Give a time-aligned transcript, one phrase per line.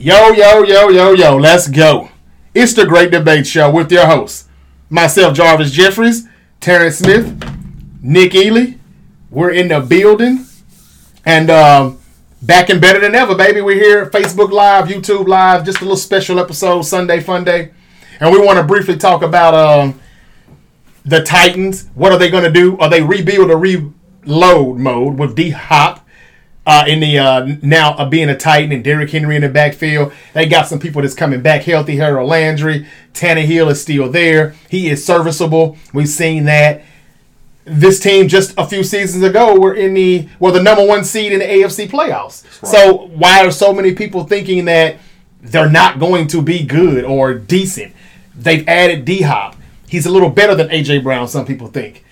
[0.00, 2.08] Yo, yo, yo, yo, yo, let's go.
[2.54, 4.48] It's the Great Debate Show with your hosts,
[4.88, 6.24] myself, Jarvis Jeffries,
[6.60, 7.34] Terrence Smith,
[8.00, 8.74] Nick Ely.
[9.28, 10.46] We're in the building.
[11.24, 11.98] And um,
[12.40, 13.60] back and better than ever, baby.
[13.60, 17.72] We're here, Facebook Live, YouTube Live, just a little special episode, Sunday Fun Day.
[18.20, 20.00] And we want to briefly talk about um,
[21.04, 21.88] the Titans.
[21.96, 22.78] What are they going to do?
[22.78, 25.97] Are they rebuild or reload mode with D Hop?
[26.68, 30.12] Uh, in the uh, now uh, being a Titan and Derrick Henry in the backfield.
[30.34, 31.96] They got some people that's coming back healthy.
[31.96, 34.54] Harold Landry, Tannehill is still there.
[34.68, 35.78] He is serviceable.
[35.94, 36.84] We've seen that.
[37.64, 41.32] This team just a few seasons ago were in the well the number one seed
[41.32, 42.44] in the AFC playoffs.
[42.62, 42.70] Right.
[42.70, 44.98] So why are so many people thinking that
[45.40, 47.94] they're not going to be good or decent?
[48.34, 49.56] They've added D Hop.
[49.86, 51.28] He's a little better than AJ Brown.
[51.28, 52.04] Some people think.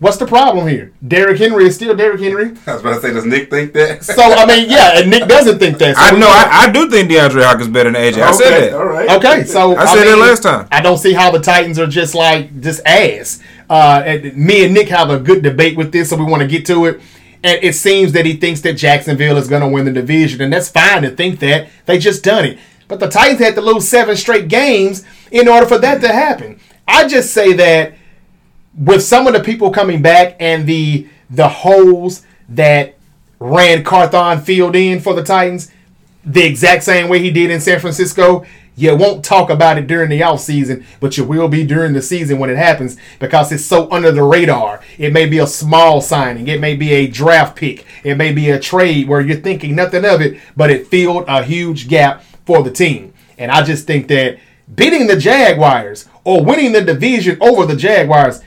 [0.00, 0.92] What's the problem here?
[1.06, 2.52] Derrick Henry is still Derrick Henry.
[2.66, 4.04] I was about to say, does Nick think that?
[4.04, 5.96] so I mean, yeah, and Nick doesn't think that.
[5.96, 6.26] So I know.
[6.26, 8.20] I, I, do think DeAndre Hopkins is better than AJ.
[8.20, 8.72] I said that.
[8.74, 9.08] All right.
[9.10, 10.68] Okay, so I, I said mean, that last time.
[10.72, 13.40] I don't see how the Titans are just like just ass.
[13.70, 16.48] Uh, and me and Nick have a good debate with this, so we want to
[16.48, 17.00] get to it.
[17.44, 20.52] And it seems that he thinks that Jacksonville is going to win the division, and
[20.52, 21.68] that's fine to think that.
[21.86, 22.58] They just done it.
[22.88, 26.58] But the Titans had to lose seven straight games in order for that to happen.
[26.86, 27.94] I just say that
[28.76, 32.96] with some of the people coming back and the the holes that
[33.38, 35.70] ran Carthon Field in for the Titans,
[36.24, 38.44] the exact same way he did in San Francisco.
[38.76, 42.02] You won't talk about it during the off season, but you will be during the
[42.02, 44.80] season when it happens because it's so under the radar.
[44.98, 48.50] It may be a small signing, it may be a draft pick, it may be
[48.50, 52.64] a trade where you're thinking nothing of it, but it filled a huge gap for
[52.64, 53.12] the team.
[53.38, 54.38] And I just think that
[54.74, 58.40] beating the Jaguars or winning the division over the Jaguars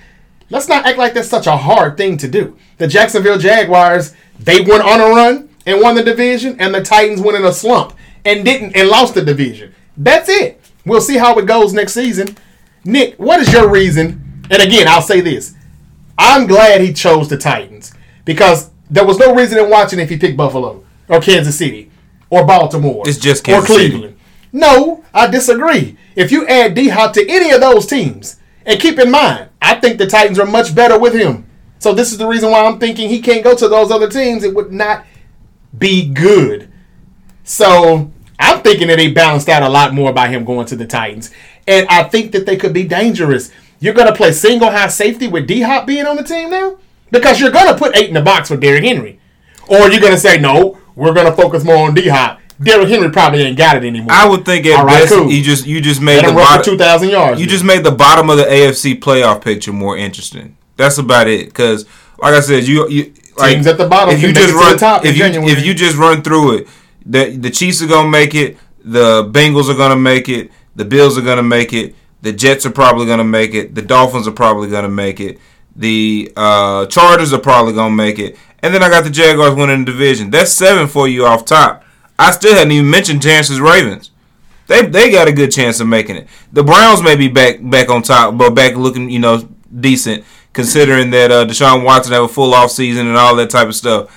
[0.50, 2.58] Let's not act like that's such a hard thing to do.
[2.78, 7.22] The Jacksonville Jaguars, they went on a run and won the division, and the Titans
[7.22, 9.74] went in a slump and didn't and lost the division.
[9.98, 10.62] That's it.
[10.86, 12.38] We'll see how it goes next season.
[12.86, 14.46] Nick, what is your reason?
[14.50, 15.56] And again, I'll say this.
[16.18, 17.94] I'm glad he chose the Titans
[18.24, 21.92] because there was no reason in watching if he picked Buffalo or Kansas City
[22.30, 23.04] or Baltimore.
[23.06, 24.04] It's just Kansas or Cleveland.
[24.04, 24.18] City.
[24.54, 25.98] No, I disagree.
[26.16, 28.37] If you add D Hop to any of those teams,
[28.68, 31.50] and keep in mind, I think the Titans are much better with him.
[31.80, 34.44] So this is the reason why I'm thinking he can't go to those other teams.
[34.44, 35.06] It would not
[35.78, 36.70] be good.
[37.44, 40.86] So I'm thinking that they balanced out a lot more by him going to the
[40.86, 41.32] Titans.
[41.68, 43.52] And I think that they could be dangerous.
[43.80, 46.78] You're going to play single high safety with D Hop being on the team now?
[47.12, 49.20] Because you're going to put eight in the box with Derrick Henry.
[49.68, 52.40] Or you're going to say, no, we're going to focus more on D Hop.
[52.62, 54.12] Derrick Henry probably ain't got it anymore.
[54.12, 55.32] I would think at right, best cool.
[55.32, 57.40] you just you just made Let the bottom two thousand yards.
[57.40, 60.58] You just made the bottom of the AFC playoff picture more interesting.
[60.76, 61.46] That's about it.
[61.48, 61.86] Because
[62.20, 64.14] like I said, you you like, teams at the bottom.
[64.16, 66.68] If you just run top if you if you just run through it,
[67.06, 68.58] the the Chiefs are gonna make it.
[68.84, 70.52] The Bengals are gonna make it.
[70.76, 71.96] The Bills are gonna make it.
[72.22, 73.76] The Jets are probably gonna make it.
[73.76, 75.40] The Dolphins are probably gonna make it.
[75.76, 78.36] The uh, Chargers are probably gonna make it.
[78.64, 80.32] And then I got the Jaguars winning the division.
[80.32, 81.84] That's seven for you off top.
[82.20, 84.12] I still hadn't even mentioned chances Ravens.
[84.68, 86.28] They they got a good chance of making it.
[86.52, 89.48] The Browns may be back back on top, but back looking you know
[89.80, 90.24] decent
[90.54, 93.76] considering that uh, Deshaun Watson have a full off season and all that type of
[93.76, 94.10] stuff.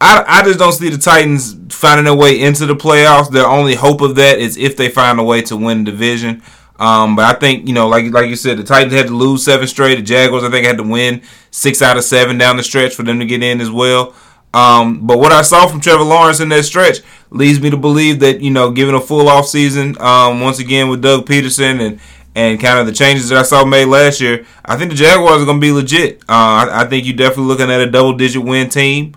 [0.00, 3.30] I, I just don't see the Titans finding their way into the playoffs.
[3.30, 6.42] Their only hope of that is if they find a way to win the division.
[6.78, 9.44] Um, but I think you know, like like you said, the Titans had to lose
[9.44, 9.94] seven straight.
[9.94, 13.02] The Jaguars, I think, had to win six out of seven down the stretch for
[13.02, 14.14] them to get in as well.
[14.56, 18.20] Um, but what I saw from Trevor Lawrence in that stretch leads me to believe
[18.20, 22.00] that you know, given a full off season, um, once again with Doug Pederson and
[22.34, 25.40] and kind of the changes that I saw made last year, I think the Jaguars
[25.40, 26.20] are going to be legit.
[26.28, 29.14] Uh, I, I, think you're definitely looking at a double digit win team.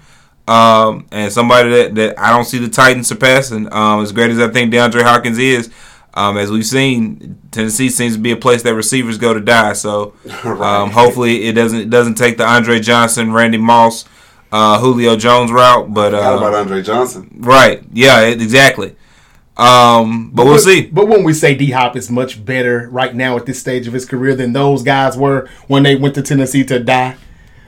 [0.48, 3.72] Um, and somebody that, that I don't see the Titans surpassing.
[3.74, 5.70] Um, as great as I think DeAndre Hopkins is,
[6.14, 9.74] um, as we've seen, Tennessee seems to be a place that receivers go to die.
[9.74, 10.14] So
[10.44, 14.06] um, hopefully it doesn't it doesn't take the Andre Johnson, Randy Moss,
[14.52, 17.30] uh, Julio Jones route, but uh, about Andre Johnson.
[17.40, 17.84] Right?
[17.94, 18.96] Yeah, exactly.
[19.58, 20.86] Um, but, but we'll see.
[20.86, 23.94] But when we say D Hop is much better right now at this stage of
[23.94, 27.18] his career than those guys were when they went to Tennessee to die,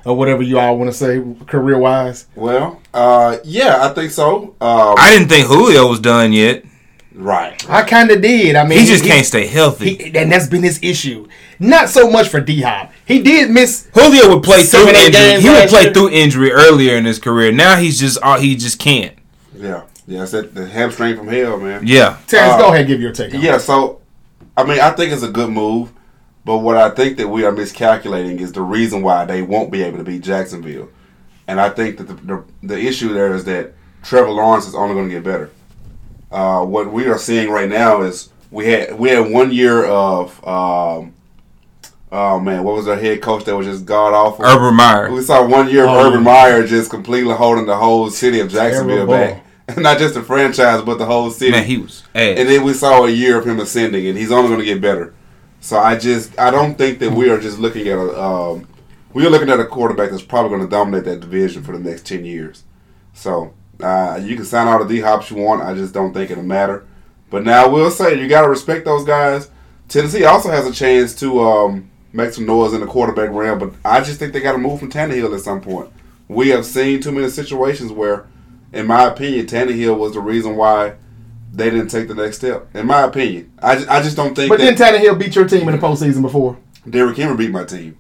[0.06, 2.28] or whatever you all want to say career wise.
[2.34, 4.56] Well, uh, yeah, I think so.
[4.62, 6.64] Um, I didn't think Julio was done yet.
[7.22, 7.70] Right.
[7.70, 8.56] I kind of did.
[8.56, 11.28] I mean, he just he, can't stay healthy, he, and that's been his issue.
[11.60, 12.92] Not so much for D Hop.
[13.06, 13.88] He did miss.
[13.94, 15.42] Julio would play through injury.
[15.42, 15.94] He would play year.
[15.94, 17.52] through injury earlier in his career.
[17.52, 19.16] Now he's just uh, he just can't.
[19.56, 20.24] Yeah, yeah.
[20.24, 21.84] It's that the hamstring from hell, man.
[21.86, 22.18] Yeah.
[22.26, 23.34] Terrence, uh, go ahead, give your take.
[23.34, 23.60] yeah.
[23.60, 24.02] So,
[24.58, 25.94] I mean, I think it's a good move,
[26.44, 29.84] but what I think that we are miscalculating is the reason why they won't be
[29.84, 30.90] able to beat Jacksonville,
[31.48, 34.96] and I think that the the, the issue there is that Trevor Lawrence is only
[34.96, 35.52] going to get better.
[36.32, 40.38] Uh, what we are seeing right now is we had we had one year of
[40.48, 41.14] um,
[42.12, 44.46] oh man, what was our head coach that was just god awful?
[44.46, 45.12] Urban Meyer.
[45.12, 48.50] We saw one year of oh, Urban Meyer just completely holding the whole city of
[48.50, 49.46] Jacksonville back.
[49.78, 51.52] Not just the franchise, but the whole city.
[51.52, 52.38] Man, he was ass.
[52.38, 54.82] And then we saw a year of him ascending, and he's only going to get
[54.82, 55.14] better.
[55.60, 58.68] So I just I don't think that we are just looking at a um,
[59.14, 61.80] we are looking at a quarterback that's probably going to dominate that division for the
[61.80, 62.64] next ten years.
[63.14, 65.62] So uh, you can sign all the D hops you want.
[65.62, 66.86] I just don't think it'll matter.
[67.30, 69.50] But now we'll say you got to respect those guys.
[69.88, 73.74] Tennessee also has a chance to um, make some noise in the quarterback realm, but
[73.84, 75.92] I just think they got to move from Tannehill at some point.
[76.28, 78.28] We have seen too many situations where,
[78.72, 80.96] in my opinion, Tannehill was the reason why
[81.54, 82.74] they didn't take the next step.
[82.76, 84.50] In my opinion, I just, I just don't think.
[84.50, 86.58] But then Tannehill beat your team in the postseason before.
[86.90, 87.98] Derrick Henry beat my team.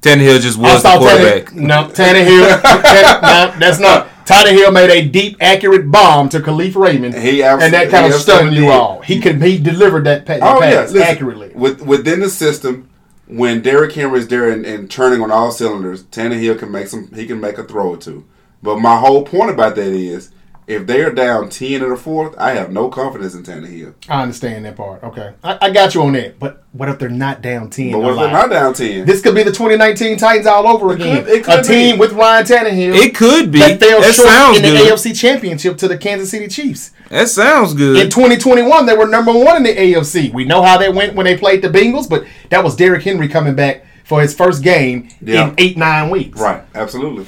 [0.00, 1.46] Tannehill just was the quarterback.
[1.46, 2.62] Tannehill, no, Tannehill.
[3.22, 4.08] no, that's not.
[4.28, 8.54] Tannehill made a deep, accurate bomb to Kalif Raymond, he and that kind of stunned
[8.54, 9.00] you all.
[9.00, 10.80] He could he delivered that, pa- oh, pass yeah.
[10.80, 11.50] Listen, accurately.
[11.54, 12.90] With, within the system,
[13.26, 17.10] when Derrick Henry is there and, and, turning on all cylinders, Tannehill can make some.
[17.14, 18.26] He can make a throw or two.
[18.62, 20.30] But my whole point about that is
[20.68, 23.94] if they are down 10 in the fourth, I have no confidence in Tannehill.
[24.06, 25.02] I understand that part.
[25.02, 25.32] Okay.
[25.42, 26.38] I, I got you on that.
[26.38, 27.92] But what if they're not down 10?
[27.92, 29.06] But what if they're not down 10?
[29.06, 31.24] This could be the 2019 Titans all over it again.
[31.24, 32.94] Could, it could a team with Ryan Tannehill.
[32.96, 33.60] It could be.
[33.60, 34.92] That fell that short in the good.
[34.92, 36.92] AFC Championship to the Kansas City Chiefs.
[37.08, 37.96] That sounds good.
[37.96, 40.34] In 2021, they were number one in the AFC.
[40.34, 43.28] We know how that went when they played the Bengals, but that was Derrick Henry
[43.28, 45.48] coming back for his first game yeah.
[45.48, 46.38] in eight, nine weeks.
[46.38, 46.62] Right.
[46.74, 47.26] Absolutely.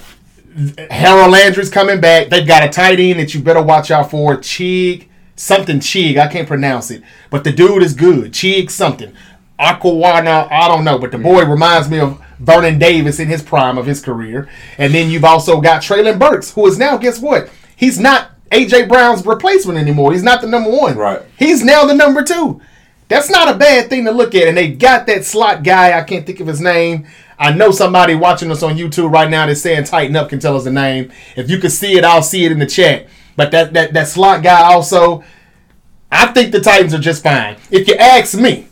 [0.90, 2.28] Harold Landry's coming back.
[2.28, 4.36] They've got a tight end that you better watch out for.
[4.36, 5.06] Chig,
[5.36, 6.18] something Chig.
[6.18, 7.02] I can't pronounce it.
[7.30, 8.32] But the dude is good.
[8.32, 9.12] Chig something.
[9.58, 10.98] Aquawana, I don't know.
[10.98, 11.50] But the boy mm-hmm.
[11.50, 14.48] reminds me of Vernon Davis in his prime of his career.
[14.78, 17.50] And then you've also got Treylon Burks, who is now, guess what?
[17.76, 20.12] He's not AJ Brown's replacement anymore.
[20.12, 20.96] He's not the number one.
[20.96, 21.22] Right.
[21.38, 22.60] He's now the number two.
[23.10, 24.46] That's not a bad thing to look at.
[24.46, 25.98] And they got that slot guy.
[25.98, 27.08] I can't think of his name.
[27.40, 30.56] I know somebody watching us on YouTube right now that's saying tighten up can tell
[30.56, 31.10] us the name.
[31.36, 33.08] If you can see it, I'll see it in the chat.
[33.34, 35.24] But that that, that slot guy also,
[36.12, 37.56] I think the Titans are just fine.
[37.72, 38.68] If you ask me,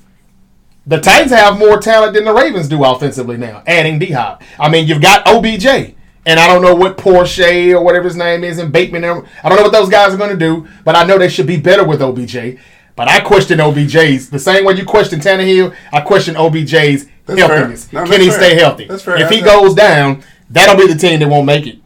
[0.87, 4.45] the Titans have more talent than the Ravens do offensively now, adding D Hop.
[4.57, 5.97] I mean, you've got OBJ.
[6.27, 9.03] And I don't know what Porsche or whatever his name is and Bateman.
[9.03, 11.47] I don't know what those guys are going to do, but I know they should
[11.47, 12.59] be better with OBJ.
[12.99, 15.73] But I question OBJ's the same way you question Tannehill.
[15.93, 17.93] I question OBJ's that's healthiness.
[17.93, 18.37] No, Can he fair.
[18.39, 18.87] stay healthy?
[18.87, 19.19] That's fair.
[19.19, 21.79] If he goes down, that'll be the team that won't make it.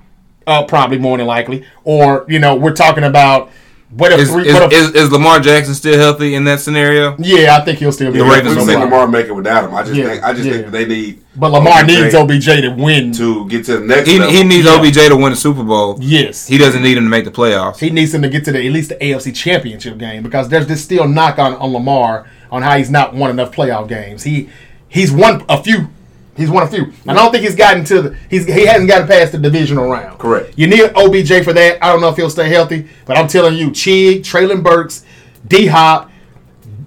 [0.47, 1.67] Uh, probably more than likely.
[1.85, 3.51] Or you know, we're talking about
[3.95, 6.61] what if, is, three, is, what if, is, is, Lamar Jackson still healthy in that
[6.61, 7.15] scenario?
[7.19, 8.19] Yeah, I think he'll still be.
[8.19, 9.75] The Ravens will Lamar make it without him.
[9.75, 10.53] I just yeah, think I just yeah.
[10.53, 11.23] think they need.
[11.37, 14.09] But Lamar OBJ needs OBJ to win to get to the next.
[14.09, 14.77] He, he needs yeah.
[14.77, 15.99] OBJ to win the Super Bowl.
[16.01, 17.81] Yes, he doesn't need him to make the playoffs.
[17.81, 20.67] He needs him to get to the at least the AFC Championship game because there's
[20.67, 24.23] this still knock on on Lamar on how he's not won enough playoff games.
[24.23, 24.49] He
[24.89, 25.91] he's won a few
[26.37, 26.93] He's one of few.
[27.07, 28.17] I don't think he's gotten to the.
[28.31, 30.19] He's he hasn't gotten past the divisional round.
[30.19, 30.55] Correct.
[30.57, 31.85] You need OBJ for that.
[31.85, 35.05] I don't know if he'll stay healthy, but I'm telling you, Chig, Treylon Burks,
[35.47, 36.11] D Hop,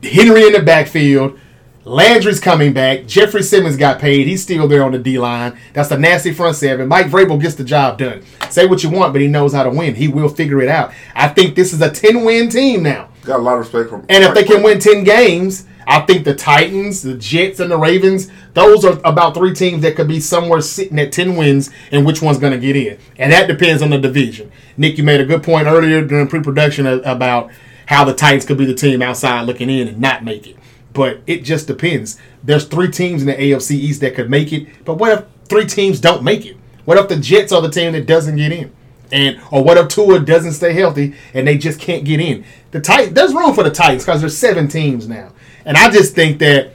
[0.01, 1.39] Henry in the backfield.
[1.83, 3.06] Landry's coming back.
[3.06, 4.25] Jeffrey Simmons got paid.
[4.25, 5.56] He's still there on the D line.
[5.74, 6.88] That's a nasty front seven.
[6.88, 8.24] Mike Vrabel gets the job done.
[8.50, 9.94] Say what you want, but he knows how to win.
[9.94, 10.91] He will figure it out.
[11.13, 13.09] I think this is a 10 win team now.
[13.25, 14.05] Got a lot of respect from.
[14.08, 17.77] And if they can win 10 games, I think the Titans, the Jets, and the
[17.77, 22.05] Ravens, those are about three teams that could be somewhere sitting at 10 wins and
[22.05, 22.98] which one's going to get in.
[23.17, 24.51] And that depends on the division.
[24.77, 27.51] Nick, you made a good point earlier during pre production about
[27.88, 30.58] how the Titans could be the team outside looking in and not make it.
[30.94, 32.17] But it just depends.
[32.44, 34.67] There's three teams in the AFC East that could make it.
[34.86, 36.58] But what if three teams don't make it?
[36.86, 38.72] What if the Jets are the team that doesn't get in?
[39.12, 42.43] And or what if Tua doesn't stay healthy and they just can't get in?
[42.71, 45.31] The Titans, there's room for the Titans because there's seven teams now.
[45.63, 46.71] And I just think that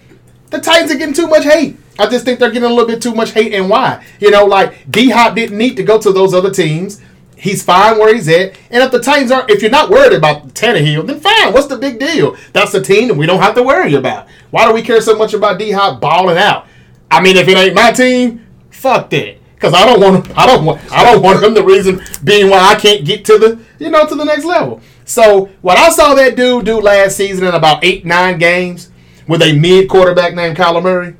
[0.50, 1.76] the Titans are getting too much hate.
[1.98, 4.04] I just think they're getting a little bit too much hate, and why?
[4.20, 7.00] You know, like D Hop didn't need to go to those other teams.
[7.36, 8.58] He's fine where he's at.
[8.70, 11.52] And if the Titans aren't, if you're not worried about Tannehill, then fine.
[11.52, 12.36] What's the big deal?
[12.52, 14.28] That's the team that we don't have to worry about.
[14.50, 16.66] Why do we care so much about D Hop balling out?
[17.10, 19.39] I mean, if it ain't my team, fuck that.
[19.60, 21.52] Because I don't want, I don't want, I don't want him.
[21.52, 24.80] The reason being why I can't get to the, you know, to the next level.
[25.04, 28.90] So what I saw that dude do last season in about eight, nine games
[29.28, 31.14] with a mid quarterback named Kyler Murray,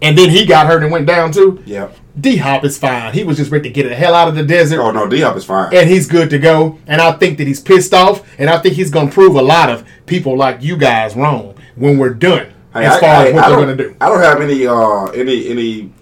[0.00, 1.60] and then he got hurt and went down too.
[1.66, 1.90] Yeah.
[2.20, 3.14] D Hop is fine.
[3.14, 4.80] He was just ready to get the hell out of the desert.
[4.80, 5.74] Oh no, D Hop is fine.
[5.74, 6.78] And he's good to go.
[6.86, 9.70] And I think that he's pissed off, and I think he's gonna prove a lot
[9.70, 12.52] of people like you guys wrong when we're done.
[12.74, 13.96] Hey, as far I, as what I they're gonna do.
[14.00, 15.92] I don't have any uh any any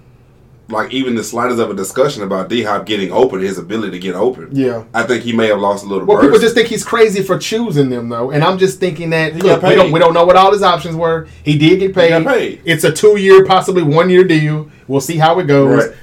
[0.70, 3.98] like even the slightest of a discussion about D Hop getting open, his ability to
[3.98, 4.48] get open.
[4.52, 4.84] Yeah.
[4.94, 6.06] I think he may have lost a little.
[6.06, 6.26] Well, burst.
[6.26, 9.62] people just think he's crazy for choosing them though, and I'm just thinking that look,
[9.62, 11.26] we don't we don't know what all his options were.
[11.42, 12.10] He did get paid.
[12.10, 12.62] got paid.
[12.64, 14.70] It's a two year, possibly one year deal.
[14.86, 15.86] We'll see how it goes.
[15.88, 15.96] Right.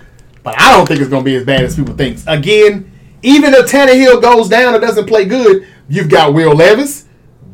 [0.43, 2.19] But I don't think it's going to be as bad as people think.
[2.25, 2.89] Again,
[3.21, 7.05] even if Tannehill goes down or doesn't play good, you've got Will Levis.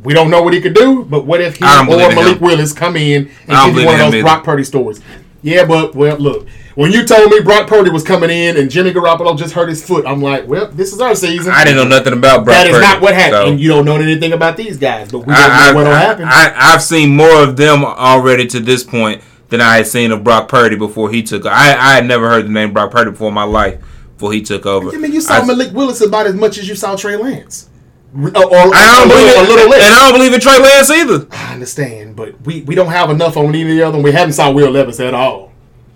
[0.03, 2.39] We don't know what he could do, but what if he or Malik him.
[2.39, 4.21] Willis come in and give you one of those.
[4.21, 5.01] Brock Purdy stories?
[5.43, 8.91] Yeah, but well, look, when you told me Brock Purdy was coming in and Jimmy
[8.93, 11.51] Garoppolo just hurt his foot, I'm like, well, this is our season.
[11.53, 12.57] I didn't know nothing about Brock Purdy.
[12.57, 13.33] That is Purdy, not what happened.
[13.33, 15.93] so- And you don't know anything about these guys, but we don't I, know what'll
[15.93, 16.25] happen.
[16.27, 20.23] I, I've seen more of them already to this point than I had seen of
[20.23, 21.45] Brock Purdy before he took.
[21.45, 23.79] I, I had never heard the name Brock Purdy before in my life
[24.13, 24.89] before he took over.
[24.89, 27.69] I mean, you saw I, Malik Willis about as much as you saw Trey Lance.
[28.15, 29.83] Or, or I don't a believe little, it, a little less.
[29.85, 31.27] and I don't believe in Trey Lance either.
[31.31, 33.95] I understand, but we, we don't have enough on either of the other.
[33.97, 35.51] and We haven't saw Will Levis at all.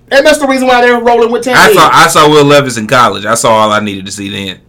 [0.10, 2.88] And that's the reason why they're rolling with I saw I saw Will Levis in
[2.88, 3.26] college.
[3.26, 4.62] I saw all I needed to see then.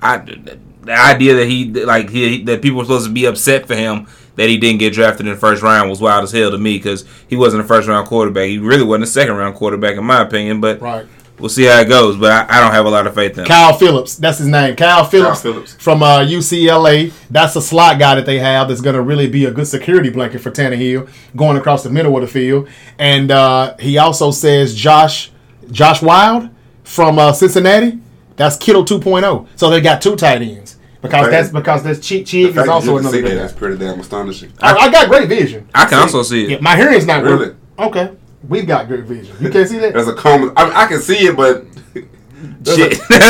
[0.00, 3.74] I the idea that he like he that people were supposed to be upset for
[3.74, 4.06] him
[4.36, 6.76] that he didn't get drafted in the first round was wild as hell to me
[6.76, 8.48] because he wasn't a first round quarterback.
[8.48, 10.60] He really wasn't a second round quarterback in my opinion.
[10.60, 11.06] But Right.
[11.38, 12.16] We'll see how it goes.
[12.16, 13.46] But I, I don't have a lot of faith in him.
[13.46, 14.76] Kyle Phillips, that's his name.
[14.76, 15.74] Kyle Phillips, Phillips.
[15.74, 17.12] from uh, UCLA.
[17.30, 20.10] That's a slot guy that they have that's going to really be a good security
[20.10, 22.68] blanket for Tannehill going across the middle of the field.
[22.98, 25.30] And uh, he also says Josh
[25.70, 26.50] Josh Whyle
[26.84, 27.98] from uh, Cincinnati.
[28.36, 29.46] That's Kittle 2.0.
[29.56, 31.30] So they got two tight ends because Okay.
[31.30, 33.76] that's because that's Cheat The Cheat is also you another see good that is pretty
[33.78, 34.52] damn astonishing.
[34.60, 35.68] I, I got great vision.
[35.74, 36.50] I can also see it.
[36.50, 37.46] Yeah, my hearing's not Really?
[37.46, 37.56] good.
[37.78, 38.12] Okay,
[38.48, 39.36] we've got good vision.
[39.40, 39.92] You can't see that.
[39.92, 40.52] There's a common.
[40.56, 41.64] I, mean, I can see it, but
[42.64, 42.98] Shit.
[43.10, 43.22] yeah,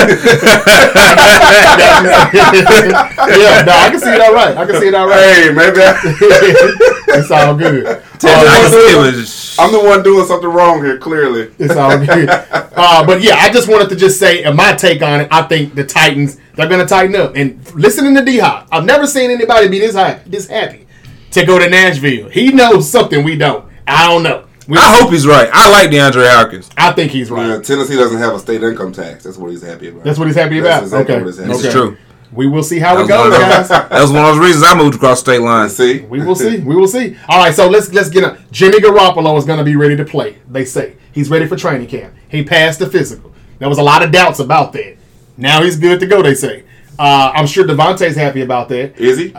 [3.67, 4.57] no, I can see it all right.
[4.57, 5.19] I can see it all right.
[5.19, 6.01] hey, maybe I,
[7.19, 7.87] it's all good.
[7.87, 10.99] Uh, can see it was- I'm the one doing something wrong here.
[10.99, 12.29] Clearly, It's all good.
[12.29, 15.43] Uh, but yeah, I just wanted to just say, and my take on it, I
[15.43, 17.37] think the Titans they're going to tighten up.
[17.37, 20.87] And listening to D Hop, I've never seen anybody be this happy, this happy
[21.33, 22.29] to go to Nashville.
[22.31, 23.65] He knows something we don't.
[23.87, 24.44] I don't know.
[24.67, 25.49] We, I hope he's right.
[25.53, 26.71] I like DeAndre Hopkins.
[26.77, 27.51] I think he's right.
[27.51, 29.25] Uh, Tennessee doesn't have a state income tax.
[29.25, 30.05] That's what he's happy about.
[30.05, 31.05] That's what he's happy That's about.
[31.05, 31.69] exactly okay, what he's happy This okay.
[31.69, 31.97] is true.
[32.33, 33.69] We will see how That it was, goes, one of guys.
[33.69, 35.77] those, that was one of those reasons I moved across state lines.
[35.77, 36.59] See, We will see.
[36.61, 37.17] We will see.
[37.29, 40.05] All right, so let's let's get a Jimmy Garoppolo is going to be ready to
[40.05, 40.39] play.
[40.49, 42.15] They say he's ready for training camp.
[42.29, 43.33] He passed the physical.
[43.61, 44.97] There was a lot of doubts about that.
[45.37, 46.23] Now he's good to go.
[46.23, 46.65] They say.
[46.99, 48.99] Uh, I'm sure Davante's happy about that.
[48.99, 49.35] Is he?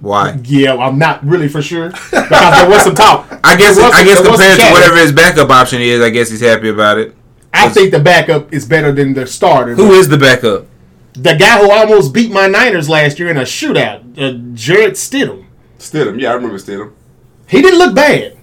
[0.00, 0.38] Why?
[0.44, 3.26] Yeah, I'm not really for sure because there was some talk.
[3.44, 6.00] I guess There was I guess there was compared to whatever his backup option is,
[6.02, 7.14] I guess he's happy about it.
[7.54, 9.74] I think the backup is better than the starter.
[9.74, 10.66] Who is the backup?
[11.16, 14.18] the guy who almost beat my Niners last year in a shootout?
[14.18, 15.46] Uh, Jarrett Stidham.
[15.78, 16.20] Stidham.
[16.20, 16.92] Yeah, I remember Stidham.
[17.48, 18.35] He didn't look bad.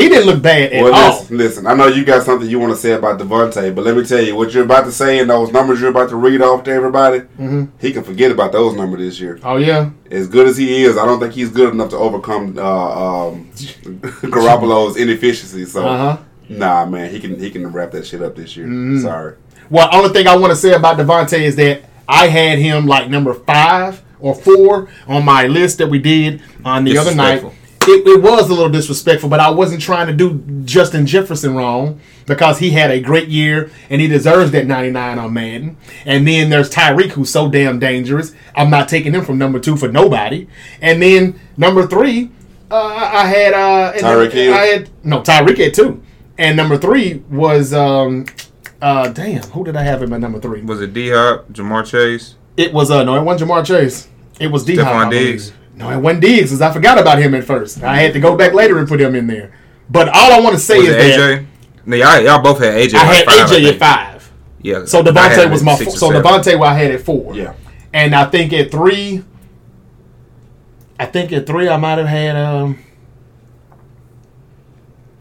[0.00, 1.18] He didn't look bad at Well, all.
[1.20, 3.96] listen, listen, I know you got something you want to say about Davante, but let
[3.96, 6.40] me tell you, what you're about to say and those numbers you're about to read
[6.42, 7.64] off to everybody, Mm-hmm.
[7.78, 9.38] he can forget about those numbers this year.
[9.44, 9.90] Oh yeah.
[10.10, 13.50] As good as he is, I don't think he's good enough to overcome uh, um,
[13.54, 15.64] Garoppolo's inefficiency.
[15.66, 16.22] So, Uh huh.
[16.48, 18.66] nah, man, he can he can wrap that shit up this year.
[18.66, 19.00] Mm-hmm.
[19.00, 19.36] Sorry.
[19.70, 23.08] Well, only thing I want to say about Davante is that I had him like
[23.08, 27.44] number five or four on my list that we did on the other night.
[27.80, 28.12] Disrespectful.
[28.12, 32.00] It, it was a little disrespectful, but I wasn't trying to do Justin Jefferson wrong
[32.26, 35.76] because he had a great year and he deserves that 99 on Madden.
[36.04, 38.34] And then there's Tyreek, who's so damn dangerous.
[38.54, 40.46] I'm not taking him from number two for nobody.
[40.80, 42.30] And then number three,
[42.70, 44.54] uh, I I had uh, Tyreek Hill?
[44.54, 46.02] I had no Tyreek had two,
[46.38, 48.26] and number three was um,
[48.80, 50.62] uh, damn, who did I have in my number three?
[50.62, 52.36] Was it D Hop, Ja'Marr Chase?
[52.56, 54.08] It was uh no, it wasn't Ja'Marr Chase.
[54.38, 54.76] It was D.
[54.76, 55.52] Stefon Diggs.
[55.80, 57.82] No, it wasn't Diggs, because I forgot about him at first.
[57.82, 59.52] I had to go back later and put him in there.
[59.88, 61.44] But all I want to say Was is it that
[61.86, 62.94] No, y'all, y'all both had AJ.
[62.94, 63.66] I had five, AJ think.
[63.68, 64.32] at five.
[64.62, 64.84] Yeah.
[64.84, 65.92] So Davante was my four.
[65.96, 66.22] So seven.
[66.22, 67.34] Davante, I had at four.
[67.34, 67.54] Yeah.
[67.92, 69.24] And I think at three,
[70.98, 72.78] I think at three I might have had um.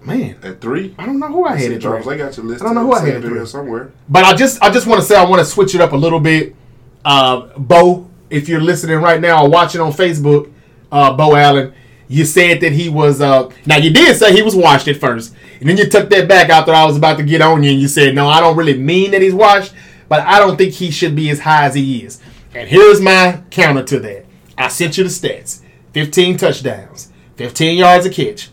[0.01, 2.13] Man, At three, I don't know who I had See, at three.
[2.13, 2.61] I got your list.
[2.61, 3.45] I don't know who I had at it three.
[3.45, 3.91] somewhere.
[4.07, 5.97] But I just I just want to say I want to switch it up a
[5.97, 6.55] little bit.
[7.03, 10.51] Uh, Bo, if you're listening right now or watching on Facebook,
[10.91, 11.73] uh, Bo Allen,
[12.07, 13.21] you said that he was.
[13.21, 16.27] Uh, now you did say he was washed at first, and then you took that
[16.27, 18.57] back after I was about to get on you, and you said no, I don't
[18.57, 19.73] really mean that he's washed,
[20.07, 22.19] but I don't think he should be as high as he is.
[22.53, 24.25] And here's my counter to that.
[24.57, 25.61] I sent you the stats:
[25.93, 28.49] 15 touchdowns, 15 yards a catch,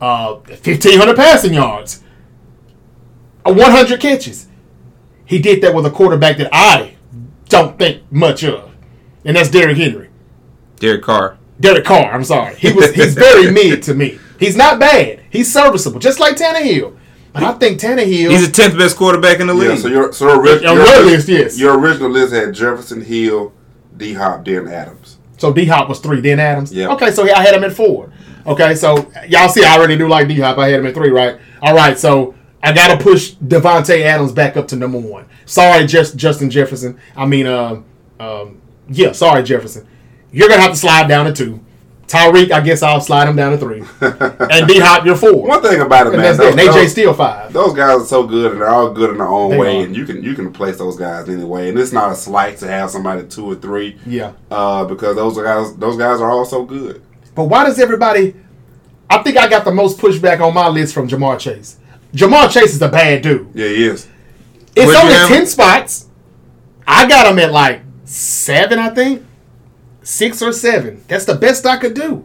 [0.00, 2.02] uh, 1,500 passing yards,
[3.46, 4.48] uh, 100 catches.
[5.24, 6.96] He did that with a quarterback that I
[7.48, 8.69] don't think much of,
[9.24, 10.08] and that's Derrick Henry.
[10.76, 11.38] Derek Carr.
[11.60, 12.12] Derek Carr.
[12.12, 12.54] I'm sorry.
[12.56, 14.18] He was he's very mid to me.
[14.38, 15.20] He's not bad.
[15.30, 16.96] He's serviceable, just like Tannehill.
[17.32, 18.30] But I think Tannehill.
[18.30, 19.70] He's the tenth best quarterback in the league.
[19.70, 21.58] Yeah, so your so your, ori- your, your list, yes.
[21.58, 23.52] your original list had Jefferson, Hill,
[23.96, 25.18] D Hop, then Adams.
[25.36, 26.72] So D Hop was three, then Adams.
[26.72, 26.88] Yeah.
[26.88, 28.12] Okay, so I had him at four.
[28.46, 30.58] Okay, so y'all see, I already do like D Hop.
[30.58, 31.38] I had him at three, right?
[31.62, 35.26] All right, so I gotta push Davante Adams back up to number one.
[35.46, 36.98] Sorry, just Justin Jefferson.
[37.14, 37.84] I mean, um,
[38.18, 39.86] um, yeah, sorry Jefferson.
[40.32, 41.60] You're gonna have to slide down to two.
[42.06, 43.84] Tyreek, I guess I'll slide him down to three.
[44.00, 45.46] and D Hop, you're four.
[45.46, 47.52] One thing about it, and man, those, And AJ still five.
[47.52, 49.84] those guys are so good, and they're all good in their own They way, are.
[49.84, 51.68] and you can you can place those guys anyway.
[51.68, 54.32] And it's not a slight to have somebody two or three, Yeah.
[54.50, 57.00] uh, because those guys those guys are all so good.
[57.36, 58.34] But why does everybody?
[59.08, 61.76] I think I got the most pushback on my list from Ja'Marr Chase.
[62.12, 63.48] Ja'Marr Chase is a bad dude.
[63.54, 64.08] Yeah, he is.
[64.74, 66.08] It's Where'd only ten spots.
[66.88, 69.24] I got him at like seven, I think,
[70.02, 71.04] six or seven.
[71.08, 72.24] That's the best I could do.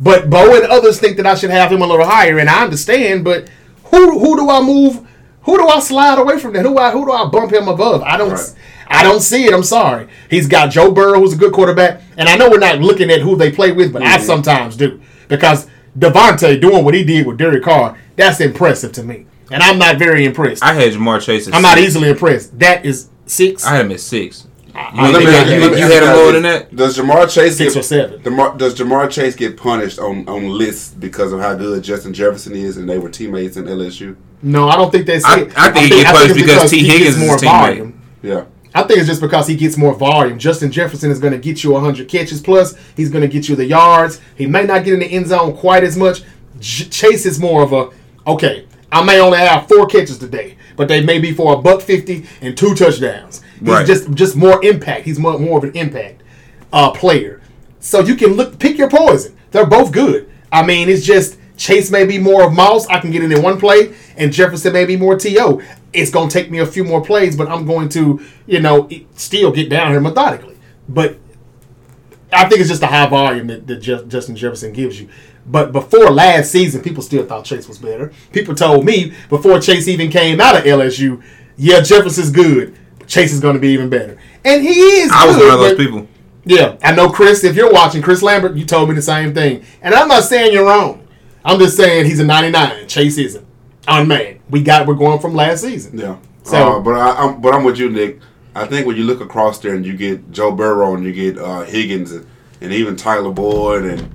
[0.00, 2.64] But Bo and others think that I should have him a little higher, and I
[2.64, 3.24] understand.
[3.24, 3.48] But
[3.84, 5.06] who who do I move?
[5.42, 6.64] Who do I slide away from that?
[6.64, 8.02] Who I who do I bump him above?
[8.02, 8.32] I don't.
[8.32, 8.54] Right.
[8.88, 9.52] I don't see it.
[9.54, 10.06] I'm sorry.
[10.30, 13.20] He's got Joe Burrow, who's a good quarterback, and I know we're not looking at
[13.20, 14.20] who they play with, but I Mhm.
[14.22, 15.66] sometimes do because
[15.98, 19.98] Davante doing what he did with Derek Carr, that's impressive to me, and I'm not
[19.98, 20.62] very impressed.
[20.62, 21.48] I had Ja'Marr Chase.
[21.52, 22.56] I'm not easily impressed.
[22.60, 23.64] That is six.
[23.66, 24.46] I had him at six.
[24.76, 26.74] I- You, Let you had, you, you had him lower than that.
[26.76, 28.22] Does Ja'Marr Chase Six get, or seven.
[28.22, 32.54] Demar, does Ja'Marr Chase get punished on on lists because of how good Justin Jefferson
[32.54, 34.16] is, and they were teammates in LSU?
[34.42, 35.52] No, I don't think that's I- it.
[35.56, 36.78] I think he get punished it's because T.
[36.80, 38.02] he Higgins gets is more his volume.
[38.22, 40.38] Yeah, I think it's just because he gets more volume.
[40.38, 42.74] Justin Jefferson is going to get you 100 catches plus.
[42.96, 44.20] He's going to get you the yards.
[44.36, 46.22] He may not get in the end zone quite as much.
[46.60, 47.90] J- Chase is more of a
[48.26, 48.66] okay.
[48.92, 52.26] I may only have four catches today, but they may be for a buck fifty
[52.40, 53.42] and two touchdowns.
[53.60, 53.86] He's Right.
[53.86, 55.04] just just more impact.
[55.04, 56.22] He's more, more of an impact
[56.72, 57.40] uh, player.
[57.80, 59.36] So you can look pick your poison.
[59.50, 60.30] They're both good.
[60.52, 62.86] I mean, it's just Chase may be more of Mouse.
[62.88, 65.62] I can get in in one play, and Jefferson may be more To.
[65.92, 69.50] It's gonna take me a few more plays, but I'm going to, you know, still
[69.52, 70.56] get down here methodically.
[70.88, 71.16] But
[72.32, 75.08] I think it's just the high volume that, that Justin Jefferson gives you.
[75.46, 78.12] But before last season, people still thought Chase was better.
[78.32, 81.22] People told me before Chase even came out of LSU,
[81.56, 82.76] yeah, Jefferson's good.
[83.06, 85.10] But Chase is going to be even better, and he is.
[85.12, 86.08] I was good, one of those but- people.
[86.44, 87.44] yeah, I know Chris.
[87.44, 90.52] If you're watching, Chris Lambert, you told me the same thing, and I'm not saying
[90.52, 91.06] you're wrong.
[91.44, 92.88] I'm just saying he's a 99.
[92.88, 93.46] Chase isn't.
[93.86, 94.40] On man.
[94.50, 94.86] We got.
[94.88, 95.96] We're going from last season.
[95.98, 96.16] yeah.
[96.42, 98.18] So- uh, but I, I'm but I'm with you, Nick.
[98.54, 101.38] I think when you look across there and you get Joe Burrow and you get
[101.38, 102.26] uh, Higgins and,
[102.60, 104.10] and even Tyler Boyd and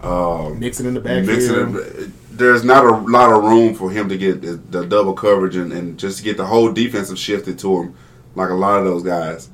[0.00, 2.12] uh, Mixing in the Mixon, backfield.
[2.32, 5.72] there's not a lot of room for him to get the, the double coverage and,
[5.72, 7.94] and just get the whole defensive shifted to him,
[8.34, 9.48] like a lot of those guys.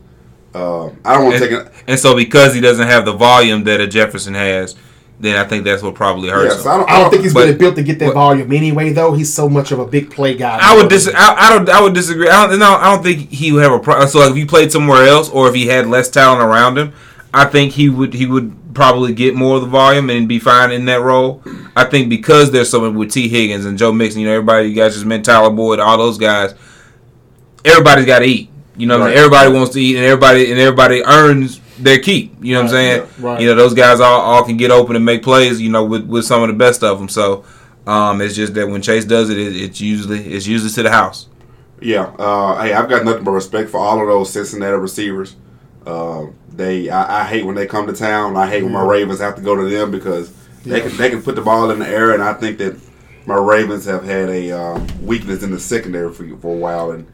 [0.55, 1.85] Uh, I don't want to And, take it.
[1.87, 4.75] and so because he doesn't have the volume that a Jefferson has,
[5.21, 6.71] then I think that's what probably hurts Yes, him.
[6.71, 8.93] I don't, I don't think he's But- really built to get that but- volume anyway.
[8.93, 10.59] Though he's so much of a big play guy.
[10.61, 11.09] I would dis.
[11.15, 11.69] I, I don't.
[11.69, 12.29] I would disagree.
[12.29, 12.59] I don't.
[12.59, 14.09] No, I don't think he would have a problem.
[14.09, 16.93] So like, if he played somewhere else, or if he had less talent around him,
[17.35, 18.15] I think he would.
[18.15, 21.43] He would probably get more of the volume and be fine in that role.
[21.75, 24.75] I think because there's someone with Tee Higgins and Joe Mixon, you know, everybody, you
[24.75, 26.55] guys just meant Tyler Boyd, all those guys.
[27.65, 28.51] Everybody's got to eat.
[28.79, 29.15] You know, what I mean?
[29.17, 29.25] Right.
[29.25, 32.35] everybody wants to eat, and everybody and everybody earns their keep.
[32.43, 33.03] You know what I'm saying?
[33.03, 33.41] yeah, right.
[33.41, 35.61] You know, those guys all, all can get open and make plays.
[35.61, 37.09] You know, with, with some of the best of them.
[37.09, 37.45] So.
[37.87, 40.91] Um, it's just that when Chase does it, it, it's usually it's usually to the
[40.91, 41.27] house.
[41.81, 42.03] Yeah.
[42.19, 45.37] Uh, hey, I've got nothing but respect for all of those Cincinnati receivers.
[45.87, 48.37] Uh, they, I, I hate when they come to town.
[48.37, 50.31] I hate when my Ravens have to go to them because
[50.65, 50.89] they Yeah.
[50.89, 52.79] can they can put the ball in the air, and I think that
[53.25, 57.07] my Ravens have had a uh, weakness in the secondary for for a while, and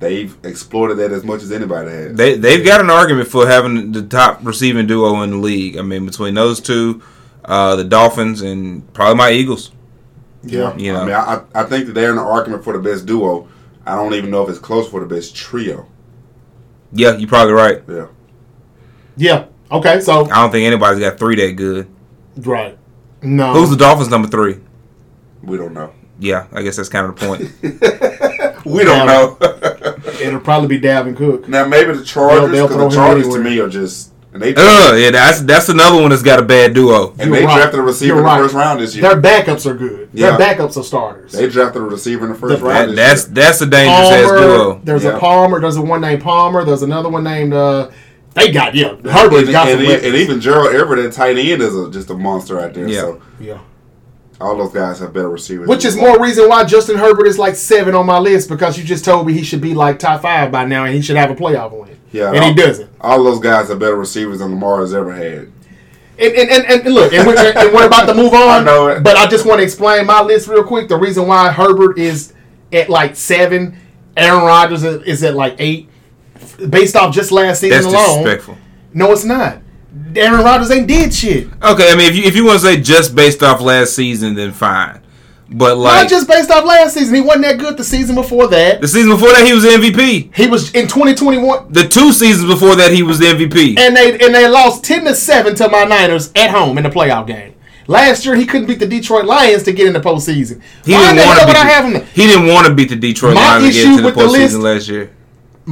[0.00, 2.16] they've exploited that as much as anybody has.
[2.16, 5.76] They they've got an argument for having the top receiving duo in the league.
[5.76, 7.02] I mean, between those two,
[7.44, 9.70] uh, the Dolphins and probably my Eagles.
[10.42, 10.74] Yeah.
[10.76, 13.06] You know, I mean, I, I think that they're in the argument for the best
[13.06, 13.48] duo.
[13.86, 15.86] I don't even know if it's close for the best trio.
[16.92, 17.82] yeah, you're probably right.
[17.88, 18.06] Yeah.
[19.16, 19.44] Yeah.
[19.70, 20.00] Okay.
[20.00, 21.88] So I don't think anybody's got three that good.
[22.38, 22.76] right.
[23.22, 23.52] No.
[23.52, 24.58] Who's the Dolphins number three?
[25.42, 25.92] We don't know.
[26.18, 28.56] Yeah, I guess that's kind of the point.
[28.66, 29.38] We don't know.
[30.20, 31.48] It'll probably be Dalvin Cook.
[31.48, 34.40] now maybe the Chargers, They'll- they'll because the him Chargers to me are just and
[34.40, 37.10] they uh, yeah, that's that's another one that's got a bad duo.
[37.18, 37.56] and You're they right.
[37.56, 38.38] drafted a receiver You're in the right.
[38.40, 39.02] first round this year.
[39.02, 40.08] Their backups are good.
[40.12, 40.36] Yeah.
[40.36, 41.32] Their backups are starters.
[41.32, 42.90] They drafted a receiver in the first The- round.
[42.90, 43.34] That, this that's year.
[43.34, 44.40] that's a dangerous ass Palmer.
[44.40, 44.80] duo.
[44.84, 45.16] There's Yeah.
[45.16, 45.60] a Palmer.
[45.60, 46.64] There's a one named Palmer.
[46.64, 47.52] There's another one named.
[47.54, 47.90] Uh,
[48.34, 48.94] they got yeah.
[49.04, 50.06] Herbert's and, got and, some weapons.
[50.06, 52.86] and even Gerald Everett at tight end is a, just a monster out there.
[52.86, 53.00] Yeah.
[53.00, 53.58] So yeah.
[54.40, 55.68] All those guys have better receivers.
[55.68, 58.84] Which is more reason why Justin Herbert is like seven on my list because you
[58.84, 61.30] just told me he should be like top five by now and he should have
[61.30, 61.98] a playoff win.
[62.12, 62.90] Yeah, and he doesn't.
[63.00, 65.52] All those guys have better receivers than Lamar has ever had.
[66.18, 68.48] And, and, and, and look, and we're, and we're about to move on.
[68.48, 69.02] I know it.
[69.02, 70.88] But I just want to explain my list real quick.
[70.88, 72.34] The reason why Herbert is
[72.72, 73.76] at like seven,
[74.16, 75.88] Aaron Rodgers is is at like eight,
[76.68, 78.24] based off just last season That's alone.
[78.24, 78.58] disrespectful.
[78.92, 79.58] No, it's not.
[80.16, 81.48] Aaron Rodgers ain't did shit.
[81.62, 84.34] Okay, I mean, if you if you want to say just based off last season,
[84.34, 85.00] then fine.
[85.52, 87.12] But like Not just based off last season.
[87.14, 88.80] He wasn't that good the season before that.
[88.80, 90.34] the season before that, he was the MVP.
[90.34, 93.76] He was in 2021, The two seasons before that, he was the MVP.
[93.78, 96.90] and they and they lost 10 to seven to my Niners at home in the
[96.90, 97.54] playoff game.
[97.88, 100.62] Last year, he couldn't beat the Detroit Lions to get in the postseason.
[100.84, 101.56] He Why didn't want to beat.
[101.56, 101.92] I have him?
[101.94, 104.14] The, he didn't want to beat the Detroit My Lions to get into the with
[104.14, 105.10] the postseason last year.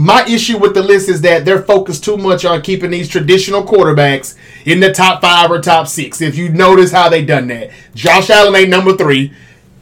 [0.01, 3.65] My issue with the list is that they're focused too much on keeping these traditional
[3.65, 6.21] quarterbacks in the top five or top six.
[6.21, 9.33] If you notice how they done that, Josh Allen ain't number three,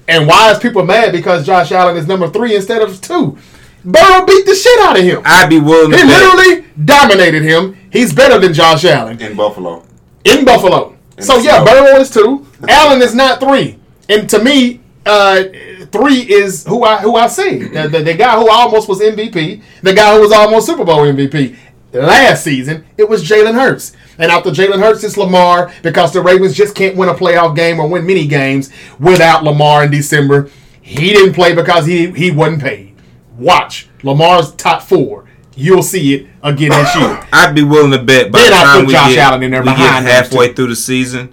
[0.09, 3.37] and why is people mad because Josh Allen is number three instead of two?
[3.85, 5.21] Burrow beat the shit out of him.
[5.23, 6.23] I'd be willing to He bet.
[6.23, 7.77] literally dominated him.
[7.93, 9.85] He's better than Josh Allen in Buffalo.
[10.25, 10.97] in Buffalo.
[11.21, 11.83] So yeah, Buffalo.
[11.85, 12.47] Burrow is two.
[12.71, 13.79] Allen is not three.
[14.09, 15.45] And to me, uh,
[15.87, 17.59] three is who I who I see.
[17.59, 20.99] The, the, the guy who almost was MVP, the guy who was almost Super Bowl
[20.99, 21.57] MVP
[21.93, 22.85] last season.
[22.97, 23.97] It was Jalen Hurts.
[24.19, 27.81] And after Jalen Hurts, it's Lamar because the Ravens just can't win a playoff game
[27.81, 30.51] or win many games without Lamar in December.
[30.83, 32.97] He didn't play because he he wasn't paid.
[33.39, 35.29] Watch Lamar's top four.
[35.55, 37.27] You'll see it again this year.
[37.33, 39.43] I'd be willing to bet by Then the I time put we Josh get, Allen
[39.43, 41.33] in there we get halfway through the season,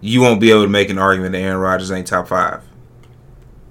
[0.00, 2.62] you won't be able to make an argument that Aaron Rodgers ain't top five.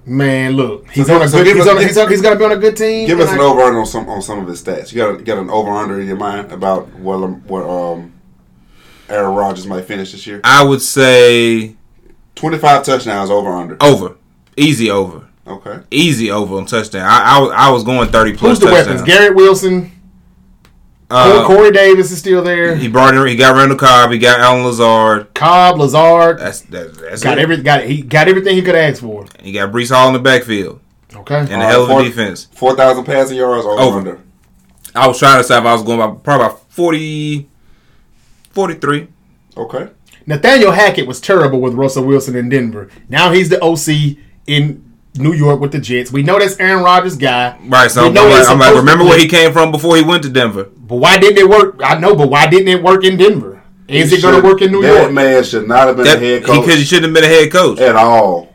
[0.08, 1.56] Man, look, he's So on a so good.
[1.56, 3.08] He's, us- on a, he's, on, he's gonna be on a good team.
[3.08, 4.92] Give us an I- over under on some on some of his stats.
[4.92, 8.12] You got a, got an over under in your mind about what um, what um
[9.08, 10.40] Aaron Rodgers might finish this year.
[10.44, 11.74] I would say
[12.36, 13.76] Twenty five touchdowns over under.
[13.82, 14.16] over,
[14.56, 15.80] easy over, Okay.
[15.90, 17.02] easy over on touchdown.
[17.08, 19.00] I I, was- I was going thirty plus Who's the touchdowns.
[19.02, 19.08] weapons?
[19.08, 19.90] Garrett Wilson,
[21.08, 22.74] Uh, Corey Davis is still there.
[22.74, 25.32] he brought in, he got Randall Cobb, he got Allen Lazard.
[25.34, 27.42] Cobb, Lazard That's that, that's got it.
[27.42, 29.24] every got he got everything he could ask for.
[29.40, 30.80] He got Breece Hall in the backfield
[31.14, 32.46] Okay, and a hell of a defense.
[32.52, 33.98] Four thousand passing yards over, Over.
[33.98, 34.20] under.
[34.96, 37.48] I was trying to decide if I was going by probably about 40,
[38.50, 39.08] 43.
[39.56, 39.88] Okay.
[40.26, 42.88] Nathaniel Hackett was terrible with Russell Wilson in Denver.
[43.08, 44.16] Now he's the OC
[44.46, 44.82] in
[45.16, 46.10] New York with the Jets.
[46.10, 47.58] We know that's Aaron Rodgers' guy.
[47.64, 50.22] Right, so We I'm like, I'm like, remember where he came from before he went
[50.24, 50.70] to Denver?
[50.86, 51.80] But why didn't it work?
[51.82, 53.62] I know, but why didn't it work in Denver?
[53.88, 55.12] Is it going to work in New that York?
[55.12, 57.34] man should not have been That, a head coach could, he shouldn't have been a
[57.34, 57.78] head coach.
[57.80, 58.52] at all.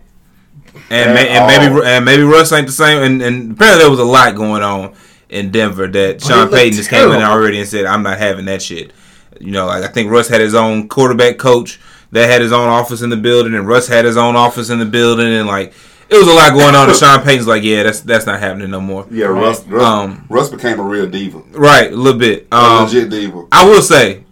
[0.89, 3.01] and, at ma- and maybe and maybe Russ ain't the same.
[3.03, 4.93] And, and apparently there was a lot going on
[5.29, 8.45] in Denver that it Sean Payton just came in already and said, "I'm not having
[8.45, 8.91] that shit."
[9.39, 11.79] You know, like I think Russ had his own quarterback coach
[12.11, 14.79] that had his own office in the building, and Russ had his own office in
[14.79, 15.73] the building, and like
[16.11, 16.89] it was a lot going on.
[16.89, 20.25] And Sean Payton's like, "Yeah, that's that's not happening no more." Yeah, Russ, Russ, Um,
[20.29, 22.47] Russ became a real diva, Right, a little bit.
[22.51, 23.45] a Um, legit diva.
[23.51, 24.23] I will say,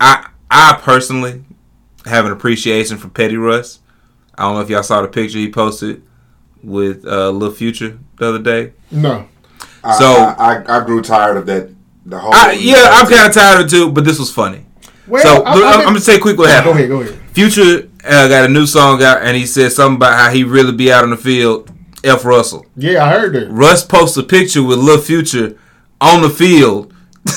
[0.00, 1.42] I I personally
[2.06, 3.80] have an appreciation for Petty Russ.
[4.38, 6.02] I don't know if y'all saw the picture he posted
[6.62, 8.72] with uh, Lil Future the other day.
[8.90, 9.26] No.
[9.82, 10.04] I- so-
[10.38, 11.70] I, I, I grew tired of that.
[12.04, 14.64] The whole I, yeah, I'm kind of tired of it too, but this was funny.
[15.08, 16.74] Well, so I- I'm, I I'm, gonna say quick what happened.
[16.74, 17.18] Go ahead, go ahead.
[17.32, 20.72] Future uh, got a new song out, and he said something about how he really
[20.72, 21.70] be out on the field.
[22.04, 22.64] F Russell.
[22.76, 23.50] Yeah, I heard that.
[23.50, 25.58] Russ posts a picture with Lil Future
[26.00, 26.92] on the field,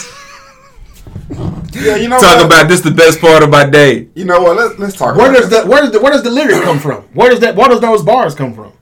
[1.71, 2.45] Yeah, you know Talk what?
[2.47, 4.09] about this the best part of my day.
[4.15, 4.57] You know what?
[4.57, 5.15] Let's let's talk.
[5.15, 5.63] Where about does this.
[5.63, 7.03] the where does the where does the lyric come from?
[7.13, 8.73] Where does that where does those bars come from?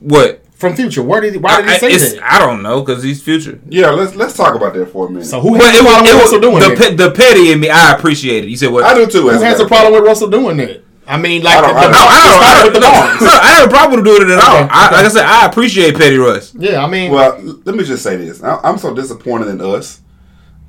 [0.00, 0.44] What?
[0.54, 1.02] From Future.
[1.02, 2.22] Where did he, why did he I, say that?
[2.22, 3.60] I don't know because he's Future.
[3.68, 5.26] Yeah, let's let's talk about that for a minute.
[5.26, 6.78] So who But has it a problem with it Russell doing the, that?
[6.78, 7.68] pe- the petty in me.
[7.70, 8.50] I appreciate it.
[8.50, 8.84] You said what?
[8.84, 9.22] I do too.
[9.30, 10.82] Who has a problem with Russell doing that?
[11.06, 12.42] I mean, like I don't- the, I don't- No, I it don't.
[12.42, 14.56] I started don't, with the no, I have a problem with doing it at all.
[14.64, 14.94] Okay, I, okay.
[14.96, 16.54] like I said, I appreciate Petty Russ.
[16.54, 18.42] Yeah, I mean, Well, let me just say this.
[18.42, 20.00] I- I'm so disappointed in us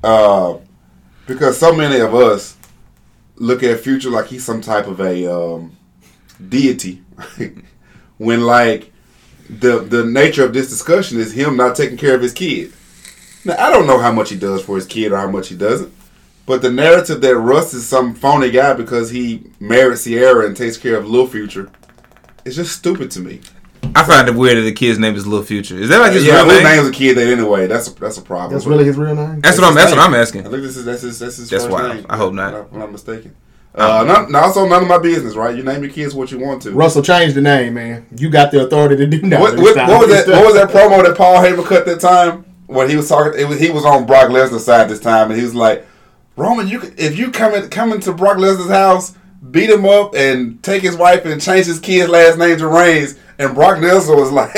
[0.02, 0.56] uh,
[1.26, 2.56] because so many of us
[3.36, 5.76] look at Future like he's some type of a um,
[6.48, 7.02] deity.
[8.18, 8.92] when, like,
[9.48, 12.72] the the nature of this discussion is him not taking care of his kid.
[13.44, 15.54] Now, I don't know how much he does for his kid or how much he
[15.56, 15.92] doesn't.
[16.46, 20.76] But the narrative that Russ is some phony guy because he married Ciara and takes
[20.76, 21.70] care of Lil Future
[22.44, 23.40] is just stupid to me.
[23.96, 25.76] I find it weird that the kid's name is Lil Future.
[25.76, 26.64] Is that like his yeah, real who name?
[26.64, 27.66] names a kid that anyway?
[27.66, 28.52] That's a, that's a problem.
[28.52, 29.40] that's really his real name.
[29.40, 29.74] That's what I'm.
[29.74, 30.42] That's what I'm I asking.
[30.42, 31.96] think this is that's his that's his That's first wild.
[31.96, 32.06] name.
[32.08, 32.52] I hope not.
[32.52, 33.36] If I'm not, if I'm not mistaken.
[33.76, 35.56] Uh, not, not also none of my business, right?
[35.56, 36.70] You name your kids what you want to.
[36.70, 38.06] Russell changed the name, man.
[38.16, 39.40] You got the authority to do that.
[39.40, 40.28] What, what, what was that?
[40.28, 43.38] What was that promo that Paul Heyman cut that time when he was talking?
[43.38, 45.86] It was, he was on Brock Lesnar's side this time, and he was like,
[46.36, 49.14] "Roman, you if you come in, come into Brock Lesnar's house,
[49.50, 53.16] beat him up, and take his wife and change his kid's last name to Reigns."
[53.38, 54.52] And Brock Lesnar was like,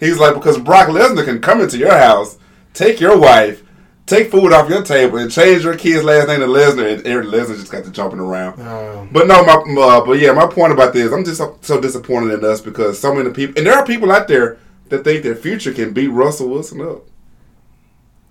[0.00, 2.38] he's like because Brock Lesnar can come into your house,
[2.72, 3.62] take your wife,
[4.06, 7.26] take food off your table and change your kid's last name to Lesnar, and Eric
[7.28, 8.60] Lesnar just got to jumping around.
[8.60, 11.80] Um, But no, my uh, but yeah, my point about this, I'm just so, so
[11.80, 14.58] disappointed in us because so many people, and there are people out there
[14.90, 17.02] that think their future can beat Russell Wilson up.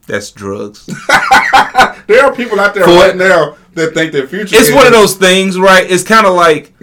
[0.08, 0.88] That's drugs.
[2.08, 4.56] There are people out there For right now that think their future.
[4.58, 5.90] it's one of those things, right?
[5.90, 6.74] It's kind of like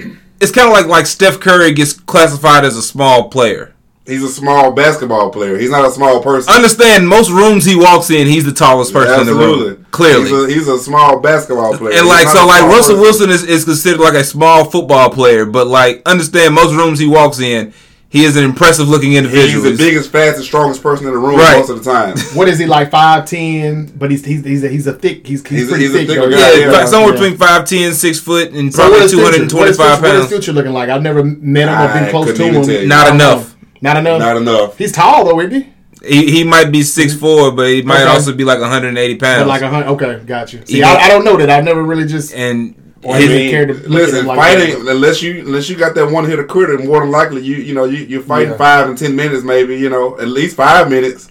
[0.41, 3.75] it's kind of like like Steph Curry gets classified as a small player.
[4.07, 5.57] He's a small basketball player.
[5.57, 6.53] He's not a small person.
[6.53, 7.07] Understand?
[7.07, 9.87] Most rooms he walks in, he's the tallest person in the room.
[9.93, 11.93] Clearly, he's a, he's a small basketball player.
[11.93, 13.01] and He's like so, like Russell person.
[13.01, 17.07] Wilson is, is considered like a small football player, but like understand most rooms he
[17.07, 17.73] walks in,
[18.11, 19.65] he is an impressive looking individual.
[19.65, 21.59] He's the biggest, fastest, strongest person in the room Right.
[21.59, 22.19] most of the time.
[22.35, 22.91] what is he like?
[22.91, 25.27] Five ten, but he's he's he's a, he's a thick.
[25.27, 26.09] He's he's, He's a- pretty he's thick.
[26.09, 26.31] thicker though.
[26.31, 26.73] guy, yeah, yeah.
[26.73, 27.31] fi- somewhere Yeah.
[27.31, 29.31] between 5'10", 6 foot, and So probably what is two future?
[29.33, 30.31] hundred and What is twenty five future- What is pounds.
[30.45, 30.89] future looking like?
[30.91, 32.89] I've never met him or I been close to couldn't even tell him.
[32.89, 33.57] Not enough.
[33.81, 34.19] Not enough.
[34.19, 34.77] Not enough.
[34.79, 35.73] He's tall though, isn't he?
[36.03, 37.21] He, he might be six mm-hmm.
[37.21, 38.11] four, but he might Okay.
[38.11, 39.43] also be like one hundred and eighty pounds.
[39.43, 39.89] But like a hundred.
[39.91, 40.63] Okay, got you.
[40.65, 40.89] See, Yeah.
[40.93, 41.51] I, I don't know that.
[41.51, 42.33] I've never really just.
[42.35, 44.91] and Or I his- even mean, care to look listen, him like fighting that.
[44.97, 47.85] unless you unless you got that one hitter critter, more than likely you you know
[47.85, 48.57] you you're fighting Yeah.
[48.59, 51.29] five and ten minutes, maybe you know at least five minutes.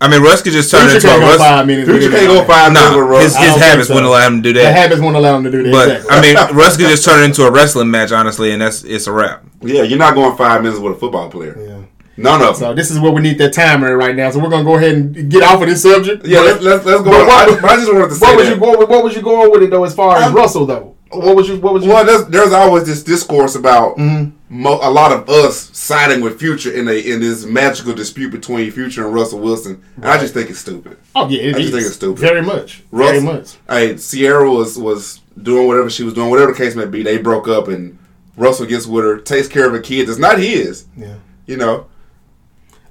[0.00, 1.38] I mean, Russ could just turn Future into a Russ.
[1.38, 1.90] five minutes.
[1.90, 2.46] Future can't go anybody.
[2.46, 3.22] five minutes with Russ.
[3.24, 3.94] his, his habits think so.
[3.94, 4.62] wouldn't allow him to do that.
[4.62, 5.72] The habits won't allow him to do that.
[5.72, 6.16] But exactly.
[6.16, 9.08] I mean, Russ could just turn it into a wrestling match, honestly, and that's it's
[9.08, 9.42] a wrap.
[9.60, 11.58] yeah, you're not going five minutes with a football player.
[11.60, 11.74] Yeah.
[12.16, 12.54] None of them.
[12.54, 14.30] So this is where we need that timer right now.
[14.30, 16.24] So we're gonna go ahead and get off of this subject.
[16.24, 17.10] yeah, let's, let's let's go.
[17.10, 18.78] But what- I, but I just wanted to say What was you going?
[18.78, 19.82] With, what was you going with it though?
[19.84, 21.58] As far as I'm- Russell though, what was you?
[21.58, 21.90] What was you?
[21.90, 24.62] Well, there's, there's always this discourse about Mm-hmm.
[24.62, 28.70] mo- a lot of us siding with Future in a in this magical dispute between
[28.70, 30.98] Future and Russell Wilson, and I just think it's stupid.
[31.16, 31.70] oh yeah, it I just is.
[31.74, 32.18] think it's stupid.
[32.18, 32.82] Very much.
[32.90, 33.56] Russ- Very much.
[33.68, 37.02] Hey, Ciara was was doing whatever she was doing, whatever the case may be.
[37.02, 37.98] They broke up, and
[38.36, 40.86] Russell gets with her, takes care of a kid that's not his.
[40.96, 41.14] Yeah.
[41.46, 41.86] You know,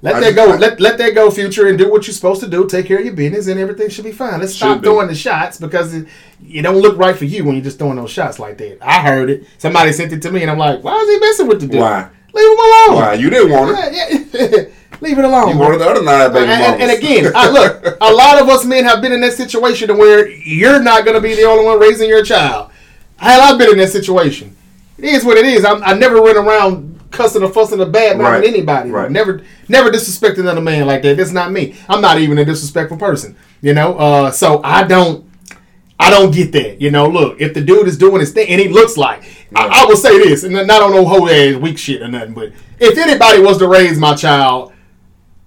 [0.00, 0.52] Let I that just- go.
[0.52, 2.66] I- let let that go, future, and do what you're supposed to do.
[2.66, 4.40] Take care of your business, and everything should be fine.
[4.40, 4.86] Let's stop be.
[4.86, 6.06] throwing the shots because it,
[6.48, 8.78] it don't look right for you when you're just throwing those shots like that.
[8.80, 9.46] I heard it.
[9.58, 11.80] Somebody sent it to me, and I'm like, why is he messing with the dude?
[11.80, 12.08] Why?
[12.32, 12.96] Leave him alone.
[13.02, 13.76] why you didn't want?
[13.94, 14.64] Yeah, yeah.
[15.00, 15.50] Leave it alone.
[15.50, 18.48] You wanted the other nine baby and, and, and again, I, look, a lot of
[18.48, 21.64] us men have been in that situation where you're not going to be the only
[21.64, 22.70] one raising your child.
[23.16, 24.56] Hell, I've been in that situation.
[24.98, 25.64] It is what it is.
[25.64, 28.48] I'm, I never run around cussing or fussing or bad mouthing Right.
[28.48, 28.90] anybody.
[28.90, 29.10] Right.
[29.10, 31.16] Never, never disrespecting another man like that.
[31.16, 31.74] That's not me.
[31.88, 33.36] I'm not even a disrespectful person.
[33.60, 33.96] You know.
[33.98, 35.26] Uh, so I don't.
[36.00, 36.80] I don't get that.
[36.80, 39.24] You know, look, if the dude is doing his thing and he looks like,
[39.56, 42.06] I, I will say this, and I don't on no whole ass weak shit or
[42.08, 44.72] nothing, but if anybody was to raise my child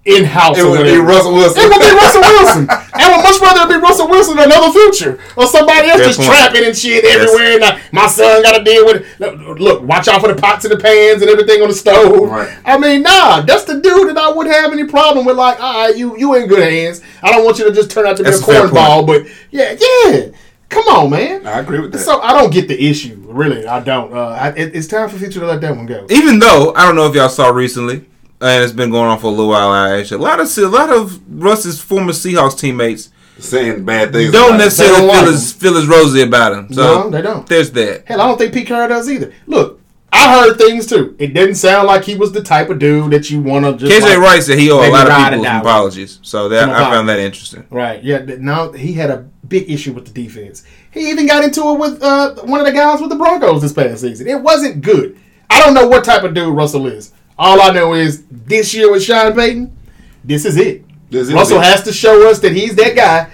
[0.03, 1.61] in house, it would be Russell Wilson.
[1.61, 2.65] it would be Russell Wilson.
[2.93, 6.07] I would much rather it be Russell Wilson than another future or somebody else Fair
[6.07, 6.29] just point.
[6.31, 7.53] trapping and shit everywhere.
[7.53, 9.19] And uh, my son got to deal with it.
[9.19, 12.29] Look, look, watch out for the pots and the pans and everything on the stove.
[12.29, 12.57] Right.
[12.65, 15.37] I mean, nah, that's the dude that I wouldn't have any problem with.
[15.37, 17.01] Like, all right, you you in good hands.
[17.21, 19.27] I don't want you to just turn out to be That's a a cornball, but
[19.51, 20.29] yeah, yeah.
[20.69, 21.45] Come on, man.
[21.45, 21.99] I agree with that.
[21.99, 23.21] So I don't get the issue.
[23.27, 24.13] Really, I don't.
[24.13, 26.07] Uh, I, it, it's time for future to let that one go.
[26.09, 28.05] Even though I don't know if y'all saw recently,
[28.41, 29.71] and it's been going on for a little while.
[29.71, 34.31] now, Actually, a lot of a lot of Russ's former Seahawks teammates saying bad things.
[34.31, 36.73] don't about necessarily They don't feel like as feel as rosy about him.
[36.73, 37.47] So No, they don't.
[37.47, 38.03] There's that.
[38.07, 39.33] Hell, I don't think Pete Carroll does either.
[39.47, 39.79] Look,
[40.13, 41.15] I heard things too.
[41.19, 43.91] It didn't sound like he was the type of dude that you want to just.
[43.91, 46.19] KJ like- Wright said he owed a lot of people some apologies.
[46.21, 47.65] So that I found that interesting.
[47.69, 48.03] Right.
[48.03, 48.19] Yeah.
[48.39, 50.63] Now he had a big issue with the defense.
[50.91, 53.73] He even got into it with uh, one of the guys with the Broncos this
[53.73, 54.27] past season.
[54.27, 55.17] It wasn't good.
[55.49, 57.13] I don't know what type of dude Russell is.
[57.41, 59.75] All I know is this year with Sean Payton,
[60.23, 60.85] this is it.
[61.09, 61.63] This is Russell it.
[61.63, 63.31] has to show us that he's that guy.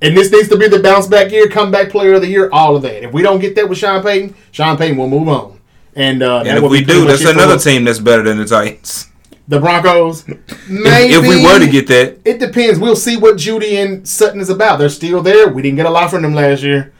[0.00, 2.76] And this needs to be the bounce back year, comeback player of the year, all
[2.76, 3.02] of that.
[3.02, 5.58] If we don't get that with Sean Payton, Sean Payton will move on.
[5.96, 9.08] And, uh, And if we do, that's another team that's better than the Titans.
[9.48, 10.24] The Broncos.
[10.28, 12.78] If, Maybe if we were to get that, it depends.
[12.78, 14.78] We'll see what Jeudy and Sutton is about.
[14.78, 15.48] They're still there.
[15.48, 16.92] We didn't get a lot from them last year.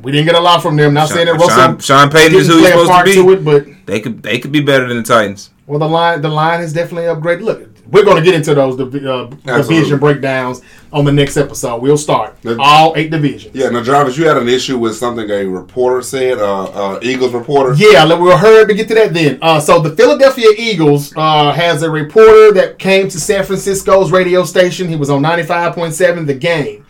[0.00, 0.94] We didn't get a lot from them.
[0.94, 3.32] Not saying that Russell Sean, Sean Payton is who he's supposed to to be.
[3.34, 5.50] it, but They could they could be better than the Titans.
[5.68, 7.42] Well, the line the line has definitely upgraded.
[7.42, 11.82] Look, we're going to get into those uh, division breakdowns on the next episode.
[11.82, 13.54] We'll start all eight divisions.
[13.54, 17.34] Yeah, now, Jarvis, you had an issue with something a reporter said, uh, uh, Eagles
[17.34, 17.74] reporter.
[17.74, 19.38] Yeah, we'll hurry to get to that then.
[19.42, 24.44] Uh, so the Philadelphia Eagles uh, has a reporter that came to San Francisco's radio
[24.44, 24.88] station.
[24.88, 26.86] He was on 95.7 The Game.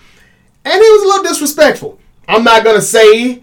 [0.64, 1.98] And he was a little disrespectful.
[2.28, 3.42] I'm not going to say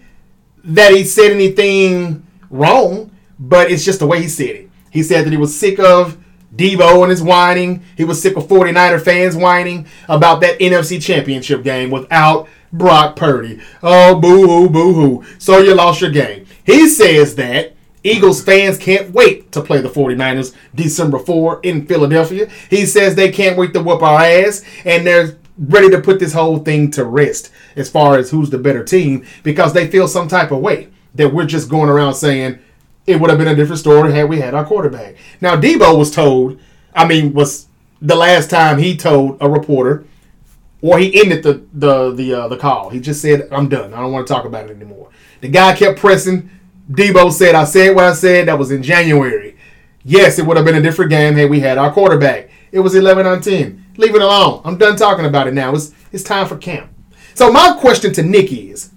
[0.64, 4.65] that he said anything wrong, but it's just the way he said it.
[4.96, 6.16] He said that he was sick of
[6.56, 7.82] Deebo and his whining.
[7.98, 13.60] He was sick of 49er fans whining about that NFC championship game without Brock Purdy.
[13.82, 15.24] Oh, boo hoo, boo hoo.
[15.38, 16.46] So you lost your game.
[16.64, 22.48] He says that Eagles fans can't wait to play the 49ers December 4 in Philadelphia.
[22.70, 26.32] He says they can't wait to whoop our ass, and they're ready to put this
[26.32, 30.26] whole thing to rest as far as who's the better team because they feel some
[30.26, 32.58] type of way that we're just going around saying
[33.06, 35.16] it would have been a different story had we had our quarterback.
[35.40, 36.58] Now Deebo was told,
[36.94, 37.66] I mean, was
[38.00, 40.04] the last time he told a reporter,
[40.82, 42.90] or he ended the the the uh, the call.
[42.90, 43.94] He just said, "I'm done.
[43.94, 45.08] I don't want to talk about it anymore."
[45.40, 46.50] The guy kept pressing.
[46.90, 49.56] Deebo said, "I said what I said." That was in January.
[50.04, 52.50] Yes, it would have been a different game had we had our quarterback.
[52.70, 53.86] It was 11 on 10.
[53.96, 54.60] Leave it alone.
[54.64, 55.74] I'm done talking about it now.
[55.74, 56.90] It's it's time for camp.
[57.34, 58.90] So my question to Nick is,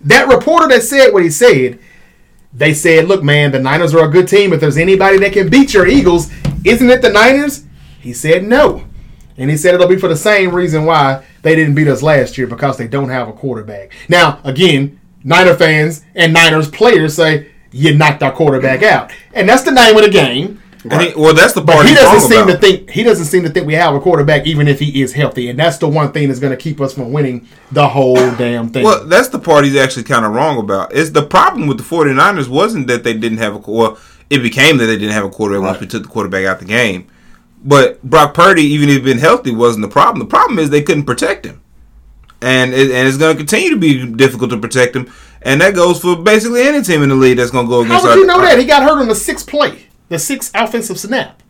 [0.00, 1.78] that reporter that said what he said,
[2.54, 4.52] they said, "Look, man, the Niners are a good team.
[4.52, 6.30] If there's anybody that can beat your Eagles,
[6.64, 7.64] isn't it the Niners?"
[8.00, 8.84] He said no.
[9.36, 12.38] And he said it'll be for the same reason why they didn't beat us last
[12.38, 13.92] year because they don't have a quarterback.
[14.08, 19.62] Now, again, Niner fans and Niners players say you knocked our quarterback out, and that's
[19.62, 20.62] the name of the game.
[20.84, 21.14] Right.
[21.14, 22.52] He, well, that's the part but he doesn't seem about.
[22.52, 25.14] to think he doesn't seem to think we have a quarterback, even if he is
[25.14, 28.16] healthy, and that's the one thing that's going to keep us from winning the whole
[28.36, 28.84] damn thing.
[28.84, 30.92] Well, that's the part he's actually kind of wrong about.
[30.92, 34.76] Is the problem with the 49ers wasn't that they didn't have a well, it became
[34.76, 35.68] that they didn't have a quarterback right.
[35.70, 37.06] once we took the quarterback out the game.
[37.64, 40.18] But Brock Purdy, even if he'd been healthy, wasn't the problem.
[40.18, 41.62] The problem is they couldn't protect him,
[42.42, 45.10] and it, and it's going to continue to be difficult to protect him.
[45.40, 48.04] And that goes for basically any team in the league that's going to go against.
[48.04, 50.98] How would you know that he got hurt on the sixth play, the sixth offensive
[50.98, 51.42] snap?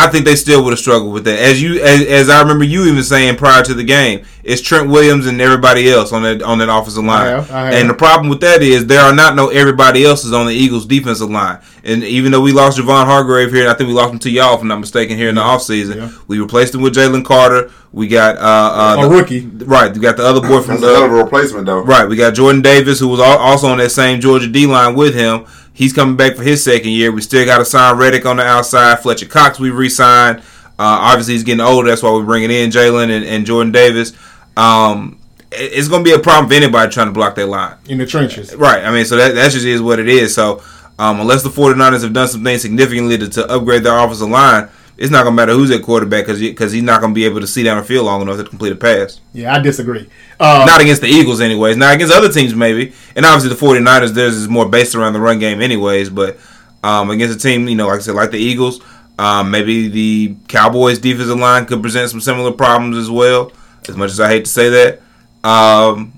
[0.00, 1.38] I think they still would have struggled with that.
[1.38, 4.88] As you, as, as, I remember you even saying prior to the game, it's Trent
[4.88, 7.26] Williams and everybody else on that on that offensive line.
[7.26, 7.74] I have, I have.
[7.74, 10.54] And the problem with that is there are not no everybody else is on the
[10.54, 11.60] Eagles defensive line.
[11.84, 14.30] And even though we lost Javon Hargrave here, and I think we lost him to
[14.30, 16.10] y'all, if I'm not mistaken, here in the offseason, yeah.
[16.28, 17.70] we replaced him with Jalen Carter.
[17.92, 19.92] We got uh, uh, a the, rookie, right?
[19.92, 21.80] We got the other boy from the other replacement though.
[21.80, 25.14] Right, we got Jordan Davis, who was also on that same Georgia D line with
[25.14, 25.44] him.
[25.80, 27.10] He's coming back for his second year.
[27.10, 28.98] We still got to sign Reddick on the outside.
[28.98, 30.40] Fletcher Cox we re-signed.
[30.40, 30.42] Uh,
[30.78, 31.88] obviously, he's getting older.
[31.88, 34.12] That's why we're bringing in Jalen and, and, Jordan Davis.
[34.58, 35.18] Um,
[35.50, 37.78] it's going to be a problem for anybody trying to block that line.
[37.88, 38.54] In the trenches.
[38.54, 38.84] Right.
[38.84, 40.34] I mean, so that, that just is what it is.
[40.34, 40.62] So,
[40.98, 44.68] um, unless the 49ers have done some things significantly to, to upgrade their offensive line,
[45.00, 47.24] it's not going to matter who's at quarterback because because he's not going to be
[47.24, 49.18] able to see down the field long enough to complete a pass.
[49.32, 50.06] Yeah, I disagree.
[50.38, 51.78] Uh, not against the Eagles, anyways.
[51.78, 52.92] Not against other teams, maybe.
[53.16, 56.10] And obviously, the 49ers, theirs is more based around the run game, anyways.
[56.10, 56.36] But
[56.84, 58.82] um, against a team, you know, like I said, like the Eagles,
[59.18, 63.52] um, maybe the Cowboys' defensive line could present some similar problems as well.
[63.88, 66.12] As much as I hate to say that, um,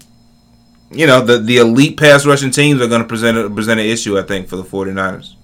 [0.90, 3.86] you know, the the elite pass rushing teams are going to present a, present an
[3.86, 5.36] issue, I think, for the 49ers.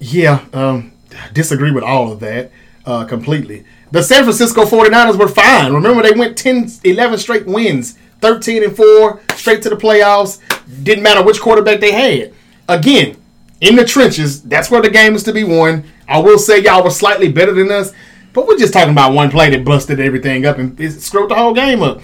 [0.00, 0.92] Yeah, um,
[1.32, 2.50] disagree with all of that
[2.84, 3.64] uh, completely.
[3.90, 5.72] The San Francisco 49ers were fine.
[5.72, 10.40] Remember, they went 10, 11 straight wins, 13 and 4, straight to the playoffs.
[10.82, 12.32] Didn't matter which quarterback they had.
[12.68, 13.16] Again,
[13.60, 15.84] in the trenches, that's where the game is to be won.
[16.08, 17.92] I will say y'all were slightly better than us,
[18.32, 21.54] but we're just talking about one play that busted everything up and screwed the whole
[21.54, 22.00] game up.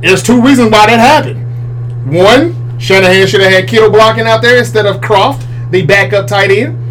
[0.00, 2.12] There's two reasons why that happened.
[2.14, 6.50] One, Shanahan should have had Kittle blocking out there instead of Kroft, the backup tight
[6.50, 6.83] end.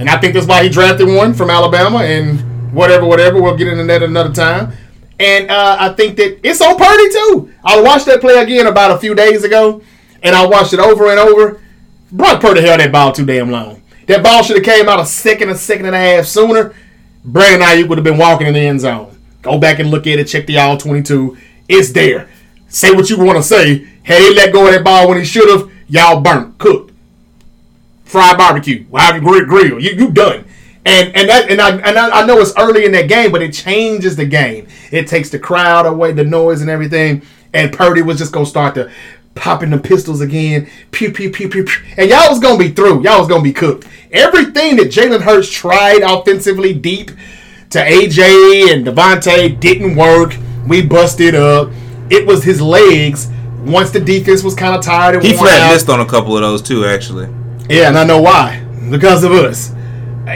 [0.00, 3.42] And I think that's why he drafted one from Alabama and whatever, whatever.
[3.42, 4.72] We'll get into that another time.
[5.18, 7.52] And uh, I think that it's on Purdy too.
[7.64, 9.82] I watched that play again about a few days ago,
[10.22, 11.60] and I watched it over and over.
[12.12, 13.82] Brock Purdy held that ball too damn long.
[14.06, 16.74] That ball should have came out a second, a second and a half sooner.
[17.24, 19.18] Brandon Aiyuk would have been walking in the end zone.
[19.42, 20.24] Go back and look at it.
[20.28, 21.36] Check the all 22.
[21.68, 22.28] It's there.
[22.68, 23.86] Say what you want to say.
[24.02, 26.87] Had he let go of that ball when he should have, y'all burnt, cooked,
[28.08, 29.78] fried barbecue, have grill, grill.
[29.78, 30.44] You you done.
[30.84, 33.42] And and that and I and I, I know it's early in that game, but
[33.42, 34.66] it changes the game.
[34.90, 37.22] It takes the crowd away, the noise and everything.
[37.52, 38.90] And Purdy was just gonna start to
[39.38, 40.68] popping the pistols again.
[40.90, 41.82] Pew, pew, pew, pew, pew.
[41.96, 43.02] And y'all was going to be through.
[43.02, 43.86] Y'all was going to be cooked.
[44.10, 47.10] Everything that Jalen Hurts tried offensively deep
[47.70, 50.34] to AJ and Davante didn't work.
[50.66, 51.70] We busted up.
[52.10, 53.30] It was his legs.
[53.64, 56.40] Once the defense was kind of tired, and he flat missed on a couple of
[56.40, 57.28] those too, actually.
[57.68, 58.64] Yeah, and I know why.
[58.90, 59.72] Because of us.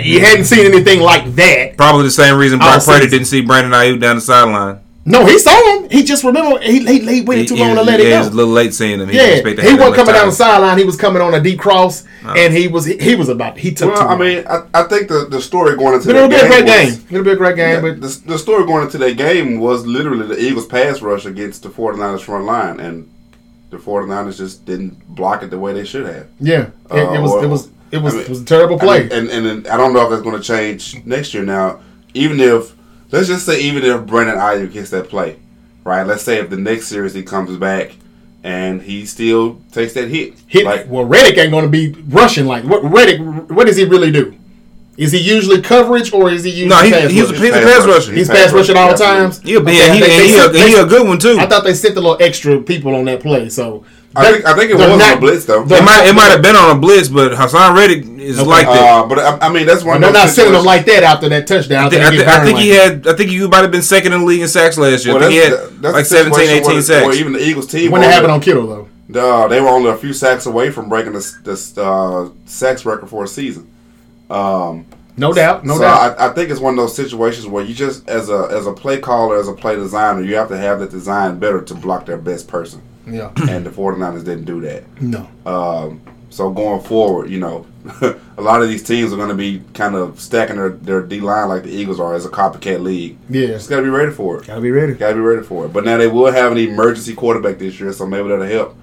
[0.03, 1.77] You hadn't seen anything like that.
[1.77, 4.81] Probably the same reason Brock Purdy didn't see Brandon Aiyuk down the sideline.
[5.05, 5.91] No, he saw him.
[5.91, 8.15] He just remember he he, he waited too he, long to let yeah, it go.
[8.15, 9.09] He was a little late seeing him.
[9.09, 10.79] He yeah, he wasn't coming down the sideline.
[10.79, 12.35] He was coming on a deep cross, uh-huh.
[12.37, 13.93] and he was he was about he took.
[13.93, 16.65] Well, I mean, I, I, think the, the story going into it'll be a great
[16.65, 17.07] was, game.
[17.11, 17.75] It'll be a great game.
[17.75, 21.27] Yeah, but the, the story going into that game was literally the Eagles' pass rush
[21.27, 23.12] against the 49ers front line, and
[23.73, 26.29] the 49ers just didn't block it the way they should have.
[26.39, 28.45] Yeah, it, uh, it was or, it was it was I mean, it was a
[28.45, 28.99] terrible play.
[28.99, 31.43] I mean, and, and and I don't know if that's going to change next year.
[31.43, 31.81] Now,
[32.15, 32.77] even if
[33.11, 35.39] let's just say even if Brandon Aiyuk gets that play
[35.85, 36.07] right?
[36.07, 37.97] Let's say if the next series he comes back
[38.43, 40.35] and he still takes that hit.
[40.47, 40.65] Hit.
[40.65, 43.21] Like, well, Reddick ain't going to be rushing like what Reddick.
[43.51, 44.37] What does he really do?
[44.99, 47.45] Is he usually coverage or is he usually No, he, pass he's, a, rusher?
[47.45, 48.13] he's a pass rusher.
[48.13, 49.21] He's pass rushing all the absolutely.
[49.21, 49.41] times.
[49.41, 51.37] He'll be, Okay, and he, they- and they he, a, he a good one too.
[51.39, 53.85] I thought they sent a little extra people on that play, so
[54.15, 55.63] I think I think it was not- on a blitz though.
[55.63, 58.47] It might it might have been on a blitz, but Haason Reddick is Okay.
[58.49, 59.05] like that.
[59.05, 60.03] Uh, but I, I mean that's one.
[60.03, 61.87] They're not sending them like that after that touchdown.
[61.87, 63.07] I, think, I, think, I think like he had.
[63.09, 65.15] I think he might have been second in the league in sacks last year.
[65.15, 67.07] Well, I think he that's, had that's like the 17, 18 where, sacks.
[67.07, 68.89] Or even the Eagles team when they only- have on Kittle though.
[69.15, 73.09] Uh, they were only a few sacks away from breaking the, the uh, sacks record
[73.11, 73.71] for a season.
[74.31, 76.19] Um, No doubt, no so doubt.
[76.19, 78.73] I, I think it's one of those situations where you just, as a as a
[78.73, 82.07] play caller, as a play designer, you have to have that design better to block
[82.07, 82.81] their best person.
[83.07, 84.85] yeah, and the 49ers didn't do that.
[85.03, 85.29] no.
[85.45, 86.01] Um,
[86.31, 87.67] so going forward, you know,
[88.39, 91.21] a lot of these teams are going to be kind of stacking their, their D
[91.21, 93.19] line like the Eagles are as a copycat league.
[93.29, 94.47] Yeah, Just got to be ready for it.
[94.47, 94.95] gotta be ready.
[94.95, 95.75] Got to be ready for it.
[95.75, 98.77] But now they will have an emergency quarterback this year, so maybe that'll help.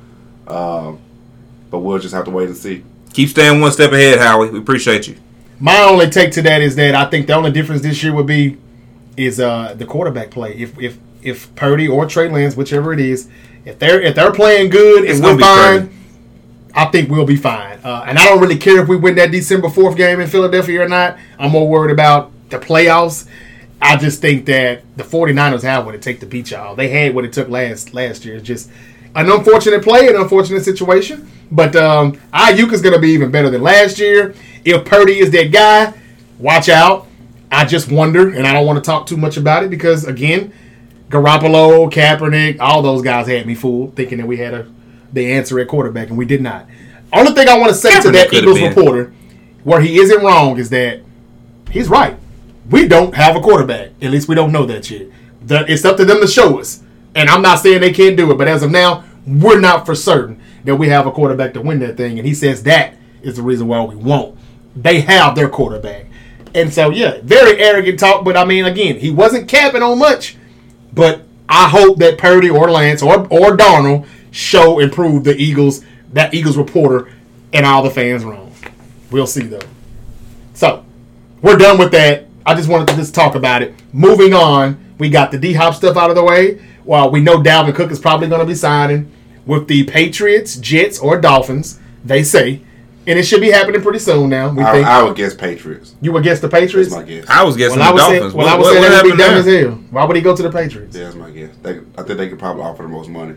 [0.47, 0.99] Um,
[1.71, 2.83] but we'll just have to wait and see.
[3.13, 4.51] Keep staying one step ahead, Howie.
[4.51, 5.15] We appreciate you.
[5.59, 8.27] My only take to that is that I think the only difference this year would
[8.27, 8.57] be
[9.17, 10.53] is uh, the quarterback play.
[10.55, 13.27] If if if Purdy or Trey Lance, whichever it is,
[13.65, 15.95] if they're if they're playing good and we're fine, Purdy.
[16.73, 17.79] I think we'll be fine.
[17.83, 20.83] Uh, and I don't really care if we win that December fourth game in Philadelphia
[20.83, 21.17] or not.
[21.37, 23.27] I'm more worried about the playoffs.
[23.81, 26.75] I just think that the 49ers have what it takes to beat y'all.
[26.75, 28.35] They had what it took last last year.
[28.35, 28.69] It's just
[29.15, 31.29] an unfortunate play, an unfortunate situation.
[31.51, 34.35] But um, Aiyuk is going to be even better than last year.
[34.69, 35.93] If Purdy is that guy,
[36.37, 37.07] watch out.
[37.51, 40.53] I just wonder, and I don't want to talk too much about it because, again,
[41.09, 44.67] Garoppolo, Kaepernick, all those guys had me fooled, thinking that we had a
[45.11, 46.67] the answer at quarterback, and we did not.
[47.11, 48.69] Only thing I want to say to that Eagles been.
[48.69, 49.13] reporter,
[49.63, 51.01] where he isn't wrong, is that
[51.71, 52.15] he's right.
[52.69, 53.91] We don't have a quarterback.
[54.01, 55.07] At least we don't know that yet.
[55.49, 56.83] It's up to them to show us.
[57.15, 59.95] And I'm not saying they can't do it, but as of now, we're not for
[59.95, 62.19] certain that we have a quarterback to win that thing.
[62.19, 62.93] And he says that
[63.23, 64.37] is the reason why we won't.
[64.75, 66.05] They have their quarterback.
[66.55, 68.25] And so, yeah, very arrogant talk.
[68.25, 70.35] But I mean, again, he wasn't capping on much.
[70.93, 75.83] But I hope that Purdy or Lance or or Darnold show and prove the Eagles,
[76.13, 77.11] that Eagles reporter,
[77.53, 78.53] and all the fans wrong.
[79.11, 79.59] We'll see though.
[80.53, 80.85] So
[81.41, 82.27] we're done with that.
[82.45, 83.75] I just wanted to just talk about it.
[83.93, 86.61] Moving on, we got the D Hop stuff out of the way.
[86.83, 89.11] Well, we know Dalvin Cook is probably going to be signing
[89.45, 91.79] with the Patriots, Jets, or Dolphins.
[92.03, 92.61] They say,
[93.07, 94.29] and it should be happening pretty soon.
[94.29, 95.95] Now we I, think I would guess Patriots.
[96.01, 96.91] you would guess the That's Patriots.
[96.91, 97.25] my guess.
[97.29, 98.33] I was guessing Well, I the would say, Dolphins.
[98.33, 99.57] well, what, I would what, say that would be happened dumb there?
[99.61, 99.83] as hell.
[99.91, 100.95] Why would he go to the Patriots?
[100.95, 101.55] Yeah, that's my guess.
[101.63, 103.35] They, I think they could probably offer the most money.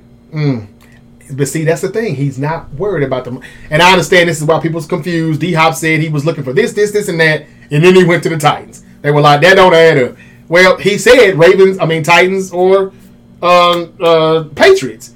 [1.33, 2.15] But see, that's the thing.
[2.17, 3.41] He's not worried about them.
[3.71, 5.41] And I understand this is why people's confused.
[5.41, 8.05] D Hop said he was looking for this, this, this, and that, and then he
[8.05, 8.85] went to the Titans.
[9.01, 10.17] They were like, that don't add up.
[10.49, 12.93] Well, he said Ravens, I mean Titans or
[13.41, 15.15] um, uh, Patriots.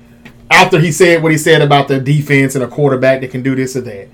[0.51, 3.55] After he said what he said about the defense and a quarterback that can do
[3.57, 4.09] this or that,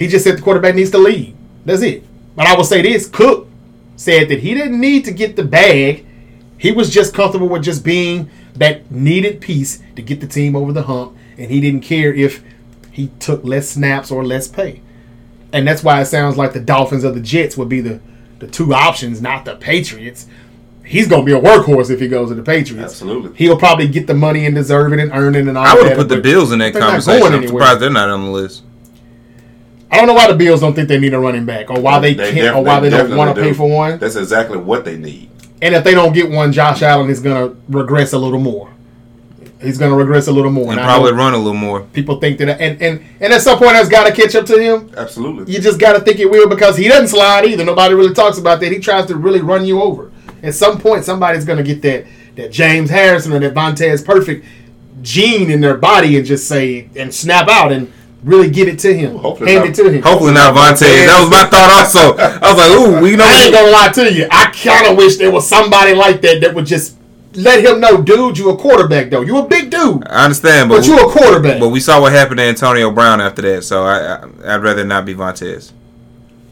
[0.00, 1.36] he just said the quarterback needs to lead.
[1.66, 2.04] That's it.
[2.34, 3.48] But I will say this: Cook
[3.96, 6.06] said that he didn't need to get the bag.
[6.56, 10.72] He was just comfortable with just being that needed piece to get the team over
[10.72, 12.42] the hump, and he didn't care if
[12.90, 14.80] he took less snaps or less pay.
[15.52, 18.00] And that's why it sounds like the Dolphins or the Jets would be the,
[18.38, 20.26] the two options, not the Patriots.
[20.82, 22.94] He's going to be a workhorse if he goes to the Patriots.
[22.94, 23.36] Absolutely.
[23.36, 25.76] He'll probably get the money and deserve it and earn it and all that.
[25.76, 27.26] I would have put the Bills in that conversation.
[27.26, 27.48] I'm anywhere.
[27.48, 28.62] surprised they're not on the list.
[29.90, 31.98] I don't know why the Bills don't think they need a running back or why
[31.98, 33.48] they, can't def- or why they, don't want to do.
[33.48, 33.98] pay for one.
[33.98, 35.30] That's exactly what they need.
[35.62, 38.72] And if they don't get one, Josh Allen is going to regress a little more.
[39.60, 40.70] He's going to regress a little more.
[40.70, 41.82] And I probably run a little more.
[41.82, 44.58] people think that, and and and at some point that's got to catch up to
[44.58, 44.90] him.
[44.96, 45.52] Absolutely.
[45.52, 47.62] You just got to think it will because he doesn't slide either.
[47.62, 48.72] Nobody really talks about that.
[48.72, 50.12] He tries to really run you over.
[50.42, 54.44] At some point, somebody's going to get that that James Harrison or that Vontaze Burfict
[55.02, 58.94] gene in their body and just say and snap out and really get it to
[58.94, 59.78] him, Hopefully hand not.
[59.78, 60.02] it to him.
[60.02, 61.06] Hopefully not Vontaze.
[61.06, 62.16] That was my thought also.
[62.18, 63.24] I was like, ooh, we know.
[63.24, 64.26] I ain't gonna lie to you.
[64.30, 66.96] I kind of wish there was somebody like that that would just
[67.34, 69.22] let him know, dude, you a quarterback though.
[69.22, 71.60] You a big dude, I understand, but but you a quarterback.
[71.60, 74.84] But we saw what happened to Antonio Brown after that, so I, I I'd rather
[74.84, 75.72] not be Vontaze.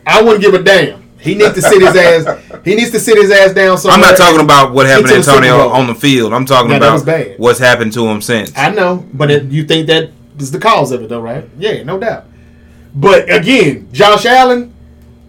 [0.07, 1.09] I wouldn't give a damn.
[1.21, 2.63] He needs to sit his ass.
[2.65, 3.77] He needs to sit his ass down.
[3.93, 6.33] I'm not talking about what happened to Get to the Super Antonio on the field.
[6.33, 8.57] I'm talking Yeah, that was about what's happened to him since.
[8.57, 10.13] I know, but it, you think that
[10.43, 11.49] is the cause of it, though, right?
[11.59, 12.25] Yeah, no doubt.
[12.95, 14.73] But again, Josh Allen,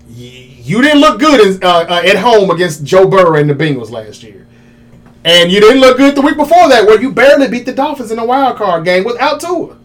[0.08, 0.14] y-
[0.62, 4.24] you didn't look good uh, uh, at home against Joe Burrow and the Bengals last
[4.24, 4.48] year,
[5.24, 8.12] and you didn't look good the week before that, where you barely beat the Dolphins
[8.12, 9.78] in a wild card game without Tua.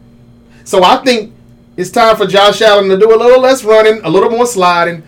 [0.64, 1.32] So I think
[1.76, 5.02] it's time for Josh Allen to do a little less running, a little more sliding.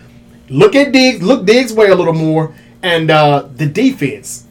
[0.49, 4.45] Look at Diggs, look Diggs' way a little more, and uh, the defense.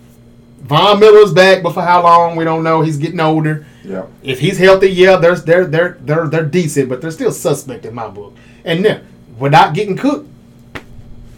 [0.62, 2.82] Von Miller's back, but for how long we don't know.
[2.82, 3.66] He's getting older.
[3.86, 4.06] Yeah.
[4.24, 7.94] If he's healthy, yeah, they're they're they're they're they're decent, but they're still suspect in
[7.94, 8.36] my book.
[8.64, 9.08] And then
[9.38, 10.28] without getting cooked,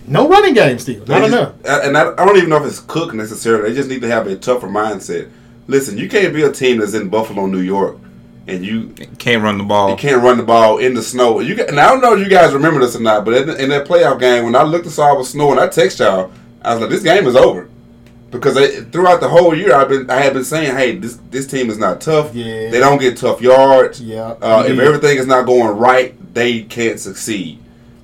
[0.07, 1.05] No running game still.
[1.05, 1.53] Not just, enough.
[1.65, 3.69] And I, I, don't even know if it's Cook necessarily.
[3.69, 5.29] They just need to have a tougher mindset.
[5.67, 7.97] Listen, you can't be a team that's in Buffalo, New York,
[8.47, 9.89] and you can't run the ball.
[9.89, 11.41] You can't run the ball in the snow.
[11.41, 13.69] You and I don't know if you guys remember this or not, but in, in
[13.69, 16.31] that playoff game, when I looked and saw it was snow, and I text y'all,
[16.61, 17.67] I was like, "This game is over."
[18.29, 21.47] Because they, throughout the whole year, I've been I have been saying, "Hey, this this
[21.47, 22.35] team is not tough.
[22.35, 22.69] Yeah.
[22.69, 24.01] They don't get tough yards.
[24.01, 24.35] Yeah.
[24.41, 27.59] Uh, if everything is not going right, they can't succeed."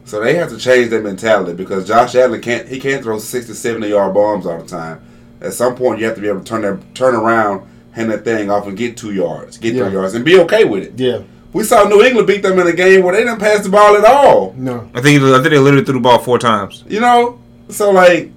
[0.06, 3.54] So they have to change their mentality because Josh Allen can't he can't throw 60,
[3.54, 5.02] 70 yard bombs all the time.
[5.42, 8.24] At some point, you have to be able to turn that turn around, hand that
[8.24, 9.84] thing off, and get two yards, get Yeah.
[9.86, 10.94] three yards, and be okay with it.
[10.96, 11.20] Yeah.
[11.52, 13.96] We saw New England beat them in a game where they didn't pass the ball
[13.98, 14.56] at all.
[14.58, 14.90] No.
[14.96, 16.84] I think I think they literally threw the ball four times.
[16.88, 18.32] You know, so like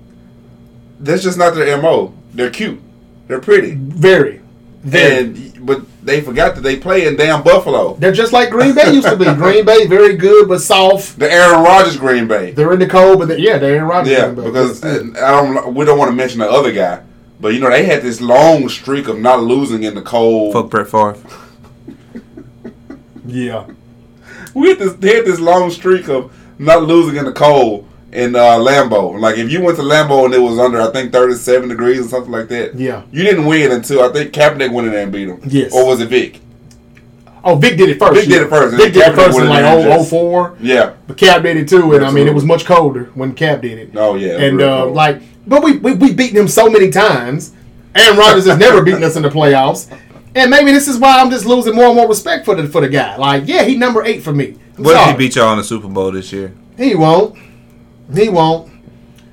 [1.00, 2.14] that's just not their mo.
[2.34, 2.80] They're cute,
[3.28, 4.40] they're pretty, Very.
[4.82, 5.18] Very.
[5.26, 8.92] and but they forgot that they play in damn Buffalo, They're just like Green Bay
[8.92, 9.24] used to be.
[9.34, 11.18] Green Bay, very good but soft.
[11.18, 12.52] the Aaron Rodgers Green Bay.
[12.52, 14.12] They're in the cold, but they, yeah, they're in Rodgers.
[14.12, 14.44] Yeah, Green Bay.
[14.44, 15.74] because I don't.
[15.74, 17.02] We don't want to mention the other guy,
[17.40, 20.52] but you know they had this long streak of not losing in the cold.
[20.52, 21.16] Fuck Brett Favre.
[23.26, 23.66] yeah.
[24.54, 24.94] We had this.
[24.94, 29.18] They had this long streak of not losing in the cold in uh, Lambeau.
[29.20, 32.08] Like if you went to Lambeau and it was under, I think thirty-seven degrees or
[32.08, 32.74] something like that.
[32.74, 33.02] Yeah.
[33.12, 35.40] You didn't win until I think Kaepernick went in there and beat him.
[35.44, 35.72] Yes.
[35.74, 36.40] Or was it Vic?
[37.44, 38.14] Oh, Vic did it first.
[38.14, 40.56] Vic did it first, Vic did it first in like there and 0, just- 04.
[40.60, 40.94] Yeah.
[41.06, 43.78] But Cap did it too, and I mean it was much colder when Cap did
[43.78, 43.90] it.
[43.94, 44.38] Oh yeah.
[44.38, 47.52] and uh, like, but we we we beaten him so many times.
[47.94, 49.90] Aaron Rodgers has never beaten us in the playoffs,
[50.34, 52.80] and maybe this is why I'm just losing more and more respect for the for
[52.80, 53.16] the guy.
[53.16, 54.58] Like, yeah, he number eight for me.
[54.76, 56.52] I'm What if he beat y'all in the Super Bowl this year?
[56.76, 57.38] He won't.
[58.14, 58.72] He won't.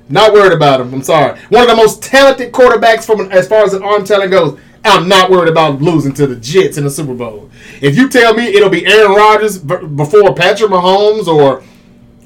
[0.08, 0.92] Not worried about him.
[0.92, 1.40] I'm sorry.
[1.48, 4.58] One of the most talented quarterbacks from as far as an arm talent goes.
[4.86, 7.50] I'm not worried about losing to the Jets in the Super Bowl.
[7.80, 11.62] If you tell me it'll be Aaron Rodgers before Patrick Mahomes or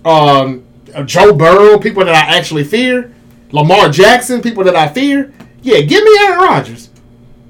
[0.04, 0.64] um,
[1.06, 3.14] Joe Burrow, people that I actually fear,
[3.52, 5.32] Lamar Jackson, people that I fear,
[5.62, 6.90] yeah, give me Aaron Rodgers.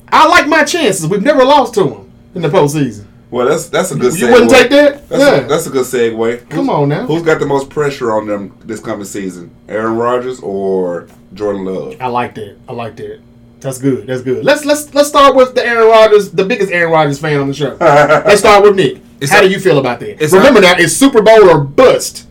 [0.09, 1.07] I like my chances.
[1.07, 3.07] We've never lost to him in the postseason.
[3.31, 4.15] Well, that's that's a good.
[4.19, 4.33] You segue.
[4.33, 5.09] wouldn't take that?
[5.09, 5.35] That's, Yeah.
[5.45, 6.49] a, that's a good segue.
[6.49, 7.07] Come Who's- on now.
[7.07, 9.51] Who's got the most pressure on them this coming season?
[9.69, 11.97] Aaron Rodgers or Jordan Love?
[12.01, 12.57] I like that.
[12.69, 13.21] I like that.
[13.61, 14.07] That's good.
[14.07, 14.45] That's good.
[14.45, 17.55] Let's let's let's start with the Aaron Rodgers, the biggest Aaron Rodgers fan on the
[17.55, 17.77] show.
[17.81, 19.01] let's start with Nick.
[19.21, 20.23] It's How not- do you feel about that?
[20.23, 22.27] it's Remember not- now, it's Super Bowl or bust.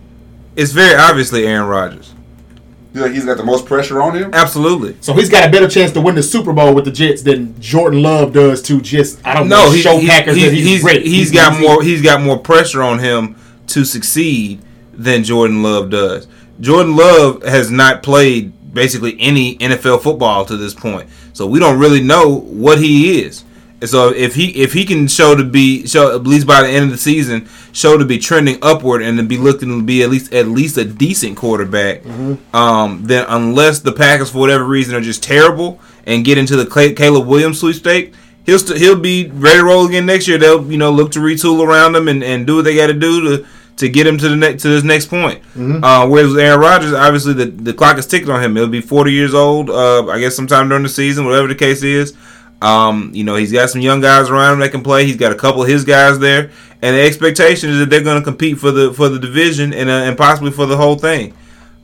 [0.55, 2.13] It's very obviously Aaron Rodgers.
[2.97, 4.31] You think he's got the most pressure on him?
[4.33, 4.95] Absolutely.
[5.01, 7.59] So he's got a better chance to win the Super Bowl with the Jets than
[7.61, 10.53] Jordan Love does to just I don't No, know he, show he- Packers he's, that
[10.53, 11.05] he's, he's, great.
[11.05, 13.35] he's got more he's got more pressure on him
[13.67, 14.61] to succeed
[14.93, 16.27] than Jordan Love does.
[16.59, 21.07] Jordan Love has not played basically any NFL football to this point.
[21.33, 23.43] So we don't really know what he is.
[23.85, 26.85] So if he if he can show to be show at least by the end
[26.85, 30.09] of the season show to be trending upward and to be looking to be at
[30.09, 32.01] least at least a decent quarterback,
[32.55, 36.65] um, then unless the Packers for whatever reason are just terrible and get into the
[36.95, 38.13] Caleb Williams sweepstake,
[38.47, 40.39] he'll st- he'll be ready to roll again next year.
[40.39, 42.93] They'll you know look to retool around him and, and do what they got to
[42.93, 45.39] do to to get him to the next to this next point.
[45.83, 48.55] Uh, whereas with Aaron Rodgers, obviously the, the clock is ticking on him.
[48.55, 51.83] He'll be 40 years old, uh, I guess sometime during the season, whatever the case
[51.83, 52.15] is.
[52.61, 55.05] Um, you know, he's got some young guys around him that can play.
[55.05, 56.51] He's got a couple of his guys there,
[56.81, 59.89] and the expectation is that they're going to compete for the for the division and
[59.89, 61.33] uh, and possibly for the whole thing.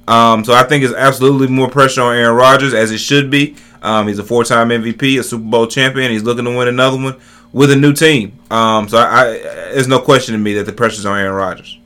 [0.07, 3.55] Um, so I think it's absolutely more pressure on Aaron Rodgers as it should be.
[3.81, 6.11] Um, he's a four-time MVP, a Super Bowl champion.
[6.11, 7.15] He's looking to win another one
[7.51, 8.37] with a new team.
[8.49, 9.25] Um, so I, I,
[9.73, 11.77] there's no question to me that the pressure's on Aaron Rodgers,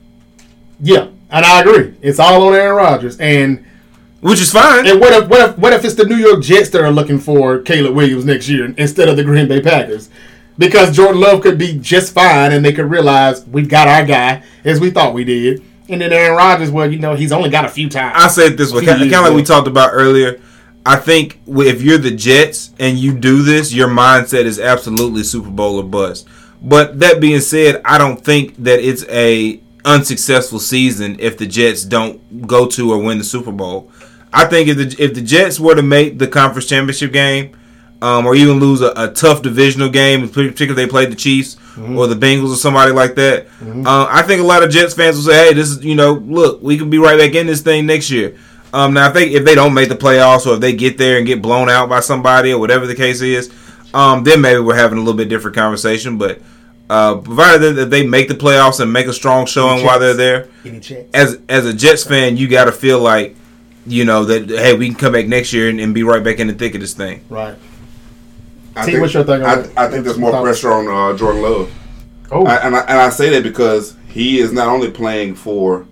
[0.80, 1.94] Yeah, and I agree.
[2.00, 3.18] It's all on Aaron Rodgers.
[3.20, 3.64] And
[4.20, 4.86] which is fine.
[4.86, 7.18] and what if what if what if it's the New York Jets that are looking
[7.18, 10.10] for Caleb Williams next year instead of the Green Bay Packers?
[10.56, 14.42] Because Jordan Love could be just fine, and they could realize we've got our guy
[14.64, 15.62] as we thought we did.
[15.88, 18.14] And then Aaron Rodgers, well, you know, he's only got a few times.
[18.18, 20.40] I said this way, kind of like we talked about earlier.
[20.84, 25.50] I think if you're the Jets and you do this, your mindset is absolutely Super
[25.50, 26.26] Bowl or bust.
[26.60, 31.84] But that being said, I don't think that it's a unsuccessful season if the Jets
[31.84, 33.90] don't go to or win the Super Bowl.
[34.32, 37.56] I think if the if the Jets were to make the conference championship game,
[38.02, 41.56] um, or even lose a, a tough divisional game, particularly if they played the Chiefs
[41.96, 43.46] or the Bengals or somebody like that.
[43.86, 46.12] Uh, I think a lot of Jets fans will say, "Hey, this is you know,
[46.14, 48.36] look, we can be right back in this thing next year."
[48.72, 51.16] Um, now, I think if they don't make the playoffs or if they get there
[51.16, 53.50] and get blown out by somebody or whatever the case is,
[53.94, 56.18] um, then maybe we're having a little bit different conversation.
[56.18, 56.42] But
[56.90, 60.48] uh, provided that they make the playoffs and make a strong showing while they're there,
[61.14, 63.36] as as a Jets fan, you got to feel like
[63.86, 66.38] you know that hey, we can come back next year and, and be right back
[66.38, 67.24] in the thick of this thing.
[67.28, 67.56] Right.
[68.76, 69.78] I T, think, what's your thing on I, that?
[69.78, 71.74] I think there's more pressure on uh, Jordan Love.
[72.30, 75.86] Oh, I, and, I, and I say that because he is not only playing for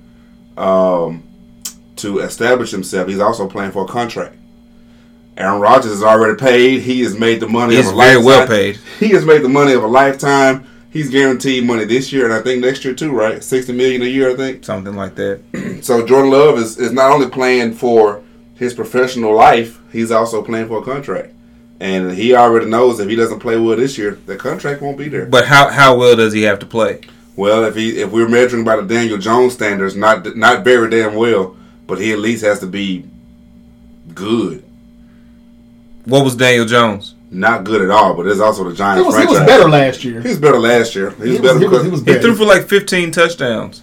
[0.56, 1.24] um,
[1.96, 4.36] to establish himself, he's also playing for a contract.
[5.38, 6.82] Aaron Rodgers is already paid.
[6.82, 8.24] He has made the money He's of a very lifetime.
[8.24, 8.78] well paid.
[9.00, 10.66] He has made the money of a lifetime.
[10.96, 13.44] He's guaranteed money this year and I think next year too, right?
[13.44, 14.64] Sixty million a year, I think.
[14.64, 15.42] Something like that.
[15.82, 18.22] So Jordan Love is, is not only playing for
[18.54, 21.34] his professional life, he's also playing for a contract.
[21.80, 25.10] And he already knows if he doesn't play well this year, the contract won't be
[25.10, 25.26] there.
[25.26, 27.02] But how how well does he have to play?
[27.36, 31.14] Well, if he if we're measuring by the Daniel Jones standards, not not very damn
[31.14, 33.04] well, but he at least has to be
[34.14, 34.64] good.
[36.06, 37.15] What was Daniel Jones?
[37.36, 39.38] Not good at all, but it's also the He Giants was, he franchise.
[39.40, 40.20] was better last year.
[40.22, 41.10] He was better last year.
[41.10, 43.10] He was He better was, he was, because he was He threw for like 15
[43.10, 43.82] touchdowns.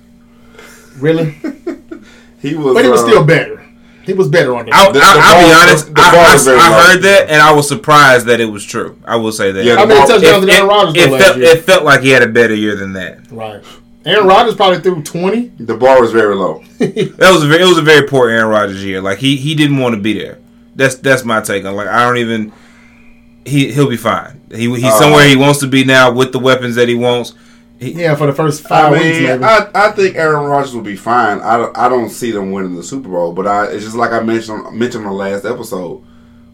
[0.99, 1.32] really,
[2.41, 2.74] he was.
[2.74, 3.60] but he was uh, still better.
[4.06, 4.93] He was better on I, I, that.
[4.93, 5.86] The- the I'll be honest.
[5.95, 8.45] the I, ball I- was very I heard that, and I was surprised that it
[8.45, 8.97] was true.
[9.06, 9.64] I will say that.
[9.64, 11.45] Yeah, How the many ball- touchdowns it, Aaron Rodgers it, it last felt year?
[11.47, 13.32] it felt like he had a better year than that.
[13.32, 13.64] Right.
[14.06, 15.47] Aaron Rodgers probably threw twenty.
[15.60, 16.64] The bar was very low.
[16.80, 18.99] That was a very, it was a very poor Aaron Rodgers year.
[18.99, 20.39] Like he he didn't want to be there.
[20.76, 21.76] That's that's my take on.
[21.76, 22.51] Like I don't even.
[23.45, 24.41] He he'll be fine.
[24.51, 27.33] He he's Uh, somewhere he wants to be now with the weapons that he wants.
[27.79, 29.43] Yeah, for the first I five weeks, maybe.
[29.43, 31.41] I, I think Aaron Rodgers will be fine.
[31.41, 34.11] I don't, I don't see them winning the Super Bowl, but I it's just like
[34.11, 36.03] I mentioned mentioned on the last episode.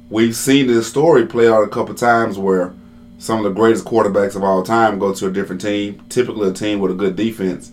[0.09, 2.73] We've seen this story play out a couple times where
[3.19, 6.53] some of the greatest quarterbacks of all time go to a different team, typically a
[6.53, 7.71] team with a good defense.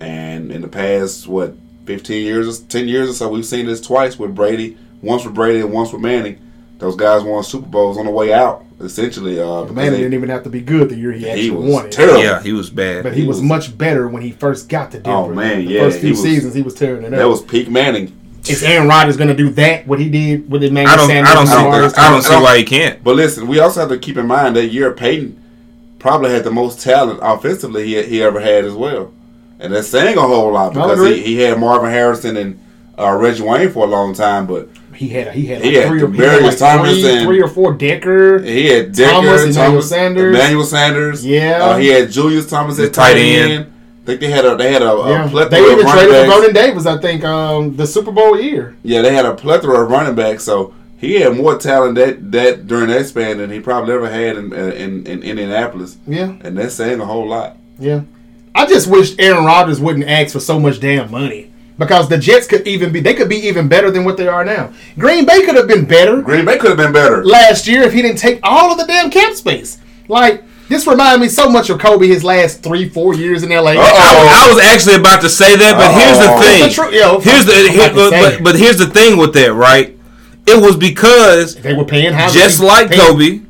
[0.00, 1.54] And in the past, what,
[1.86, 5.60] 15 years, 10 years or so, we've seen this twice with Brady, once with Brady
[5.60, 6.40] and once with Manning.
[6.84, 9.40] Those guys won Super Bowls on the way out, essentially.
[9.40, 11.86] Uh, Man, they- didn't even have to be good the year he actually was won
[11.86, 11.92] it.
[11.92, 12.22] terrible.
[12.22, 13.02] Yeah, he was bad.
[13.04, 15.10] But he, He was, was- much better when he first got to Denver.
[15.32, 17.18] Oh, man, the yeah, First few he was- seasons, he was tearing it up.
[17.18, 18.12] that was peak Manning.
[18.46, 19.86] Is Aaron Rodgers going to do that?
[19.86, 21.30] What he did with Emmanuel I don't Sanders?
[21.30, 23.02] I don't see Lamar I don't see I don't- why he can't.
[23.02, 25.40] But listen, we also have to keep in mind that year Peyton
[25.98, 29.12] probably had the most talent offensively he, he ever had as well.
[29.60, 32.60] And that's saying a whole lot because he, he had Marvin Harrison and
[32.98, 36.02] uh, Reggie Wayne for a long time, but He had he had, He had three,
[36.02, 38.40] or, he had like Thomas three, and- three or four Decker.
[38.42, 40.34] he had Decker, Thomas, Thomas, Emmanuel Sanders.
[40.36, 41.26] Emmanuel Sanders.
[41.26, 41.58] Yeah.
[41.64, 43.52] uh, he had Julius Thomas The at tight tight end.
[43.52, 43.66] end.
[44.02, 45.28] I think they had a they had a, a Yeah.
[45.30, 46.34] plethora They even of running traded for backs.
[46.40, 48.76] Vernon Davis, I think, um, the Super Bowl year.
[48.82, 52.66] Yeah, they had a plethora of running backs, so he had more talent that that
[52.66, 56.74] during that span than he probably ever had in in, in Indianapolis, Yeah, and that's
[56.74, 57.56] saying a whole lot.
[57.78, 58.02] yeah.
[58.56, 61.50] I just wish Aaron Rodgers wouldn't ask for so much damn money.
[61.76, 64.44] Because the Jets could even be, they could be even better than what they are
[64.44, 64.72] now.
[64.96, 66.22] Green Bay could have been better.
[66.22, 67.24] Green Bay could have been better.
[67.24, 69.78] last year if he didn't take all of the damn cap space.
[70.06, 73.72] Like this reminds me so much of Kobe his last three, four years in LA.
[73.72, 73.80] Uh-oh.
[73.80, 76.38] I, I was actually about to say that, but here's Uh-oh.
[76.38, 76.68] the thing.
[76.68, 79.52] The tru- yo, here's the I'm here, but, but, but here's the thing with that,
[79.52, 79.98] right?
[80.46, 83.40] It was because They were paying how just they like paid- Kobe,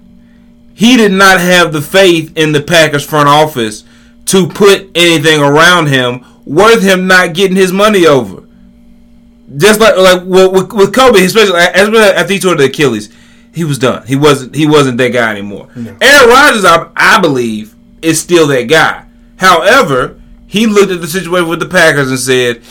[0.74, 3.84] he did not have the faith in the Packers front office
[4.26, 8.42] to put anything around him worth him not getting his money over.
[9.56, 13.12] Just like like with, with, Kobe, especially as after he tore the Achilles,
[13.52, 14.06] he was done.
[14.06, 15.68] He wasn't he wasn't that guy anymore.
[15.76, 19.04] Aaron Rodgers, I, I believe, is still that guy.
[19.36, 22.62] However, he looked at the situation with the Packers and said,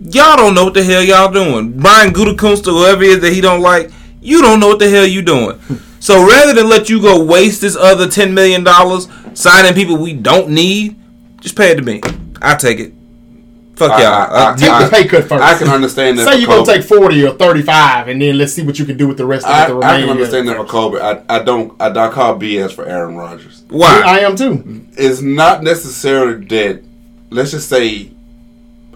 [0.00, 3.32] "Y'all don't know what the hell y'all doing." Brian Gutekunst or whoever it is that
[3.32, 5.58] he don't like, you don't know what the hell you doing.
[6.00, 10.12] so rather than let you go waste this other ten million dollars signing people we
[10.12, 10.99] don't need,
[11.40, 12.00] just pay it to me.
[12.42, 12.92] I take it.
[13.76, 14.12] Fuck I- y'all.
[14.36, 15.42] I- I- Take the pay cut first.
[15.42, 16.26] I can understand that.
[16.28, 19.08] Say you're gonna take forty or thirty-five, and then let's see what you can do
[19.08, 20.00] with the rest of I, the I remaining.
[20.02, 21.00] can understand that for Kobe.
[21.00, 21.80] I, I don't.
[21.80, 23.62] I don't call BS for Aaron Rodgers.
[23.68, 24.02] why?
[24.04, 24.86] I am too.
[24.98, 26.82] It's not necessarily that.
[27.30, 28.10] Let's just say.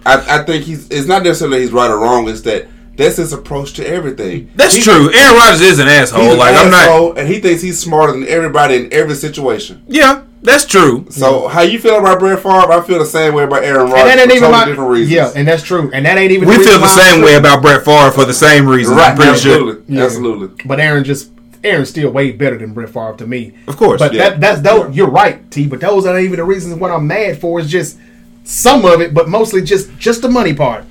[0.04, 0.86] I, I think he's.
[0.90, 2.28] It's not necessarily he's right or wrong.
[2.28, 4.50] It's that that's his approach to everything.
[4.54, 5.10] That's He- true.
[5.14, 6.24] Aaron Rodgers is an asshole.
[6.24, 6.82] He's an like I'm not.
[6.82, 9.82] asshole, and he thinks he's smarter than everybody in every situation.
[9.88, 11.06] Yeah, that's true.
[11.10, 12.70] So how you feel about Brett Favre?
[12.72, 14.64] I feel the same way about Aaron And Rodgers that ain't for even totally my
[14.66, 15.10] different reasons.
[15.10, 15.90] yeah, and that's true.
[15.92, 16.48] And that ain't even.
[16.48, 18.96] We the feel the same way about Brett Favre for the same reason.
[18.96, 19.52] right, I'm pretty sure.
[19.54, 20.04] absolutely, Yeah.
[20.04, 20.64] absolutely.
[20.64, 21.30] But Aaron just
[21.64, 23.52] Aaron's still way better than Brett Favre to me.
[23.66, 23.98] Of course.
[23.98, 24.30] But Yeah.
[24.30, 25.66] that that's those, you're right, T.
[25.66, 27.58] But those aren't even the reasons what I'm mad for.
[27.58, 27.96] It's just
[28.44, 30.84] some of it, but mostly just just the money part.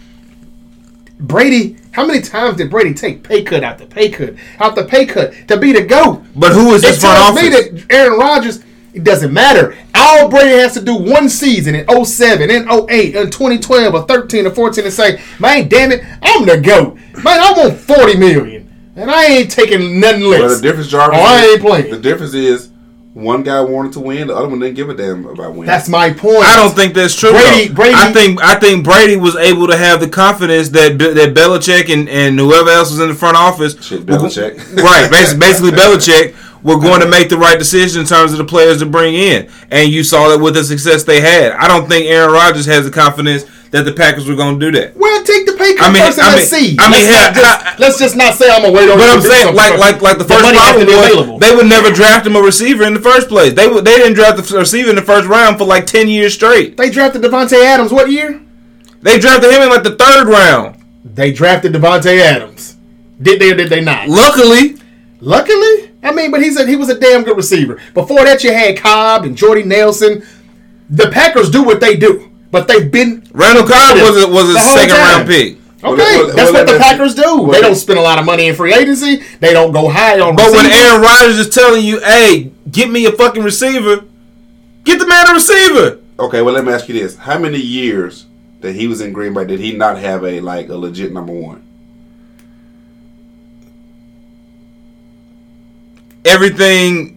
[1.19, 5.31] Brady, how many times did Brady take pay cut after pay cut after pay cut
[5.47, 6.23] to be the goat?
[6.35, 7.43] But who is It this front tells office?
[7.43, 7.49] me
[7.79, 8.59] that Aaron Rodgers,
[8.93, 9.75] it doesn't matter.
[9.95, 14.47] All Brady has to do one season in 07, in 08, in 2012, or 13,
[14.47, 16.95] or 14 and say, man, damn it, I'm the GOAT.
[17.23, 18.69] Man, I want 40 million.
[18.95, 20.41] And I ain't taking nothing less.
[20.41, 21.17] Well, the difference, Jarvis.
[21.19, 21.89] Oh, I ain't playing.
[21.89, 22.69] The difference is
[23.14, 25.66] one guy wanted to win, the other one didn't give a damn about winning.
[25.66, 26.45] That's my point.
[26.45, 27.32] I don't think that's true.
[27.32, 27.76] Brady- though.
[27.76, 31.34] Brady- I think I think Brady was able to have the confidence that Be- that
[31.36, 34.57] Belichick and, and whoever else was in the front office, Shit, Belichick.
[34.84, 35.09] right?
[35.11, 38.80] Basically, basically Belichick were going to make the right decision in terms of the players
[38.80, 41.51] to bring in, and you saw that with the success they had.
[41.51, 43.43] I don't think Aaron Rodgers has the confidence
[43.74, 44.95] that the Packers were going to do that.
[44.95, 46.78] Well, take the pay cut I mean, first and I mean, let's see.
[46.78, 48.99] I mean, let's, not just, let's just not say I'm gonna wait on.
[48.99, 52.28] But I'm saying, like, like, like the first the problem was they would never draft
[52.28, 53.53] him a receiver in the first place.
[53.53, 56.36] They would, they didn't draft the receiver in the first round for like ten years
[56.36, 56.78] straight.
[56.78, 58.39] They drafted Davante Adams what year?
[59.01, 60.78] They drafted him in like the third round.
[61.03, 62.78] They drafted Davante Adams.
[63.19, 64.07] Did they or did they not?
[64.07, 64.78] Luckily.
[65.19, 65.91] Luckily?
[66.03, 67.82] I mean, but he's a, he was a damn good receiver.
[67.95, 70.24] Before that, you had Cobb and Jordy Nelson.
[70.89, 73.27] The Packers do what they do, but they've been.
[73.33, 75.17] Randall Cobb was a, was a second time.
[75.17, 75.57] round pick.
[75.83, 77.49] Okay, well, well, that's well, what the Packers do.
[77.51, 79.21] they don't spend a lot of money in free agency.
[79.41, 80.37] They don't go high on.
[80.37, 84.05] But when Aaron Rodgers is telling you, "Hey, get me a fucking receiver,"
[84.85, 85.99] get the man a receiver.
[86.19, 88.27] Okay, well let me ask you this: How many years
[88.61, 91.33] that he was in Green Bay did he not have a like a legit number
[91.33, 91.63] one?
[96.25, 97.12] everything.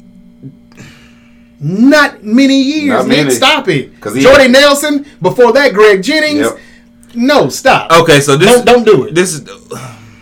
[1.59, 3.27] Not many years, Not man.
[3.27, 3.31] Many.
[3.31, 3.95] Stop it.
[3.95, 5.07] Because Jordy Nelson.
[5.23, 6.41] Before that, Greg Jennings.
[6.41, 6.59] Yep.
[7.15, 7.91] No, stop.
[7.91, 9.15] Okay, so this don't, don't do it.
[9.15, 9.49] This is.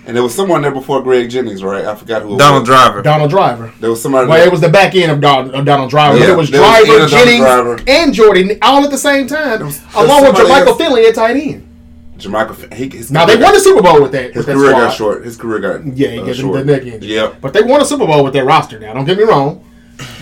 [0.07, 1.85] And there was someone there before Greg Jennings, right?
[1.85, 2.37] I forgot who.
[2.37, 3.01] Donald Driver.
[3.01, 3.72] Donald Driver.
[3.80, 4.28] There was somebody.
[4.28, 4.47] Well, there.
[4.47, 6.18] it was the back end of, Don, of Donald Driver.
[6.18, 6.32] Yeah.
[6.32, 7.80] It was Driver, Jennings, Driver.
[7.87, 11.70] and Jordy all at the same time, was, along with Jermichael Finley at tight end.
[12.18, 14.35] Jermichael, he, his now they won the Super Bowl with that.
[14.35, 15.24] His with career got short.
[15.24, 16.59] His career got yeah, he uh, got short.
[16.59, 17.14] the neck injury.
[17.14, 18.78] Yeah, but they won a Super Bowl with their roster.
[18.78, 19.64] Now, don't get me wrong,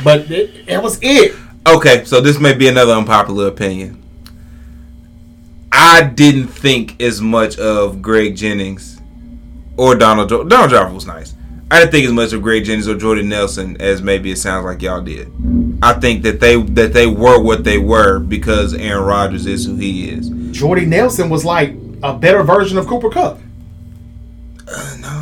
[0.05, 1.35] but it, that was it.
[1.67, 4.03] Okay, so this may be another unpopular opinion.
[5.71, 9.01] I didn't think as much of Greg Jennings
[9.77, 11.35] or Donald Donald Driver was nice.
[11.71, 14.67] I didn't think as much of Greg Jennings or Jordan Nelson as maybe it sounds
[14.67, 15.33] like y'all did.
[15.83, 19.77] I think that they that they were what they were because Aaron Rodgers is who
[19.77, 20.29] he is.
[20.51, 23.39] Jordy Nelson was like a better version of Cooper Kupp.
[24.69, 25.22] Uh, no.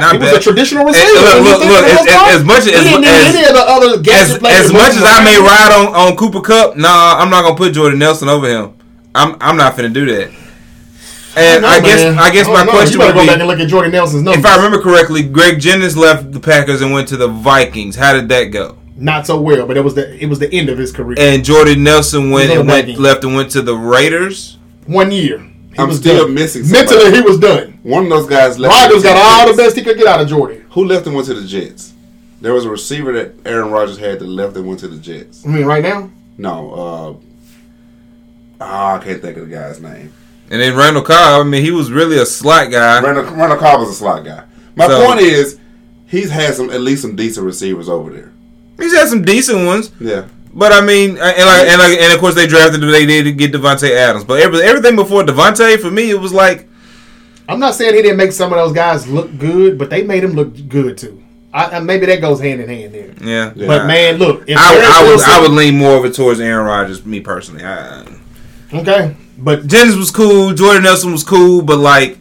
[0.00, 1.12] Not he was a traditional receiver.
[1.12, 2.86] look, look, look as, as, as, much as as,
[4.40, 7.74] as, much as I may ride on, on Cooper Kupp, nah, I'm not gonna put
[7.74, 8.74] Jordan Nelson over him.
[9.14, 10.32] I'm I'm not gonna do that.
[11.36, 12.18] And I, know, I guess.
[12.18, 12.70] I guess I my know.
[12.72, 14.44] question would go be, back and look at Jordan Nelson's numbers.
[14.44, 17.96] If I remember correctly, Greg Jennings left the Packers and went to the Vikings.
[17.96, 18.78] How did that go?
[18.96, 21.16] Not so well, but it was the it was the end of his career.
[21.18, 24.58] And Jordan Nelson went and went left and went to the Raiders.
[24.86, 25.51] One year.
[25.74, 26.34] He I'm still done.
[26.34, 26.64] missing.
[26.64, 26.96] Somebody.
[26.96, 27.78] Mentally, he was done.
[27.82, 28.74] One of those guys left.
[28.74, 30.66] Rodgers got all the best he could get out of Jordan.
[30.70, 31.92] Who left and went to the Jets?
[32.40, 35.46] There was a receiver that Aaron Rodgers had that left and went to the Jets.
[35.46, 36.10] I mean, right now?
[36.36, 36.72] No.
[36.72, 37.14] Uh,
[38.60, 40.12] oh, I can't think of the guy's name.
[40.50, 41.46] And then Randall Cobb.
[41.46, 43.00] I mean, he was really a slot guy.
[43.00, 44.44] Randall, Randall Cobb was a slot guy.
[44.74, 45.58] My so, point is,
[46.06, 48.32] he's had some at least some decent receivers over there.
[48.78, 49.92] He's had some decent ones.
[50.00, 50.26] Yeah.
[50.54, 52.82] But I mean, and like, and like, and of course they drafted.
[52.82, 56.68] They did get Davante Adams, but every, everything before Davante for me, it was like.
[57.48, 60.22] I'm not saying he didn't make some of those guys look good, but they made
[60.22, 61.22] him look good too.
[61.54, 63.14] I, maybe that goes hand in hand there.
[63.20, 63.52] Yeah.
[63.66, 67.04] But man, look, I, I would I would lean more of it towards Aaron Rodgers,
[67.04, 67.64] me personally.
[67.64, 68.06] I,
[68.72, 70.54] okay, but Jennings was cool.
[70.54, 72.18] Jordan Nelson was cool, but like.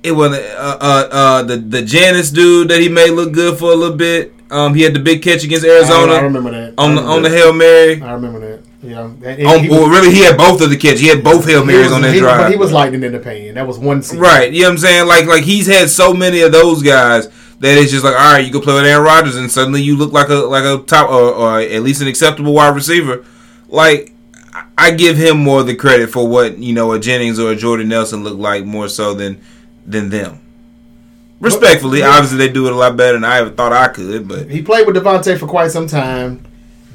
[0.00, 3.72] It was uh, uh, uh, the the Janis dude that he made look good for
[3.72, 4.32] a little bit.
[4.50, 6.12] Um, he had the big catch against Arizona.
[6.12, 6.74] I, I remember that.
[6.78, 7.28] On remember the on that.
[7.28, 8.02] the hail mary.
[8.02, 8.64] I remember that.
[8.82, 9.08] Yeah.
[9.36, 11.00] He, well, really, he had both of the catches.
[11.00, 12.38] He had both hail marys was, on that he, drive.
[12.38, 13.54] But he was lightning in the pan.
[13.54, 14.20] That was one scene.
[14.20, 14.52] Right.
[14.52, 15.06] You know what I'm saying?
[15.08, 17.28] Like like he's had so many of those guys
[17.58, 19.96] that it's just like, all right, you can play with Aaron Rodgers, and suddenly you
[19.96, 23.24] look like a like a top or, or at least an acceptable wide receiver.
[23.68, 24.12] Like
[24.76, 27.88] I give him more the credit for what you know a Jennings or a Jordan
[27.88, 29.40] Nelson look like more so than
[29.84, 30.40] than them.
[31.40, 32.08] Respectfully, yeah.
[32.08, 34.26] obviously they do it a lot better than I ever thought I could.
[34.26, 36.44] But he played with Davante for quite some time.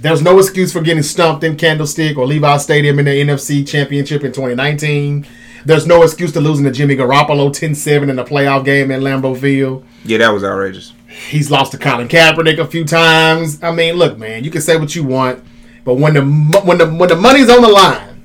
[0.01, 4.23] There's no excuse for getting stumped in Candlestick or Levi Stadium in the NFC Championship
[4.23, 5.25] in 2019.
[5.65, 9.39] There's no excuse to losing to Jimmy Garoppolo 10-7 in the playoff game in Lambeau
[9.39, 9.85] Field.
[10.03, 10.91] Yeah, that was outrageous.
[11.07, 13.63] He's lost to Colin Kaepernick a few times.
[13.63, 15.41] I mean, look, man, you can say what you want,
[15.85, 16.21] but when the
[16.65, 18.21] when the when the money's on the line,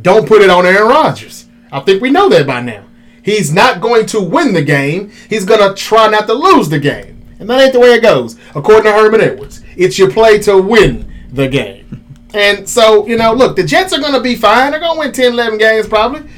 [0.00, 1.46] don't put it on Aaron Rodgers.
[1.72, 2.84] I think we know that by now.
[3.22, 5.12] He's not going to win the game.
[5.30, 7.24] He's going to try not to lose the game.
[7.38, 9.62] And that ain't the way it goes, according to Herman Edwards.
[9.76, 12.04] It's your play to win the game.
[12.34, 14.70] And so, you know, look, the Jets are going to be fine.
[14.70, 16.28] They're going to win 10, 11 games probably.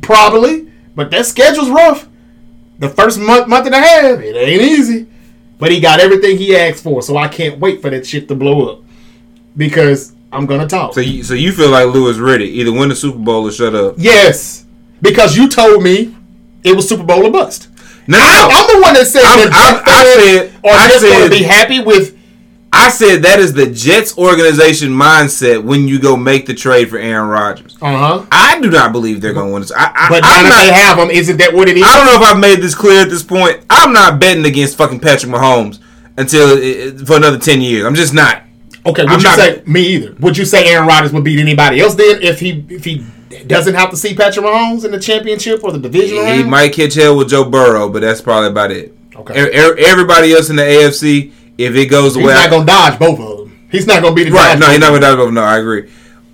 [0.00, 0.70] Probably.
[0.94, 2.08] But their schedule's rough.
[2.78, 5.06] The first month, month and a half, it ain't easy.
[5.58, 8.34] But he got everything he asked for, so I can't wait for that shit to
[8.34, 8.84] blow up.
[9.56, 10.94] Because I'm going to talk.
[10.94, 12.46] So you, so you feel like Lewis ready?
[12.46, 13.96] Either win the Super Bowl or shut up?
[13.98, 14.64] Yes.
[15.02, 16.14] Because you told me
[16.64, 17.68] it was Super Bowl or bust.
[18.06, 21.04] No, I'm, I'm the one that said I'm, that I'm, I said are I just
[21.04, 22.18] going to be happy with.
[22.72, 26.98] I said that is the Jets organization mindset when you go make the trade for
[26.98, 27.76] Aaron Rodgers.
[27.82, 28.26] Uh huh.
[28.30, 29.72] I do not believe they're going to win this.
[29.72, 31.82] I, I, but now that they have them, isn't that what it is?
[31.84, 33.64] I don't know if I've made this clear at this point.
[33.68, 35.80] I'm not betting against fucking Patrick Mahomes
[36.16, 37.84] until it, for another ten years.
[37.86, 38.42] I'm just not.
[38.86, 40.14] Okay, would I'm you not- say me either?
[40.20, 43.04] Would you say Aaron Rodgers would beat anybody else then if he if he
[43.46, 46.50] doesn't have to see Patrick Mahomes in the championship or the division He round?
[46.50, 48.96] might catch hell with Joe Burrow, but that's probably about it.
[49.14, 49.34] Okay.
[49.34, 52.98] E- e- Everybody else in the AFC, if it goes the He's not gonna dodge
[52.98, 53.58] both of them.
[53.70, 54.52] He's not gonna beat the Right.
[54.58, 55.30] dodge No, he's not going to die.
[55.30, 55.84] No, I agree.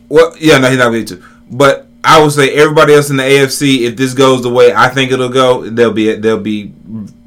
[0.08, 1.16] Well, yeah, no, he's not going to.
[1.16, 1.26] be too.
[1.50, 4.88] But I would say everybody else in the AFC, if this goes the way I
[4.88, 6.72] think it'll go, they'll be they'll be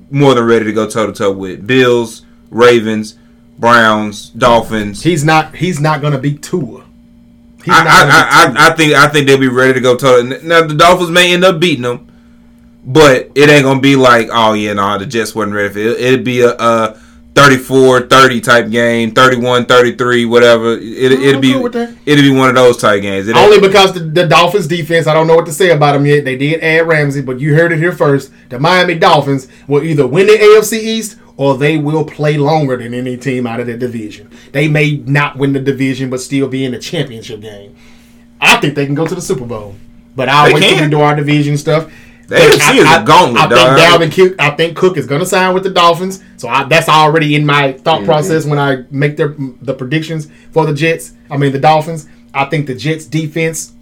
[0.09, 3.15] more than ready to go toe to toe with Bills, Ravens,
[3.59, 5.03] Browns, Dolphins.
[5.03, 5.55] He's not.
[5.55, 6.83] He's not gonna beat Tua.
[7.63, 9.81] He's I, not gonna beat I, I, I think I think they'll be ready to
[9.81, 10.21] go toe.
[10.21, 12.07] Now the Dolphins may end up beating them,
[12.85, 15.99] but it ain't gonna be like oh yeah, no, the Jets wasn't ready for it.
[15.99, 16.99] It'd be a, a
[17.39, 20.73] 34-30 type game, 31-33, whatever.
[20.73, 21.95] It, it'd be good with that.
[22.05, 23.29] it'd be one of those type games.
[23.29, 26.05] It Only because the, the Dolphins defense, I don't know what to say about them
[26.05, 26.25] yet.
[26.25, 28.33] They did add Ramsey, but you heard it here first.
[28.49, 32.93] The Miami Dolphins will either win the AFC East or they will play longer than
[32.93, 34.29] any team out of the division.
[34.51, 37.77] They may not win the division, but still be in the championship game.
[38.41, 39.75] I think they can go to the Super Bowl,
[40.17, 40.83] but wait till can.
[40.83, 41.89] we do our division stuff.
[42.27, 43.79] The AFC I, is I- gauntlet, I think dog.
[43.79, 44.35] Dalvin Cook.
[44.37, 47.45] I think Cook is going to sign with the Dolphins, so I, that's already in
[47.45, 51.13] my thought process when I make their the predictions for the Jets.
[51.31, 52.09] I mean the Dolphins.
[52.33, 53.73] I think the Jets defense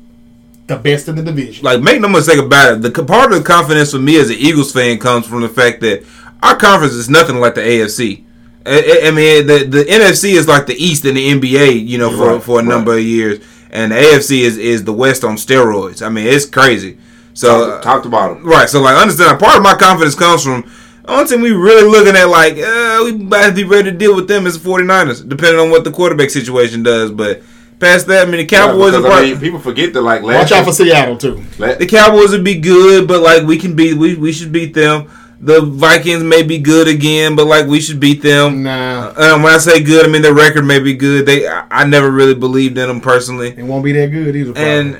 [0.68, 1.64] the best in the division.
[1.64, 2.82] like make no mistake about it.
[2.82, 5.82] The part of the confidence for me as an Eagles fan comes from the fact
[5.82, 6.04] that
[6.44, 8.24] our conference is nothing like the AFC.
[8.66, 8.70] I,
[9.04, 12.12] I- I mean, the the NFC is like the East in the NBA, you know,
[12.12, 13.00] for Right, for a number right.
[13.00, 13.40] of years,
[13.72, 16.02] and the AFC is is the West on steroids.
[16.06, 16.98] I mean, it's crazy.
[17.34, 18.44] So Top, top to bottom.
[18.46, 18.68] Right.
[18.70, 20.64] So like understand part of my confidence comes from
[21.04, 24.16] the only thing we really looking at like uh, we might be ready to deal
[24.16, 27.12] with them as the 49ers, depending on what the quarterback situation does.
[27.12, 27.44] But
[27.80, 30.36] past that, I mean the Cowboys because, are I mean, people forget that like last
[30.36, 31.44] Watch last out for Seattle too.
[31.58, 35.08] the Cowboys would be good, but like we can be, we we should beat them.
[35.40, 38.64] The Vikings may be good again, but like we should beat them.
[38.64, 41.26] Nah, Um, when I say good, I mean their record may be good.
[41.28, 44.54] They I, I never really believed in them personally, it won't be that good either.
[44.54, 44.70] Probably.
[44.72, 44.94] and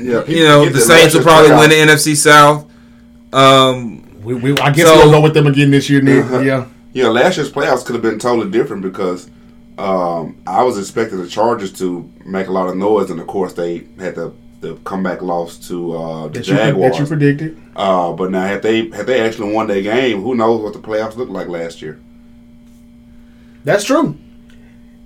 [0.00, 2.66] yeah, you know the Saints will probably win the NFC South.
[3.32, 6.24] Um, we, we, I guess So- we'll go with them again this year, Nick.
[6.24, 6.38] Uh-huh.
[6.40, 6.66] Yeah.
[6.92, 9.28] Yeah, last year's playoffs could have been totally different because
[9.76, 13.52] um, I was expecting the Chargers to make a lot of noise, and of course
[13.52, 17.60] they had the the comeback loss to uh, the That you, that you predicted.
[17.76, 20.78] uh, but now, had they had they actually won that game, who knows what the
[20.78, 22.00] playoffs looked like last year?
[23.64, 24.16] That's true.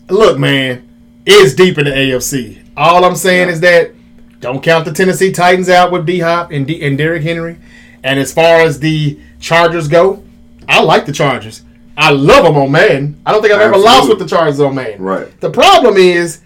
[0.09, 0.89] Look, man,
[1.27, 2.63] it's deep in the AFC.
[2.77, 3.55] All I'm saying Yeah.
[3.55, 3.93] is that
[4.41, 7.57] don't count the Tennessee Titans out with D Hop and D- and Derrick Henry.
[8.03, 10.23] And as far as the Chargers go,
[10.69, 11.63] I like the Chargers.
[11.97, 13.21] I love them on man.
[13.27, 13.97] I don't think I've ever Absolutely.
[13.97, 15.01] lost with the Chargers on man.
[15.03, 15.39] Right.
[15.41, 16.41] The problem is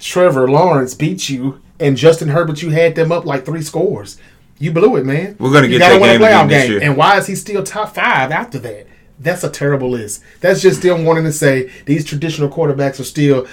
[0.00, 4.18] Trevor Lawrence beat you, and Justin Herbert, you had them up like three scores.
[4.58, 5.36] You blew it, man.
[5.38, 6.70] We're gonna You get that win game playoff this game.
[6.72, 6.82] year.
[6.82, 8.86] And why is he still top five after that?
[9.18, 10.22] That's a terrible list.
[10.40, 13.46] That's just still wanting to say these traditional quarterbacks are still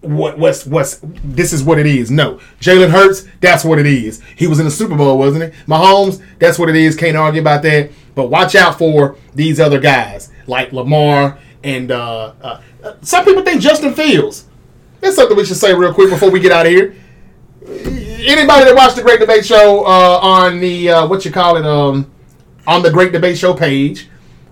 [0.00, 2.10] what what's what's this is what it is.
[2.10, 4.22] No, Jalen Hurts, that's what it is.
[4.36, 5.54] He was in the Super Bowl, wasn't it?
[5.66, 6.94] Mahomes, that's what it is.
[6.96, 7.90] Can't argue about that.
[8.14, 12.60] But watch out for these other guys like Lamar and uh, uh,
[13.02, 14.46] some people think Justin Fields.
[15.00, 16.94] That's something we should say real quick before we get out of here.
[17.68, 21.66] Anybody that watched the Great Debate Show uh, on the uh, what you call it
[21.66, 22.10] um,
[22.66, 24.08] on the Great Debate Show page,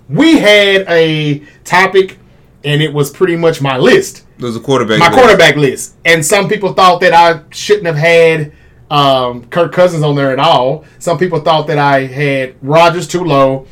[0.09, 2.19] we had a topic,
[2.65, 4.99] and it was pretty much my list there's a quarterback.
[4.99, 5.19] my list.
[5.19, 5.95] quarterback list.
[6.05, 8.53] And some people thought that I shouldn't have had
[8.91, 10.85] um, Kirk Cousins on there at all.
[10.99, 13.67] Some people thought that I had Rodgers too low.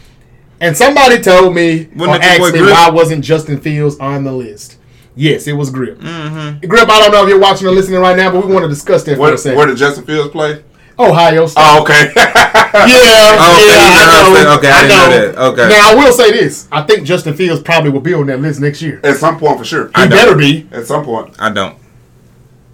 [0.61, 4.79] And somebody told me Wasn't or asked me why wasn't Justin Fields on the list.
[5.17, 5.99] Yes, it was Grip.
[5.99, 6.67] Mm-hmm.
[6.67, 8.69] Grip, I don't know if you're watching or listening right now, but we want to
[8.69, 9.59] discuss that for Where, a second.
[9.59, 10.63] where did Justin Fields play?
[10.99, 11.63] Ohio State.
[11.65, 12.13] Oh, okay.
[12.75, 14.59] Yeah, okay, yeah, I know, know.
[14.59, 15.53] okay, I didn't know that.
[15.53, 15.69] Okay.
[15.69, 18.61] Now I will say this: I think Justin Fields probably will be on that list
[18.61, 19.01] next year.
[19.05, 19.87] At some point, for sure.
[19.87, 20.11] He don't.
[20.11, 20.67] better be.
[20.73, 21.37] At some point.
[21.39, 21.79] I don't.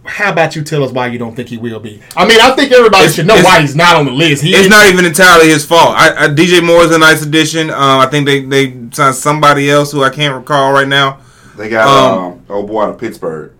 [0.07, 2.01] How about you tell us why you don't think he will be?
[2.16, 4.43] I mean, I think everybody It's- should know why he's not on the list.
[4.43, 5.95] He It's not even entirely his fault.
[5.95, 7.68] I, I, DJ Moore is a nice addition.
[7.68, 11.18] Um, I think they they signed somebody else who I can't recall right now.
[11.61, 13.52] They got Um, um, old boy out of Pittsburgh.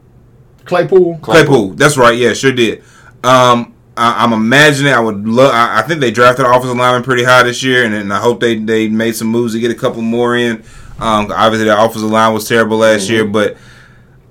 [0.65, 1.19] Claypool.
[1.19, 1.75] Claypool.
[1.75, 2.17] That's right.
[2.17, 2.83] Yeah, sure did.
[3.23, 5.53] Um, I, I'm imagining I would love.
[5.53, 8.19] I, I think they drafted an offensive lineman pretty high this year, and, and I
[8.19, 10.63] hope they they made some moves to get a couple more in.
[10.99, 13.59] Um, obviously the offensive line was terrible last year, but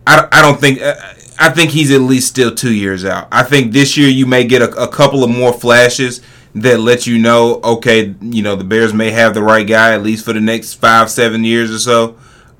[0.07, 0.81] I, I don't think.
[0.81, 0.95] uh,
[1.41, 3.27] I think he's at least still two years out.
[3.31, 6.21] I think this year you may get a, a couple of more flashes
[6.55, 10.01] that let you know, okay, you know the Bears may have the right guy at
[10.01, 12.17] least for the next five, seven years or so.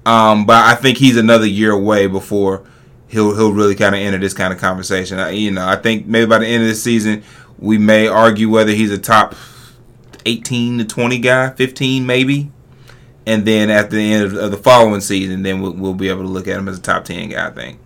[0.10, 2.66] Um, but I think he's another year away before
[3.10, 5.20] he'll he'll really kind of enter this kind of conversation.
[5.20, 7.22] I, you know, I think maybe by the end of the season
[7.60, 9.36] we may argue whether he's a top
[10.26, 12.52] eighteen to twenty guy, fifteen maybe,
[13.28, 16.24] and then at the end of, of the following season, then we'll, we'll, be able
[16.24, 17.48] to look at him as a top ten guy.
[17.48, 17.80] I think.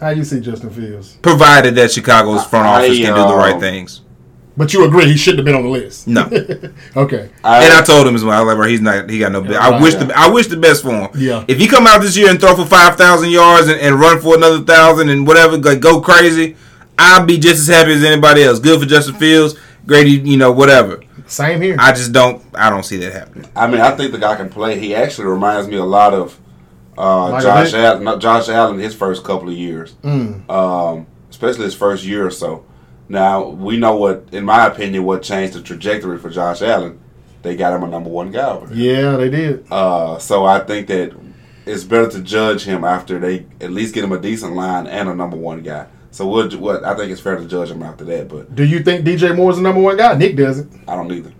[0.00, 1.18] How you see Justin Fields?
[1.22, 4.02] Provided that Chicago's front office I, can do the right um, things.
[4.56, 6.08] But you agree he shouldn't have been on the list.
[6.08, 6.22] No.
[6.96, 7.30] okay.
[7.44, 8.38] I, and I told him as well.
[8.38, 9.10] I was like, bro, he's not.
[9.10, 9.42] He got no.
[9.42, 10.04] Yeah, I right, wish yeah.
[10.04, 11.10] the I wish the best for him.
[11.14, 11.44] Yeah.
[11.46, 14.18] If he come out this year and throw for five thousand yards and, and, run
[14.20, 16.56] for another thousand and whatever, like go crazy,
[16.98, 18.58] I'll be just as happy as anybody else.
[18.58, 19.56] Good for Justin Fields.
[19.86, 21.02] Great, you know, whatever.
[21.26, 21.76] Same here.
[21.78, 22.42] I just don't.
[22.54, 23.50] I don't see that happening.
[23.54, 24.78] I mean, I think the guy can play.
[24.78, 26.38] He actually reminds me a lot of
[26.96, 28.20] uh, Josh Allen.
[28.20, 30.48] Josh Allen, his first couple of years, mm.
[30.48, 32.64] um, especially his first year or so.
[33.08, 36.98] Now we know what, in my opinion, what changed the trajectory for Josh Allen.
[37.42, 38.48] They got him a number one guy.
[38.48, 39.66] Over yeah, they did.
[39.70, 41.16] Uh, so I think that
[41.64, 45.08] it's better to judge him after they at least get him a decent line and
[45.08, 45.86] a number one guy.
[46.10, 46.54] So what?
[46.56, 48.28] What I think it's fair to judge him after that.
[48.28, 50.14] But do you think DJ Moore's the number one guy?
[50.16, 50.72] Nick doesn't.
[50.88, 51.32] I don't either.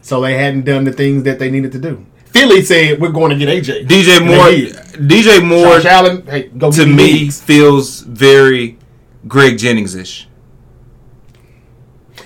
[0.00, 2.04] So they hadn't done the things that they needed to do.
[2.26, 3.86] Philly said we're going to get AJ.
[3.86, 4.48] DJ Moore.
[5.06, 5.78] DJ Moore.
[5.78, 6.26] Josh Allen.
[6.26, 8.78] Hey, go to me feels very
[9.26, 10.28] Greg Jennings ish.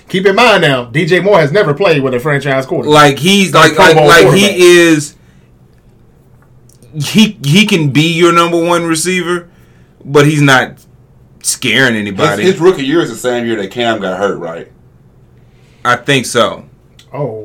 [0.09, 2.93] Keep in mind now, DJ Moore has never played with a franchise quarterback.
[2.93, 5.15] Like he's like like, like he is.
[6.93, 9.49] He he can be your number one receiver,
[10.03, 10.85] but he's not
[11.43, 12.43] scaring anybody.
[12.43, 14.71] His, his rookie year is the same year that Cam got hurt, right?
[15.83, 16.67] I think so.
[17.13, 17.43] Oh,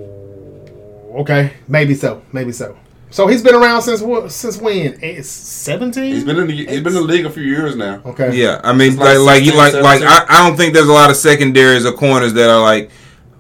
[1.21, 2.77] okay, maybe so, maybe so.
[3.13, 4.33] So he's been around since what?
[4.33, 4.99] Since when?
[5.05, 6.15] Eh, seventeen.
[6.15, 8.01] He's been in the he's been in the league a few years now.
[8.07, 8.35] Okay.
[8.35, 11.11] Yeah, I mean, like like, 16, like like I, I don't think there's a lot
[11.11, 12.91] of secondaries or corners that are like,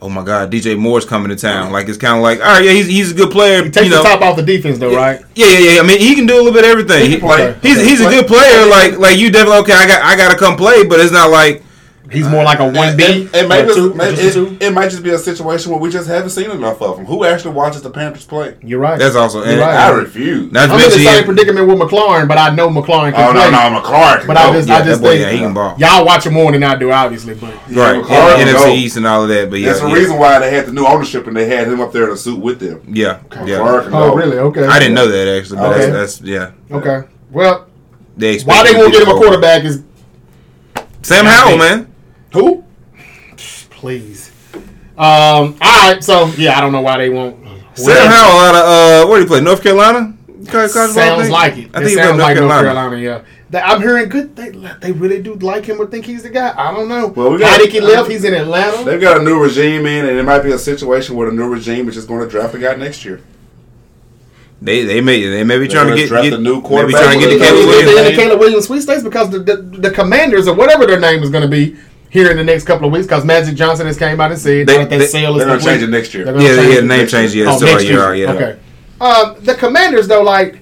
[0.02, 1.72] oh my god, DJ Moore's coming to town.
[1.72, 3.64] Like it's kind of like, all right, yeah, he's he's a good player.
[3.64, 4.02] He takes you know.
[4.02, 5.22] the top off the defense though, right?
[5.34, 5.80] Yeah, yeah, yeah.
[5.80, 7.10] I mean, he can do a little bit of everything.
[7.10, 8.66] He, he he's he's a good player.
[8.66, 9.72] Like like you definitely okay.
[9.72, 11.64] I got I got to come play, but it's not like
[12.12, 13.28] He's more like a one B.
[13.32, 16.30] And, maybe, two, maybe it, it, might just be a situation where we just haven't
[16.30, 17.06] seen enough of him.
[17.06, 18.56] Who actually watches the Panthers play?
[18.62, 18.98] You're right.
[18.98, 19.44] That's also.
[19.44, 19.74] You're right.
[19.74, 20.52] I refuse.
[20.52, 23.50] Not I'm in the same predicament with McLaurin, but I know McLaurin can oh, play.
[23.50, 24.26] no, no, McLaurin.
[24.26, 25.76] But I just, yeah, I just think yeah, he can ball.
[25.78, 27.34] y'all watch him more than I do, obviously.
[27.34, 28.76] But yeah, right, NFC.
[28.76, 29.50] East and all of that.
[29.50, 31.80] But yeah, that's the reason why they had the new ownership and they had him
[31.80, 32.82] up there in a suit with them.
[32.88, 33.58] Yeah, yeah.
[33.60, 34.38] Oh, really?
[34.38, 34.66] Okay.
[34.66, 35.90] I didn't know that actually, but okay.
[35.90, 36.52] that's, that's yeah.
[36.70, 37.08] Okay.
[37.30, 37.68] Well,
[38.16, 39.82] they why they won't get him a quarterback is
[41.02, 41.91] Sam Howell, man.
[42.32, 42.64] Who?
[43.82, 44.30] please.
[44.96, 47.36] Um, all right, so yeah, I don't know why they won't.
[47.74, 49.40] Sam Howell out of uh, where do you play?
[49.40, 50.16] North Carolina.
[50.44, 51.70] Sounds like it.
[51.74, 52.98] I think it sounds like North Carolina.
[52.98, 53.22] Yeah,
[53.52, 54.36] I'm hearing good.
[54.36, 56.54] They they really do like him or think he's the guy.
[56.56, 57.08] I don't know.
[57.08, 58.08] Well, we got, Heinicke left.
[58.08, 58.84] He's in Atlanta.
[58.84, 61.48] They've got a new regime in, and it might be a situation where the new
[61.48, 63.20] regime is just going to draft a guy next year.
[64.60, 66.92] They they may they may be trying to get, get the new quarterback.
[66.92, 68.10] Maybe trying to get the Caleb Williams.
[68.10, 71.42] The Caleb Williams sweepstakes because the, the the Commanders or whatever their name is going
[71.42, 71.76] to be
[72.12, 74.66] here in the next couple of weeks because Magic Johnson has came out and said
[74.66, 76.26] they, that they, sale is They're going to change it next year.
[76.26, 77.34] Yeah, yeah, name change.
[77.34, 78.14] Yeah, oh, next year.
[78.14, 78.32] Yeah.
[78.32, 78.58] Okay.
[79.00, 80.60] Um, the Commanders though, like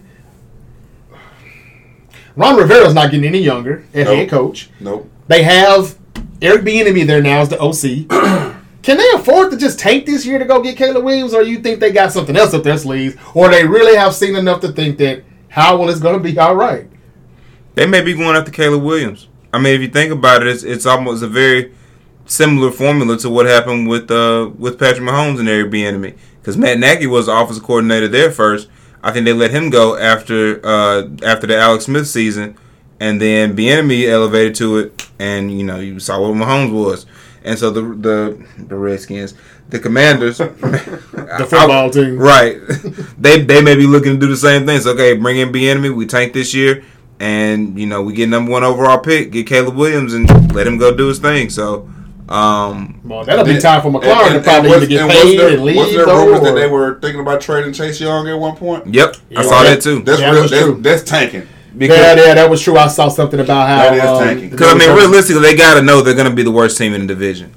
[2.37, 4.17] Ron Rivera's not getting any younger at nope.
[4.17, 4.71] head coach.
[4.79, 5.11] Nope.
[5.27, 5.99] They have
[6.41, 8.07] Eric Bieniemy there now as the OC.
[8.83, 11.59] Can they afford to just tank this year to go get Caleb Williams, or you
[11.59, 14.73] think they got something else up their sleeves, or they really have seen enough to
[14.73, 16.89] think that Howell is going to be all right?
[17.75, 19.27] They may be going after Caleb Williams.
[19.53, 21.73] I mean, if you think about it, it's, it's almost a very
[22.27, 26.17] similar formula to what happened with uh, with Patrick Mahomes and Eric Bieniemy.
[26.41, 28.69] Because Matt Nagy was the offensive coordinator there first.
[29.03, 32.57] I think they let him go after uh, after the Alex Smith season,
[33.01, 37.07] and then Bieniemy elevated to it, and you know you saw what Mahomes was,
[37.45, 39.35] and so the the the Redskins,
[39.69, 42.59] the Commanders, the football I, team, right?
[43.19, 44.81] they they may be looking to do the same thing.
[44.81, 45.95] So okay, bring in Bieniemy.
[45.95, 46.85] We tank this year
[47.21, 50.79] and you know we get number one overall pick, get Caleb Williams, and let him
[50.79, 51.51] go do his thing.
[51.51, 51.89] So.
[52.29, 55.37] Um, well, that'll be time for McLaurin and, and, to probably and was, get paid
[55.37, 55.77] there, and leave.
[55.79, 56.45] Was there rumors or?
[56.45, 58.87] that they were thinking about trading Chase Young at one point?
[58.87, 60.03] Yep, yeah, I saw that, that too.
[60.03, 60.47] That's yeah, real.
[60.47, 61.49] That's, that's, tanking.
[61.77, 62.77] Because yeah, yeah, that was true.
[62.77, 64.51] I saw something about how that is um, tanking.
[64.51, 66.95] Because I mean, realistically, they got to know they're going to be the worst team
[66.95, 67.53] in the division.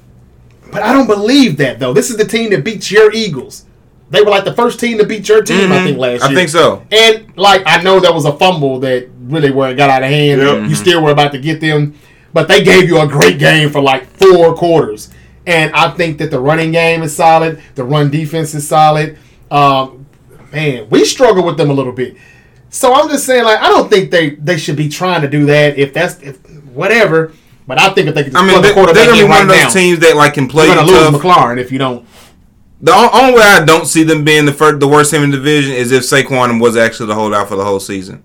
[0.72, 1.92] But I don't believe that though.
[1.92, 3.66] This is the team that beats your Eagles.
[4.14, 5.72] They were like the first team to beat your team, mm-hmm.
[5.72, 6.30] I think, last year.
[6.30, 6.86] I think so.
[6.90, 10.08] And like I know there was a fumble that really where it got out of
[10.08, 10.40] hand.
[10.40, 10.48] Yep.
[10.48, 10.74] You mm-hmm.
[10.74, 11.94] still were about to get them,
[12.32, 15.10] but they gave you a great game for like four quarters.
[15.46, 17.60] And I think that the running game is solid.
[17.74, 19.18] The run defense is solid.
[19.50, 20.06] Um,
[20.52, 22.16] man, we struggle with them a little bit.
[22.70, 25.46] So I'm just saying, like, I don't think they they should be trying to do
[25.46, 25.78] that.
[25.78, 27.32] If that's if whatever.
[27.66, 29.28] But I think if they can just I mean, they, the quarterback they're gonna be
[29.28, 30.66] one of those now, teams that like can play.
[30.66, 32.06] You're gonna lose McLaurin if you don't.
[32.84, 35.38] The only way I don't see them being the first, the worst team in the
[35.38, 38.22] division is if Saquon was actually the holdout for the whole season.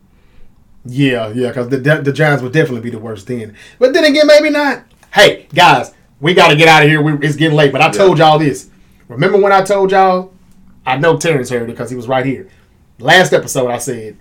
[0.86, 3.56] Yeah, yeah, because the the Giants would definitely be the worst then.
[3.80, 4.84] But then again, maybe not.
[5.14, 7.02] Hey, guys, we got to get out of here.
[7.02, 7.72] We, it's getting late.
[7.72, 8.70] But I told y'all this.
[9.08, 10.34] Remember when I told y'all
[10.86, 12.50] I know Terrence heard it because he was right here.
[13.00, 14.18] Last episode, I said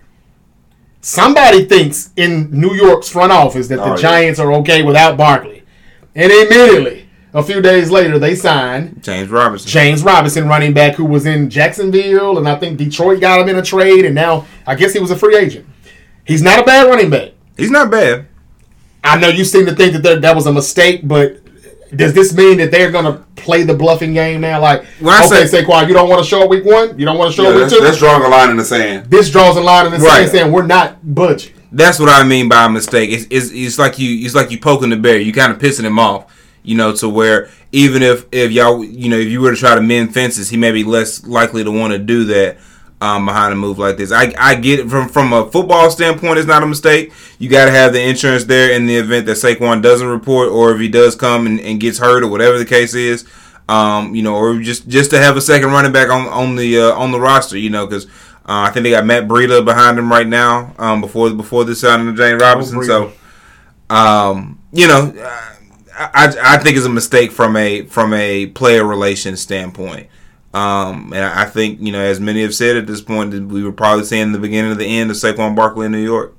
[1.01, 4.01] somebody thinks in New York's front office that the Oh, yeah.
[4.01, 5.63] Giants are okay without Barkley,
[6.15, 9.69] and immediately a few days later they signed James Robinson.
[9.69, 13.57] James Robinson, running back who was in Jacksonville, and I think Detroit got him in
[13.57, 15.65] a trade, and now I guess he was a free agent.
[16.25, 17.31] He's not a bad running back.
[17.57, 18.27] He's not bad.
[19.03, 21.39] I know you seem to think that that was a mistake, but
[21.95, 24.59] does this mean that they're going to play the bluffing game now?
[24.61, 27.17] Like, When I okay, say- Saquon, you don't want to show week one, you don't
[27.17, 27.79] want to show Yeah, week two.
[27.81, 29.09] that's drawing a line in the sand.
[29.09, 30.29] this draws a line in the sand Right.
[30.29, 31.53] saying we're not budging.
[31.71, 33.11] That's what I mean by a mistake.
[33.11, 35.19] It's, it's, it's like you it's like you poking the bear.
[35.19, 36.25] You kind of pissing him off.
[36.63, 39.75] You know, to where even if if y'all you know if you were to try
[39.75, 42.57] to mend fences, he may be less likely to want to do that
[43.01, 44.11] um, behind a move like this.
[44.11, 46.39] I I get it from from a football standpoint.
[46.39, 47.13] It's not a mistake.
[47.37, 50.73] You got to have the insurance there in the event that Saquon doesn't report, or
[50.73, 53.25] if he does come and, and gets hurt, or whatever the case is.
[53.69, 56.79] Um, you know, or just just to have a second running back on on the
[56.79, 57.57] uh, on the roster.
[57.57, 58.07] You know, because.
[58.47, 60.73] Uh, I think they got Matt Breida behind him right now.
[60.79, 62.87] Um, before before this signing of James Robinson, Breida.
[62.87, 63.13] so
[63.89, 65.13] um, you know,
[65.99, 70.07] I I think it's a mistake from a from a player relations standpoint.
[70.53, 73.63] Um, and I think you know, as many have said at this point, that we
[73.63, 76.35] were probably seeing the beginning of the end of Saquon Barkley in New York.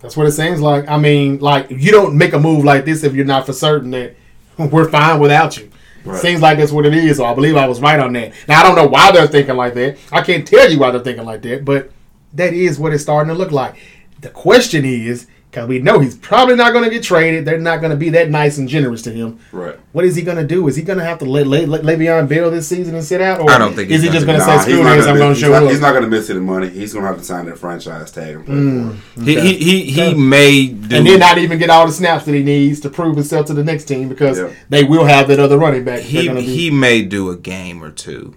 [0.00, 0.88] That's what it seems like.
[0.88, 3.90] I mean, like you don't make a move like this if you're not for certain
[3.92, 4.16] that
[4.58, 5.70] we're fine without you.
[6.04, 6.20] Right.
[6.20, 7.18] Seems like that's what it is.
[7.18, 8.32] So I believe I was right on that.
[8.48, 9.98] Now I don't know why they're thinking like that.
[10.10, 11.92] I can't tell you why they're thinking like that, but
[12.32, 13.76] that is what it's starting to look like.
[14.20, 17.44] The question is, because we know he's probably not going to get traded.
[17.44, 19.38] They're not going to be that nice and generous to him.
[19.52, 19.78] Right.
[19.92, 20.66] What is he going to do?
[20.66, 23.20] Is he going to have to let, let, let Le'Veon Bell this season and sit
[23.20, 24.76] out, or I don't think is he's he just gonna going to do say, "Screw
[24.82, 25.70] he's this, not I'm gonna miss- show not- up"?
[25.70, 26.68] He's not going to miss any money.
[26.70, 28.96] He's going to have to sign that franchise tag and play Mm.
[28.96, 29.26] for it.
[29.44, 32.32] He he he, he may do and then not even get all the snaps that
[32.34, 34.50] he needs to prove himself to the next team because Yeah.
[34.70, 36.00] they will have that other running back.
[36.00, 38.36] He be- he may do a game or two.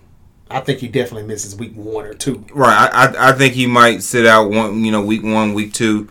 [0.52, 2.44] I think he definitely misses week one or two.
[2.54, 2.90] Right.
[2.94, 6.10] I, I I think he might sit out one you know week one week two.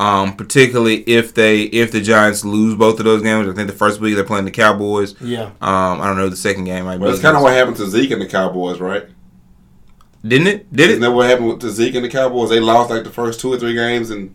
[0.00, 3.76] Um, particularly if they if the Giants lose both of those games, I think the
[3.76, 5.14] first week they're playing the Cowboys.
[5.20, 5.50] Yeah.
[5.60, 6.86] Um, I don't know the second game.
[6.86, 9.04] Might Well, be that's kind of what happened to Zeke and the Cowboys, right?
[10.26, 10.72] didn't it?
[10.72, 11.06] Did Isn't it?
[11.06, 12.50] that what happened to Zeke and the Cowboys?
[12.50, 14.34] They lost like the first two or three games, and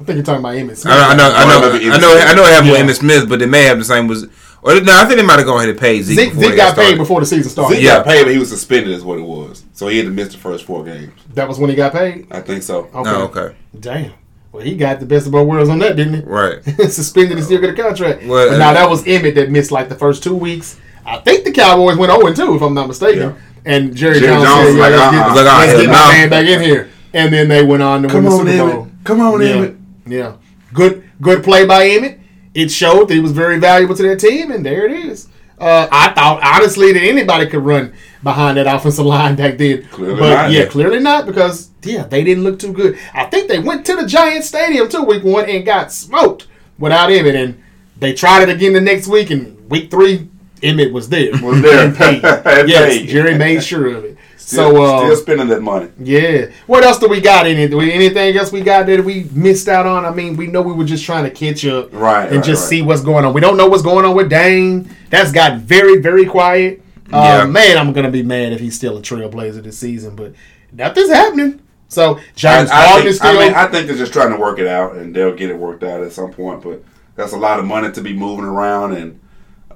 [0.00, 0.94] I think you're talking about Emmitt Smith.
[0.94, 2.42] I, I know, I know, Or maybe I know, I know.
[2.44, 2.84] It happened Yeah.
[2.84, 4.06] with Emmitt Smith, but they may have the same.
[4.08, 4.24] Was
[4.62, 4.92] or no?
[4.96, 6.16] I think they might have gone ahead and paid Zeke.
[6.18, 7.74] Zeke, before Zeke they got paid before the season started.
[7.76, 7.96] Zeke Yeah.
[7.96, 9.64] got paid, but he was suspended, is what it was.
[9.72, 11.12] So he had to miss the first four games.
[11.34, 12.26] That was when he got paid.
[12.30, 12.84] I think so.
[12.94, 13.10] Okay.
[13.10, 14.12] Oh, okay, Damn.
[14.52, 16.20] Well, he got the best of both worlds on that, didn't he?
[16.20, 16.62] right.
[16.90, 18.24] Suspended and still get a contract.
[18.26, 20.78] Well, but now that was Emmitt that missed like the first two weeks.
[21.06, 23.30] I think the Cowboys went 0 2, if I'm not mistaken.
[23.30, 23.34] Yeah.
[23.64, 25.34] And Jerry, Jerry Jones, Jones said, was yeah, like, let's uh-uh.
[25.34, 26.90] get, Like, uh, let's get my man back in here.
[27.14, 28.84] And then they went on to Come win the on, Super Bowl.
[28.86, 29.04] Emmitt.
[29.04, 29.48] Come on, yeah.
[29.48, 29.78] Emmitt.
[30.06, 30.36] Yeah.
[30.74, 32.20] Good good play by Emmitt.
[32.54, 35.28] It showed that he was very valuable to their team, and there it is.
[35.58, 39.84] Uh, I thought honestly that anybody could run behind that offensive line back then.
[39.88, 40.50] Clearly but not.
[40.50, 42.98] yeah, clearly not because yeah, they didn't look too good.
[43.14, 46.46] I think they went to the Giants Stadium too week one and got smoked
[46.78, 47.62] without Emmitt, and
[47.98, 49.30] they tried it again the next week.
[49.30, 50.28] And week three,
[50.62, 51.32] Emmitt was there.
[51.42, 51.92] Was there.
[52.68, 53.10] Yes.
[53.10, 54.16] Jerry made sure of it.
[54.42, 55.88] Still, so uh, still spending that money.
[56.00, 56.46] yeah.
[56.66, 57.72] What else do we got in it?
[57.72, 60.04] Anything else we got that we missed out on?
[60.04, 62.62] I mean, we know we were just trying to catch up Right, and right, just
[62.62, 62.68] right.
[62.68, 63.32] see what's going on.
[63.34, 64.90] We don't know what's going on with Dame.
[65.10, 66.81] That's got very, very quiet.
[67.12, 67.42] Yeah.
[67.42, 70.34] Uh, man, I'm gonna be mad if he's still a trailblazer this season, but
[70.72, 71.60] nothing's happening.
[71.88, 73.38] So James I, I, Harden think, is still.
[73.38, 75.58] I mean, I think they're just trying to work it out, and they'll get it
[75.58, 76.62] worked out at some point.
[76.62, 76.82] But
[77.16, 79.20] that's a lot of money to be moving around, and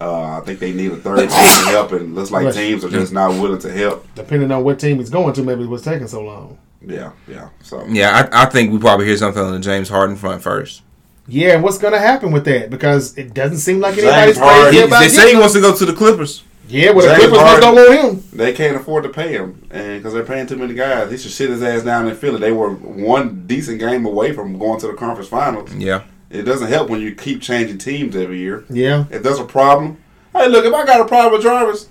[0.01, 1.93] uh, I think they need a third team to help.
[1.93, 4.07] And looks like teams are just not willing to help.
[4.15, 6.59] depending on what team he's going to, maybe what's taking so long.
[6.81, 7.49] Yeah, yeah.
[7.63, 10.83] So Yeah, I, I think we probably hear something on the James Harden front first.
[11.29, 12.71] Yeah, what's gonna happen with that?
[12.71, 15.61] Because it doesn't seem like anybody's Harden- crazy He, about they say he wants to
[15.61, 16.45] go to the Clippers.
[16.69, 18.25] Yeah, well, the James Clippers must Harden- don't want him.
[18.33, 21.31] they can't afford to pay him, and because they're paying too many guys, he should
[21.31, 22.39] sit his ass down in Philly.
[22.41, 25.73] They were one decent game away from going to the conference finals.
[25.75, 28.65] Yeah, It doesn't help when you keep changing teams every year.
[28.69, 29.99] Yeah, If there's a problem,
[30.35, 31.89] hey, look, if I got a problem with Jarvis,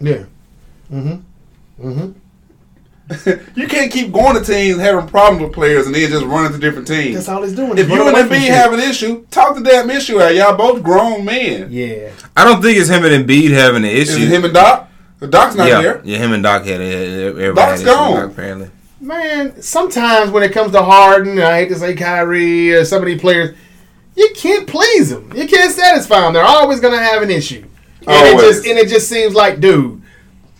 [0.00, 0.24] yeah.
[0.92, 1.86] Mm-hmm.
[1.88, 2.10] Mm-hmm.
[3.56, 6.58] you can't keep going to teams having problems with players and then just running to
[6.58, 7.14] different teams.
[7.16, 7.76] That's all he's doing.
[7.78, 10.34] If you and away Embiid have an issue, talk the damn issue out.
[10.34, 11.68] Y'all both grown men.
[11.70, 14.22] yeah, I don't think it's him and Embiid having an Is issue.
[14.24, 14.88] it him and Doc?
[15.18, 16.00] The Doc's not yeah, there.
[16.04, 17.28] yeah, him and Doc had it.
[17.36, 18.20] Everybody Doc's had gone.
[18.20, 18.70] Doc, apparently.
[19.00, 19.60] man.
[19.60, 23.20] Sometimes when it comes to Harden, I hate to say Kyrie or some of these
[23.20, 23.54] players,
[24.16, 25.30] you can't please them.
[25.34, 26.32] You can't satisfy them.
[26.32, 27.66] They're always gonna have an issue,
[28.06, 28.56] and it Always.
[28.56, 29.99] just and it just seems like, dude,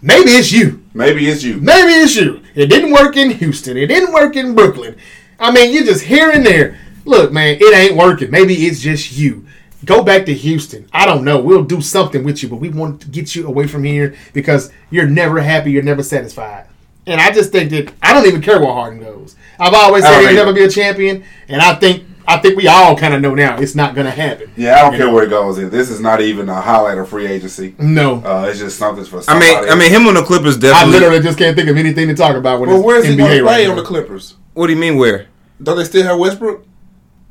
[0.03, 0.85] maybe it's you.
[0.95, 1.61] Maybe it's you.
[1.61, 2.43] Maybe it's you.
[2.55, 3.77] It didn't work in Houston.
[3.77, 4.97] It didn't work in Brooklyn.
[5.39, 6.79] I mean, you're just here and there.
[7.05, 8.31] Look, man, it ain't working.
[8.31, 9.47] Maybe it's just you.
[9.85, 10.89] go back to Houston.
[10.93, 11.41] I don't know.
[11.41, 14.71] We'll do something with you, but we want to get you away from here because
[14.91, 15.71] you're never happy.
[15.73, 16.67] You're never satisfied.
[17.07, 19.35] And I just think that I don't even care where Harden goes.
[19.59, 22.97] I've always said he'll never be a champion, and I think I think we all
[22.97, 24.53] kind of know now it's not going to happen.
[24.57, 25.15] Yeah, I don't care know?
[25.15, 25.57] where it goes.
[25.57, 27.75] This is not even a highlight of free agency.
[27.79, 29.23] No, uh, it's just something for.
[29.29, 30.97] I mean, I mean, him on the Clippers definitely.
[30.97, 32.61] I literally just can't think of anything to talk about.
[32.61, 34.37] When well, where's he going to play right on the Clippers?
[34.55, 35.27] What do you mean where?
[35.61, 36.67] Don't they still have Westbrook?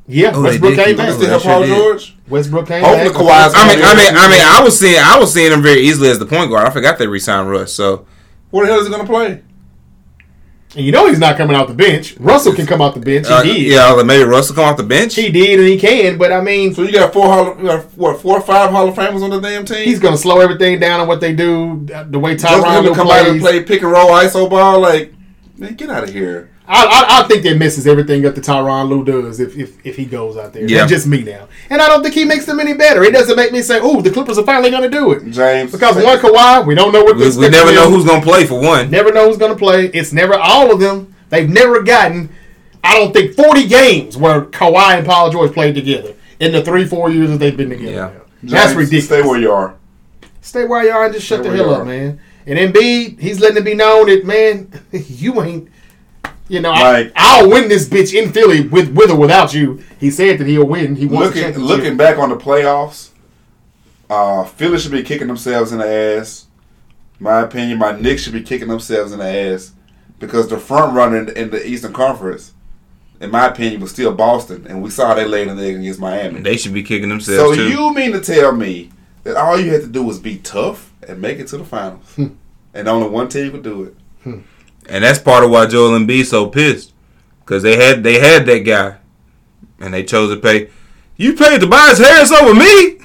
[0.07, 1.13] Yeah, oh, Westbrook came back.
[1.13, 2.17] Still have Paul George.
[2.27, 3.51] Westbrook came Hopefully back.
[3.51, 5.81] Kawhi's I mean, I mean, I mean, I was seeing, I was seeing him very
[5.81, 6.67] easily as the point guard.
[6.67, 7.73] I forgot they resigned Russ.
[7.73, 8.05] So,
[8.49, 9.43] where the hell is he going to play?
[10.75, 12.15] And you know he's not coming out the bench.
[12.19, 13.27] Russell can come out the bench.
[13.27, 13.61] He uh, did.
[13.61, 15.15] Yeah, maybe Russell come off the bench.
[15.15, 16.19] He did, and he can.
[16.19, 18.87] But I mean, so you got four, hall, you got what, four or five Hall
[18.87, 19.83] of Famers on the damn team.
[19.83, 21.87] He's going to slow everything down on what they do.
[21.87, 23.21] The way Tyronn Lue come plays.
[23.21, 25.13] out and play pick and roll iso ball, like
[25.57, 26.51] man, get out of here.
[26.71, 29.83] I, I, I, think that misses everything up that the Tyronn Lue does if, if,
[29.83, 30.69] if he goes out there.
[30.69, 30.79] Yeah.
[30.79, 31.47] That's just me now.
[31.71, 33.03] And I don't think he makes them any better.
[33.03, 35.31] It doesn't make me say, oh, the Clippers are finally going to do it.
[35.31, 35.71] James.
[35.71, 38.27] Because one, Kawhi, we don't know what this We, we never know who's going to
[38.27, 38.91] play for one.
[38.91, 39.87] Never know who's going to play.
[39.87, 41.15] It's never all of them.
[41.29, 42.29] They've never gotten,
[42.83, 46.85] I don't think, 40 games where Kawhi and Paul George played together in the three,
[46.85, 47.91] four years that they've been together.
[47.91, 48.19] Yeah.
[48.41, 49.05] James, That's ridiculous.
[49.05, 49.75] Stay where you are.
[50.41, 52.21] Stay where you are and just stay shut the hell up, man.
[52.45, 55.69] And Embiid, he's letting it be known that, man, you ain't
[56.49, 59.83] you know, like, I, will win this bitch in Philly with with or without you.
[59.99, 60.95] He said that he'll win.
[60.95, 63.11] He wants looking looking back on the playoffs.
[64.09, 66.47] Uh, Philly should be kicking themselves in the ass.
[67.19, 69.73] My opinion, my Knicks should be kicking themselves in the ass
[70.17, 72.53] because the front runner in, in the Eastern Conference,
[73.21, 76.41] in my opinion, was still Boston, and we saw they laid an egg against Miami.
[76.41, 77.55] They should be kicking themselves.
[77.57, 77.69] So too.
[77.69, 78.89] you mean to tell me
[79.23, 82.15] that all you had to do was be tough and make it to the finals,
[82.15, 82.29] hmm.
[82.73, 84.43] and only one team could do it?
[84.89, 86.93] And that's part of why Joel Embiid so pissed.
[87.45, 88.97] Cause they had they had that guy.
[89.79, 90.69] And they chose to pay
[91.17, 92.97] You paid Tobias Harris over me?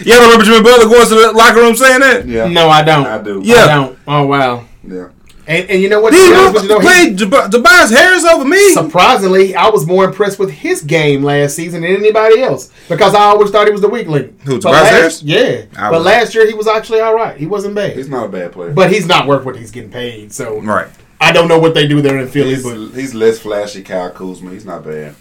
[0.00, 2.26] You ever remember Jimmy Butler going to the locker room saying that?
[2.26, 2.46] Yeah.
[2.46, 3.06] No, I don't.
[3.06, 3.40] I do.
[3.44, 3.64] Yeah.
[3.64, 3.98] I don't.
[4.06, 4.64] Oh wow.
[4.86, 5.08] Yeah.
[5.48, 6.12] And, and you know what?
[6.12, 8.72] These you know, played Tobias Harris over me.
[8.72, 13.22] Surprisingly, I was more impressed with his game last season than anybody else because I
[13.22, 14.38] always thought he was the weak link.
[14.42, 15.22] Who, Tobias last, Harris?
[15.22, 15.64] Yeah.
[15.74, 16.04] I but was.
[16.04, 17.34] last year he was actually all right.
[17.34, 17.96] He wasn't bad.
[17.96, 18.74] He's not a bad player.
[18.74, 20.34] But he's not worth what he's getting paid.
[20.34, 20.88] So right.
[21.18, 23.82] I don't know what they do there in Philly, he's, but he's less flashy.
[23.82, 24.50] Kyle Kuzma.
[24.50, 25.14] He's not bad.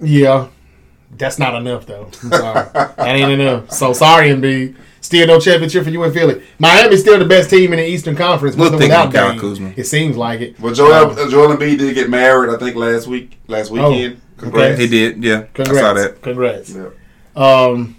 [0.00, 0.48] Yeah,
[1.18, 2.04] that's not enough though.
[2.24, 3.70] that ain't enough.
[3.70, 4.76] So sorry, Embiid.
[5.00, 6.42] Still no championship for you in Philly.
[6.58, 8.54] Miami's still the best team in the Eastern Conference.
[8.54, 9.72] We'll without Kyle Kuzma.
[9.76, 10.60] It seems like it.
[10.60, 12.54] Well, Joel um, Joel Embiid did get married.
[12.54, 14.20] I think last week, last oh, weekend.
[14.20, 14.74] Oh, Congrats.
[14.74, 14.82] Okay.
[14.82, 15.24] He did.
[15.24, 15.78] Yeah, Congrats.
[15.78, 16.22] I saw that.
[16.22, 16.74] Congrats.
[16.74, 16.90] Yeah.
[17.36, 17.96] Um,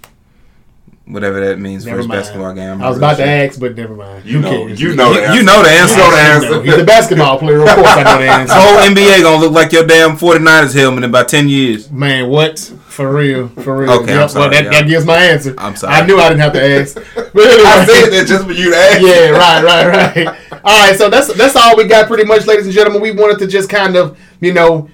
[1.06, 2.20] whatever that means never for his mind.
[2.20, 2.82] basketball game.
[2.82, 4.26] i was about to ask, but never mind.
[4.26, 4.82] You Who know, cares?
[4.82, 5.96] you know, you, you know the answer.
[5.96, 6.64] You know the answer.
[6.64, 7.88] He's a basketball player, of course.
[7.88, 8.54] I know the answer.
[8.54, 11.92] The whole NBA gonna look like your damn 49ers helmet in about ten years.
[11.92, 12.74] Man, what?
[12.92, 13.92] For real, for real.
[14.02, 15.56] Okay, yep, sorry, well, that, that, gives my answer.
[15.58, 15.94] I'm sorry.
[15.94, 16.96] I knew I didn't have to ask.
[17.34, 19.02] But anyway, I said that just for you to ask.
[19.02, 20.62] Yeah, right, right, right.
[20.66, 23.02] All right, so that's that's all we got, pretty much, ladies and gentlemen.
[23.02, 24.90] We wanted to just kind of, you know,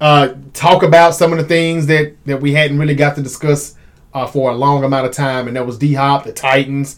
[0.00, 3.76] uh, talk about some of the things that that we hadn't really got to discuss
[4.14, 6.96] uh, for a long amount of time, and that was D Hop, the Titans.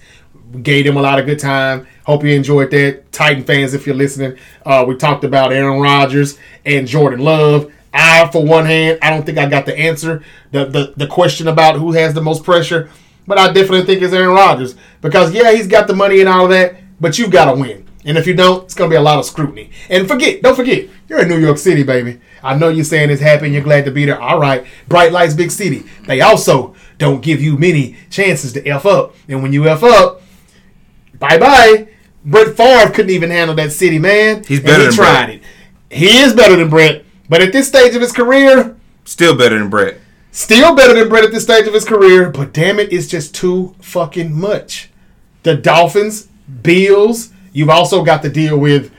[0.53, 1.89] We gave them a lot of good time.
[2.07, 3.75] Hope you enjoyed that, Titan fans.
[3.75, 7.73] If you're listening, uh, we talked about Aaron Rodgers and Jordan Love.
[7.95, 10.23] I, for one hand, I don't think I got the answer.
[10.51, 12.91] The, the the question about who has the most pressure,
[13.27, 16.45] but I definitely think it's Aaron Rodgers because yeah, he's got the money and all
[16.45, 17.87] of that, but you've got to win.
[18.05, 19.71] And if you don't, it's gonna be a lot of scrutiny.
[19.89, 22.21] And forget, don't forget, you're in New York City, baby.
[22.43, 24.21] I know you're saying it's happy and you're glad to be there.
[24.21, 25.85] All right, bright lights, big city.
[26.07, 29.15] They also don't give you many chances to f up.
[29.29, 30.21] And when you f up,
[31.19, 31.89] bye bye.
[32.27, 34.45] Brett Favre couldn't even handle that city, man.
[34.45, 34.81] He's better.
[34.81, 35.31] he than tried Brett.
[35.37, 35.43] it.
[35.91, 39.71] He is better than Brett, but at this stage of his career, still better than
[39.71, 39.99] Brett.
[40.33, 43.35] Still better than Brett at this stage of his career, but damn it, it's just
[43.35, 44.91] too fucking much.
[45.45, 46.29] The Dolphins,
[46.63, 47.31] Bills.
[47.53, 48.93] You've also got to deal with,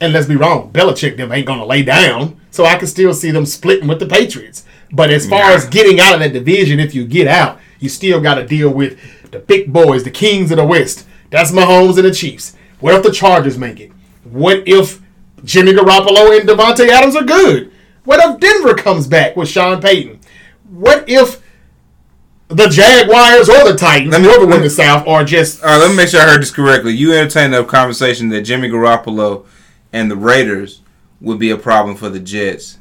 [0.00, 2.40] and let's be wrong, Belichick them ain't gonna lay down.
[2.50, 4.64] So I can still see them splitting with the Patriots.
[4.92, 8.20] But as far as getting out of that division, if you get out, you still
[8.20, 8.98] got to deal with
[9.30, 11.06] the big boys, the kings of the West.
[11.30, 12.56] That's Mahomes and the Chiefs.
[12.80, 13.92] What if the Chargers make it?
[14.24, 15.00] What if
[15.44, 17.72] Jimmy Garoppolo and Davante Adams are good?
[18.04, 20.20] What if Denver comes back with Sean Payton?
[20.70, 21.42] What if
[22.48, 25.62] the Jaguars or the Titans, let me, whoever win the South, are just.
[25.62, 26.92] All right, let me make sure I heard this correctly.
[26.92, 29.46] You entertained a conversation that Jimmy Garoppolo
[29.92, 30.80] and the Raiders
[31.20, 32.78] would be a problem for the Jets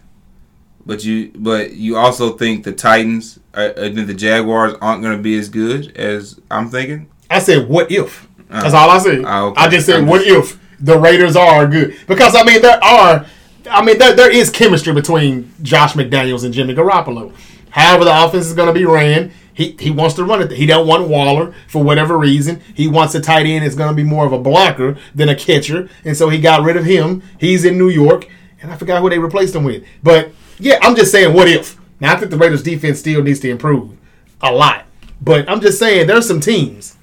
[0.89, 5.37] but you but you also think the Titans, uh, the Jaguars aren't going to be
[5.37, 7.07] as good as I'm thinking.
[7.29, 8.27] I said, what if?
[8.49, 9.23] Uh, That's all I said.
[9.23, 9.61] Uh, okay.
[9.61, 10.55] I just said, I'm what just...
[10.55, 11.95] if the Raiders are good?
[12.07, 13.25] Because I mean, there are,
[13.69, 17.33] I mean, there, there is chemistry between Josh McDaniels and Jimmy Garoppolo.
[17.71, 19.31] However, the offense is going to be ran.
[19.53, 20.51] He, he wants to run it.
[20.51, 22.61] He don't want Waller for whatever reason.
[22.73, 25.35] He wants a tight end It's going to be more of a blocker than a
[25.35, 27.21] catcher, and so he got rid of him.
[27.37, 28.27] He's in New York,
[28.61, 29.83] and I forgot who they replaced him with.
[30.01, 31.77] But yeah, I'm just saying, what if?
[31.99, 33.97] Now I think the Raiders' defense still needs to improve
[34.41, 34.85] a lot,
[35.21, 36.95] but I'm just saying there's some teams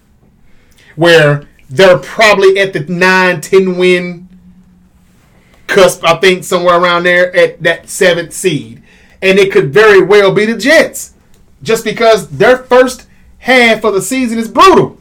[0.94, 4.28] where they're probably at the 9, 10 win
[5.66, 6.04] cusp.
[6.04, 8.82] I think somewhere around there at that seventh seed,
[9.20, 11.14] and it could very well be the Jets
[11.62, 13.06] just because their first
[13.38, 14.98] half of the season is brutal.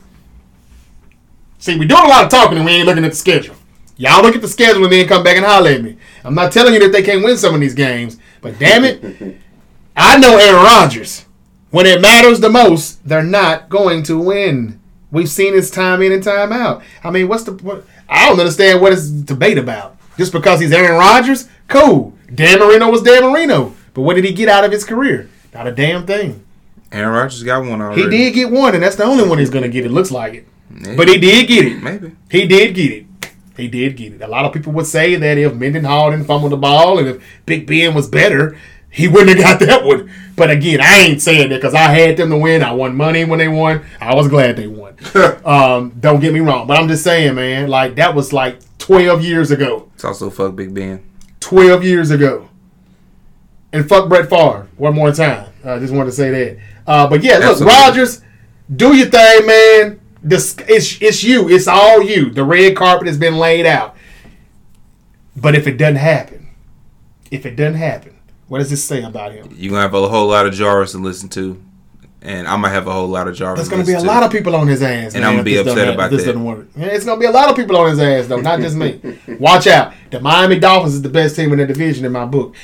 [1.60, 3.56] See, we're doing a lot of talking and we ain't looking at the schedule.
[3.98, 5.98] Y'all look at the schedule and then come back and holler at me.
[6.24, 9.02] I'm not telling you that they can't win some of these games, but damn it,
[9.96, 11.26] I know Aaron Rodgers.
[11.72, 14.80] When it matters the most, they're not going to win.
[15.16, 16.84] We've seen this time in and time out.
[17.04, 17.54] I mean, what's the?
[17.54, 19.96] What, I don't understand what is debate about.
[20.18, 22.14] Just because he's Aaron Rodgers, cool.
[22.34, 25.30] Dan Marino was Dan Marino, but what did he get out of his career?
[25.54, 26.44] Not a damn thing.
[26.92, 28.04] Aaron Rodgers got one already.
[28.04, 29.86] He did get one, and that's the only one he's going to get.
[29.86, 30.96] It looks like it, Maybe.
[30.96, 31.82] but he did get it.
[31.82, 33.06] Maybe he did get it.
[33.58, 34.22] He did get it.
[34.22, 37.24] A lot of people would say that if Mendenhall didn't fumble the ball and if
[37.46, 38.58] Big Ben was better,
[38.90, 40.12] he wouldn't have got that one.
[40.36, 42.62] But again, I ain't saying that because I had them to win.
[42.62, 43.86] I won money when they won.
[44.02, 44.98] I was glad they won.
[45.45, 49.24] um, don't get me wrong, but I'm just saying, man, like that was like 12
[49.24, 49.90] years ago.
[49.95, 51.10] It's also fuck Big Ben.
[51.40, 52.49] 12 years ago.
[53.72, 55.52] And fuck Brett Favre one more time.
[55.64, 56.60] I just wanted to say that.
[56.88, 57.76] Uh, but yeah, look, Absolutely.
[57.76, 58.22] Rodgers,
[58.74, 59.99] do your thing, man.
[60.22, 61.49] This it's it's you.
[61.49, 62.32] It's all you.
[62.32, 63.95] The red carpet has been laid out.
[65.36, 66.49] But if it doesn't happen,
[67.30, 68.15] if it doesn't happen,
[68.48, 69.50] what does this say about him?
[69.56, 71.62] You're gonna have a whole lot of Jarvis to listen to.
[72.22, 73.68] And I'm gonna have a whole lot of Jarvis.
[73.68, 75.58] There's gonna be a lot of people on his ass, and man, I'm gonna be
[75.58, 76.32] upset about this that.
[76.32, 76.68] Doesn't work.
[76.76, 79.00] Yeah, it's gonna be a lot of people on his ass though, not just me.
[79.40, 79.94] Watch out.
[80.10, 82.56] The Miami Dolphins is the best team in the division in my book.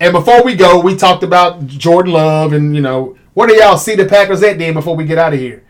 [0.00, 3.76] And before we go, we talked about Jordan Love, and you know, where do y'all
[3.76, 5.62] see the Packers at then before we get out of here?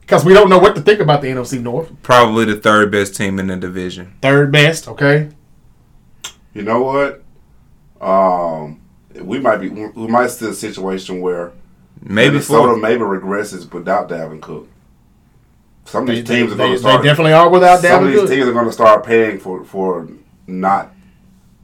[0.00, 1.90] Because we don't know what to think about the NFC North.
[2.02, 4.14] Probably the third best team in the division.
[4.22, 5.30] Third best, okay.
[6.54, 7.23] You know what?
[8.04, 8.80] Um,
[9.14, 11.52] we might be we might see a situation where
[12.00, 14.68] maybe Minnesota maybe regresses without Dalvin Cook.
[15.86, 17.02] Some of these they, teams they, are going to start.
[17.02, 18.30] They definitely are without Dalvin Some of these Cook.
[18.30, 20.08] teams are going to start paying for for
[20.46, 20.92] not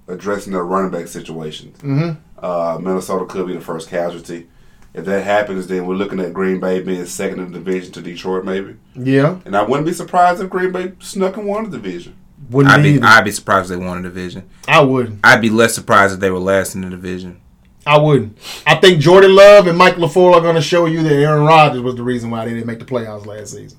[0.09, 1.79] addressing their running back situations.
[1.79, 2.45] Mm-hmm.
[2.45, 4.49] Uh, Minnesota could be the first casualty.
[4.93, 8.03] If that happens, then we're looking at Green Bay being second in the division to
[8.03, 8.77] Detroit, maybe.
[8.97, 9.39] Yeah.
[9.45, 12.17] And I wouldn't be surprised if Green Bay snuck and won the division.
[12.51, 14.49] Wouldn't I'd be, I'd be surprised if they won a division.
[14.67, 15.19] I would.
[15.23, 17.41] I'd be less surprised if they were last in the division.
[17.87, 18.37] I wouldn't.
[18.67, 21.81] I think Jordan Love and Mike LaFleur are going to show you that Aaron Rodgers
[21.81, 23.79] was the reason why they didn't make the playoffs last season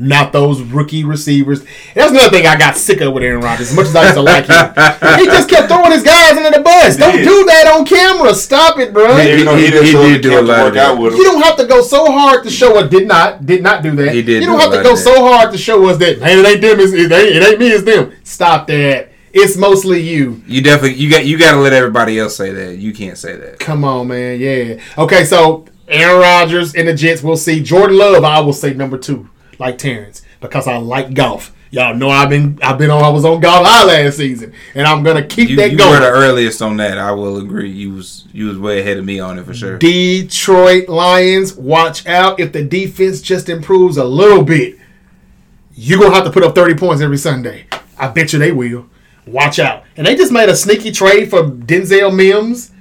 [0.00, 1.64] not those rookie receivers.
[1.94, 3.70] that's another thing I got sick of with Aaron Rodgers.
[3.70, 6.50] As much as I used to like him, he just kept throwing his guys into
[6.50, 6.96] the bus.
[6.96, 8.34] Don't do that on camera.
[8.34, 9.16] Stop it, bro.
[9.16, 10.98] He, you know, he, he, did, he did do a lot of that.
[10.98, 12.90] You don't have to go so hard to show us.
[12.90, 14.14] Did not did not do that.
[14.14, 14.42] He did.
[14.42, 16.20] You don't do have to go so hard to show us that.
[16.20, 16.80] Man, it ain't them.
[16.80, 17.68] It's, it, ain't, it ain't me.
[17.68, 18.12] It's them.
[18.24, 19.10] Stop that.
[19.32, 20.42] It's mostly you.
[20.46, 22.78] You definitely you got you got to let everybody else say that.
[22.78, 23.60] You can't say that.
[23.60, 24.40] Come on, man.
[24.40, 24.80] Yeah.
[24.98, 27.22] Okay, so Aaron Rodgers and the Jets.
[27.22, 27.62] We'll see.
[27.62, 28.24] Jordan Love.
[28.24, 29.28] I will say number two,
[29.60, 31.54] like Terrence because I like Goff.
[31.72, 34.88] Y'all know I've been I've been on I was on Goff high last season, and
[34.88, 35.92] I'm gonna keep you, that you going.
[35.92, 36.98] You were the earliest on that.
[36.98, 37.70] I will agree.
[37.70, 39.78] You was you was way ahead of me on it for sure.
[39.78, 44.78] Detroit Lions, watch out if the defense just improves a little bit.
[45.74, 47.66] You're gonna have to put up 30 points every Sunday.
[47.96, 48.86] I bet you they will.
[49.26, 49.84] Watch out.
[49.96, 52.72] And they just made a sneaky trade for Denzel Mims.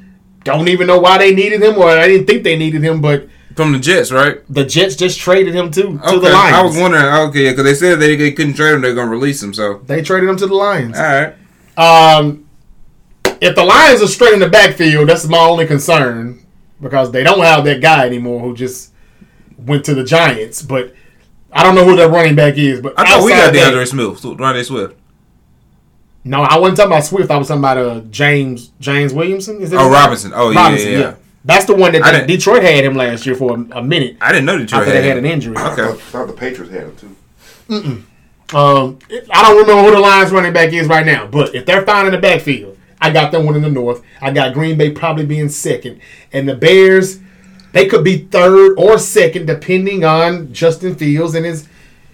[0.43, 3.27] Don't even know why they needed him, or I didn't think they needed him, but
[3.60, 4.41] from the Jets, right?
[4.49, 6.19] The Jets just traded him to, to okay.
[6.19, 6.56] the Lions.
[6.56, 9.11] I was wondering, okay, because they said they, they couldn't trade him, they're going to
[9.11, 9.80] release him, so.
[9.80, 10.98] They traded him to the Lions.
[10.98, 11.36] All right.
[11.77, 12.48] Um,
[13.41, 16.45] if the Lions are straight in the backfield, that's my only concern
[16.80, 18.94] because they don't have that guy anymore who just
[19.57, 20.61] went to the Giants.
[20.61, 20.94] But
[21.52, 22.80] I don't know who that running back is.
[22.80, 24.95] But I thought we got DeAndre Smith, DeAndre Swift.
[26.23, 27.30] No, I wasn't talking about Swift.
[27.30, 29.61] I was talking about uh, James James Williamson.
[29.61, 30.31] Is it oh, Robinson.
[30.34, 31.15] Oh, Robinson, yeah, yeah.
[31.44, 31.56] Yeah.
[31.56, 34.18] That's the one that Detroit had him last year for a, a minute.
[34.22, 35.56] I didn't know Detroit after had they had an injury.
[35.57, 37.16] Okay, I thought the Patriots had him too.
[37.70, 38.03] Mm-mm.
[38.52, 38.98] Um,
[39.32, 42.07] I don't remember who the Lions running back is right now, but if they're fine
[42.07, 44.03] in the backfield, I got them one in the North.
[44.22, 46.02] I got Green Bay probably being second,
[46.34, 47.20] and the Bears,
[47.74, 51.70] they could be third or second depending on Justin Fields and his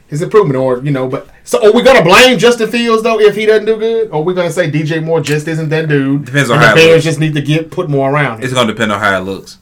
[0.08, 1.08] his improvement, or you know.
[1.08, 4.16] But so, are we gonna blame Justin Fields though if he doesn't do good, or
[4.16, 6.26] are we gonna say DJ Moore just isn't that dude?
[6.26, 8.40] Depends on how the Bears just need to get put more around.
[8.40, 8.44] Him.
[8.44, 9.58] It's gonna depend on how it looks.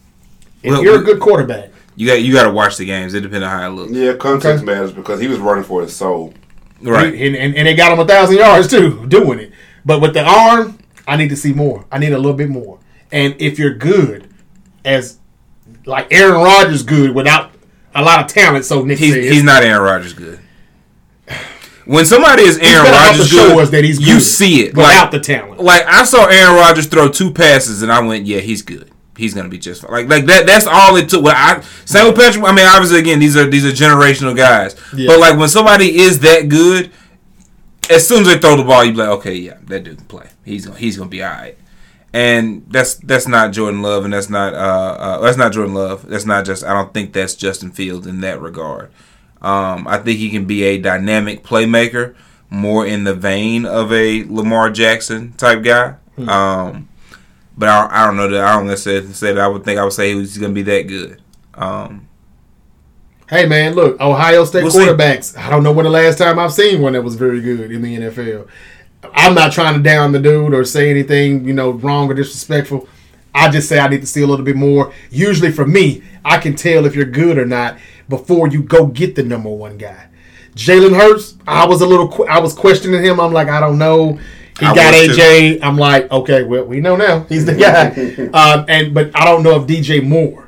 [0.61, 3.13] If well, you're a good quarterback, you got you got to watch the games.
[3.13, 3.91] It depends on how it looks.
[3.91, 4.73] Yeah, context okay.
[4.73, 6.33] matters because he was running for his soul.
[6.81, 9.51] Right, and, and, and they got him a thousand yards too doing it.
[9.85, 11.85] But with the arm, I need to see more.
[11.91, 12.79] I need a little bit more.
[13.11, 14.29] And if you're good,
[14.83, 15.19] as
[15.85, 17.52] like Aaron Rodgers good without
[17.95, 18.65] a lot of talent.
[18.65, 20.39] So Nick he's, says he's not Aaron Rodgers good.
[21.85, 25.19] When somebody is Aaron Rodgers good, us that he's you see it without like, the
[25.19, 25.59] talent.
[25.59, 28.89] Like I saw Aaron Rodgers throw two passes, and I went, "Yeah, he's good.
[29.17, 30.45] He's gonna be just fine." Like like that.
[30.45, 31.23] That's all it took.
[31.23, 32.43] Well, I same with Patrick.
[32.45, 34.75] I mean, obviously, again, these are these are generational guys.
[34.95, 35.07] Yeah.
[35.07, 36.91] But like when somebody is that good,
[37.89, 40.05] as soon as they throw the ball, you be like, "Okay, yeah, that dude can
[40.05, 40.29] play.
[40.45, 41.57] He's gonna he's gonna be all right."
[42.13, 46.07] And that's that's not Jordan Love, and that's not uh, uh that's not Jordan Love.
[46.07, 46.63] That's not just.
[46.63, 48.91] I don't think that's Justin Fields in that regard.
[49.41, 52.15] Um, I think he can be a dynamic playmaker,
[52.51, 55.95] more in the vein of a Lamar Jackson type guy.
[56.27, 56.87] Um,
[57.57, 59.83] but I, I don't know that I don't necessarily say that I would think I
[59.83, 61.21] would say he was going to be that good.
[61.55, 62.07] Um,
[63.29, 64.79] Hey man, look, Ohio State We'll see.
[64.79, 65.35] quarterbacks.
[65.35, 67.81] I don't know when the last time I've seen one that was very good in
[67.81, 68.47] the NFL.
[69.13, 72.87] I'm not trying to down the dude or say anything, you know, wrong or disrespectful.
[73.35, 74.93] I just say I need to see a little bit more.
[75.09, 77.77] Usually for me, I can tell if you're good or not
[78.09, 80.07] before you go get the number one guy.
[80.55, 83.19] Jalen Hurts, I was a little, I was questioning him.
[83.19, 84.19] I'm like, I don't know.
[84.59, 85.21] He I got was too.
[85.21, 85.59] AJ.
[85.63, 87.87] I'm like, okay, well, we know now he's the guy.
[88.37, 90.47] um, and but I don't know if DJ Moore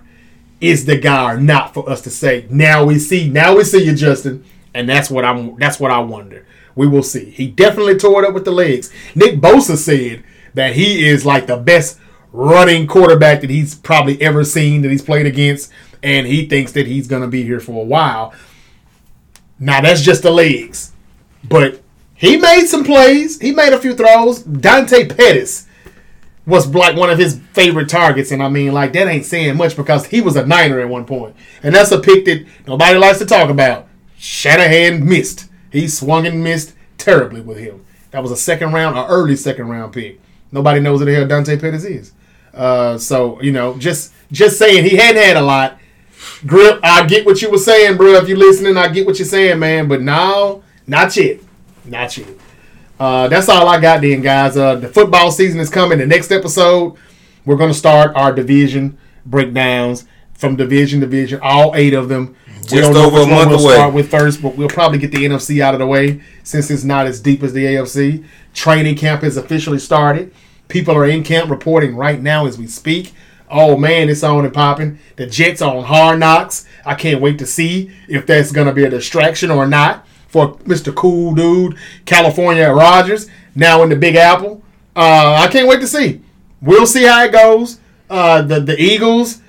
[0.61, 2.45] is the guy or not for us to say.
[2.49, 3.27] Now we see.
[3.29, 4.45] Now we see you, Justin,
[4.75, 5.55] and that's what I'm.
[5.57, 6.45] That's what I wonder.
[6.75, 7.29] We will see.
[7.31, 8.91] He definitely tore it up with the legs.
[9.15, 10.23] Nick Bosa said
[10.53, 11.99] that he is like the best
[12.31, 15.71] running quarterback that he's probably ever seen that he's played against,
[16.03, 18.33] and he thinks that he's going to be here for a while.
[19.57, 20.91] Now that's just the legs,
[21.47, 21.81] but
[22.13, 23.39] he made some plays.
[23.39, 24.43] He made a few throws.
[24.43, 25.67] Dante Pettis
[26.45, 29.77] was like one of his favorite targets, and I mean, like that ain't saying much
[29.77, 33.19] because he was a Niner at one point, and that's a pick that nobody likes
[33.19, 33.87] to talk about.
[34.17, 35.49] Shanahan missed.
[35.75, 37.85] He swung and missed terribly with him.
[38.11, 40.19] That was a second round or early second round pick.
[40.51, 42.13] Nobody knows who the hell Dante Pettis is.
[42.53, 45.77] Uh, so you know, just just saying he hadn't had a lot.
[46.45, 48.13] Grip, I get what you were saying, bro.
[48.13, 49.87] If you're listening, I get what you're saying, man.
[49.87, 51.39] But now, not yet,
[51.83, 52.29] not yet.
[52.99, 54.55] Uh, that's all I got then, guys.
[54.55, 55.97] Uh, the football season is coming.
[55.97, 56.95] The next episode,
[57.45, 62.35] we're going to start our division breakdowns from division to division, all eight of them.
[62.71, 63.73] We Just don't know over a which one month we'll away.
[63.75, 66.83] start with first, but we'll probably get the NFC out of the way since it's
[66.83, 68.25] not as deep as the AFC.
[68.53, 70.33] Training camp has officially started.
[70.67, 73.13] People are in camp reporting right now as we speak.
[73.51, 74.97] Oh man, it's on and popping.
[75.17, 76.65] The Jets are on hard knocks.
[76.85, 80.57] I can't wait to see if that's going to be a distraction or not for
[80.59, 80.93] Mr.
[80.93, 84.63] Cool Dude, California Rodgers, now in the Big Apple.
[84.95, 86.21] Uh, I can't wait to see.
[86.61, 87.79] We'll see how it goes.
[88.09, 89.41] Uh, the the Eagles,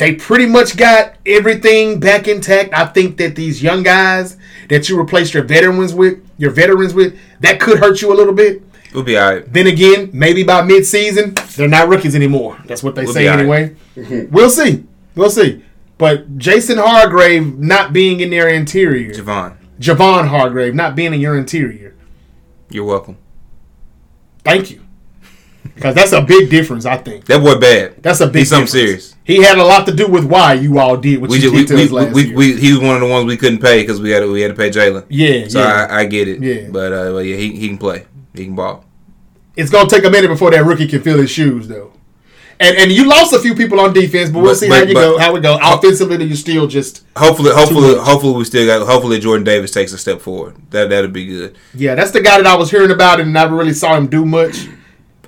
[0.00, 2.72] they pretty much got everything back intact.
[2.74, 4.36] I think that these young guys
[4.70, 8.32] that you replaced your veterans with, your veterans with, that could hurt you a little
[8.32, 8.62] bit.
[8.94, 9.52] we'll be all right.
[9.52, 12.58] Then again, maybe by mid-season, they're not rookies anymore.
[12.64, 13.76] That's what they We'll say be all right.
[13.96, 14.26] anyway.
[14.30, 14.84] we'll see.
[15.14, 15.62] We'll see.
[15.98, 21.36] But Jason Hargrave not being in their interior, Javon, Javon Hargrave not being in your
[21.36, 21.94] interior.
[22.70, 23.18] you're welcome.
[24.44, 24.80] Thank you.
[25.74, 27.24] Because that's a big difference, I think.
[27.26, 28.02] That boy bad.
[28.02, 29.04] That's a big He's something difference.
[29.04, 29.16] serious.
[29.24, 31.54] He had a lot to do with why you all did what We you just,
[31.54, 32.36] did we, to we, last we, year.
[32.36, 34.40] we, he was one of the ones we couldn't pay because we had to, we
[34.42, 35.06] had to pay Jalen.
[35.08, 35.86] yeah, So yeah.
[35.90, 36.42] I, I get it.
[36.42, 36.68] Yeah.
[36.70, 38.06] But uh, but yeah, he, he can play.
[38.34, 38.84] He can ball.
[39.56, 41.92] it's gonna take a minute before that rookie can feel his shoes, though.
[42.58, 44.84] And and you lost a few people on defense, but we'll But- see but- how
[44.84, 45.18] you go.
[45.18, 46.22] How we go offensively?
[46.24, 48.86] You still just Hopefully, hopefully, hopefully we still got.
[48.86, 50.56] Hopefully Jordan Davis takes a step forward.
[50.70, 51.56] That that'd be good.
[51.74, 51.94] yeah.
[51.94, 54.66] That's the guy that I was hearing about and never really saw him do much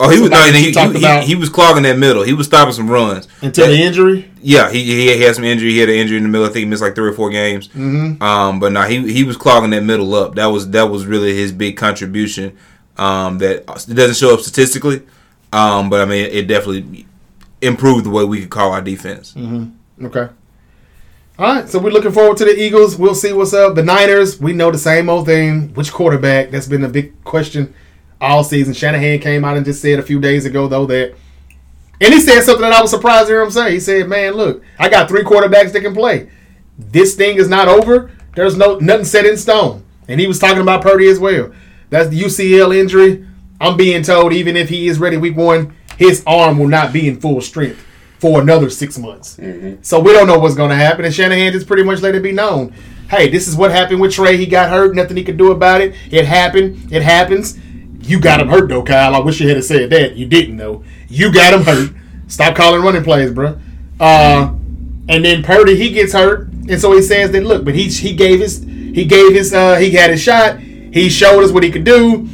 [0.04, 1.22] Oh, he was no, he, he, about.
[1.22, 2.22] he, he was clogging that middle.
[2.24, 3.28] He was stopping some runs.
[3.40, 4.30] until That- the injury.
[4.40, 5.70] Yeah, he, he he had some injury.
[5.70, 6.44] He had an injury in the middle.
[6.44, 7.68] I think he missed like three or four games.
[7.68, 8.20] Mm-hmm.
[8.20, 10.34] Um, but no, he he was clogging that middle up.
[10.34, 12.56] That was that was really his big contribution.
[12.96, 13.58] Um, that
[13.88, 15.02] it doesn't show up statistically.
[15.52, 17.06] Um, but I mean, it definitely
[17.60, 19.36] improved the way we could call our defense.
[19.36, 20.28] Okay.
[21.38, 22.96] All right, so we're looking forward to the Eagles.
[22.96, 23.74] We'll see what's up.
[23.74, 25.72] The Niners, we know the same old thing.
[25.74, 26.50] Which quarterback?
[26.50, 27.74] That's been a big question
[28.23, 28.73] all season.
[28.73, 31.15] Shanahan came out and just said a few days ago, though, that.
[32.01, 33.73] And he said something that I was surprised to hear him say.
[33.73, 36.31] He said, man, look, I got three quarterbacks that can play.
[36.78, 38.11] This thing is not over.
[38.35, 39.85] There's no nothing set in stone.
[40.09, 41.53] And he was talking about Purdy as well.
[41.90, 43.27] That's the UCL injury.
[43.61, 47.07] I'm being told even if he is ready week one, his arm will not be
[47.07, 47.85] in full strength
[48.19, 49.36] for another six months.
[49.36, 49.82] Mm-hmm.
[49.82, 51.05] So we don't know what's going to happen.
[51.05, 52.74] And Shanahan just pretty much let it be known.
[53.09, 54.36] Hey, this is what happened with Trey.
[54.36, 54.94] He got hurt.
[54.97, 55.94] Nothing he could do about it.
[56.11, 56.93] It happened.
[56.93, 57.59] It happens.
[58.02, 59.14] You got him hurt though, Kyle.
[59.14, 60.16] I wish you had said that.
[60.16, 60.84] You didn't though.
[61.08, 61.90] You got him hurt.
[62.28, 63.58] Stop calling running plays, bro.
[64.00, 64.54] Uh,
[65.08, 68.14] and then Purdy he gets hurt, and so he says that look, but he he
[68.14, 70.58] gave his he gave his uh he had his shot.
[70.58, 72.28] He showed us what he could do.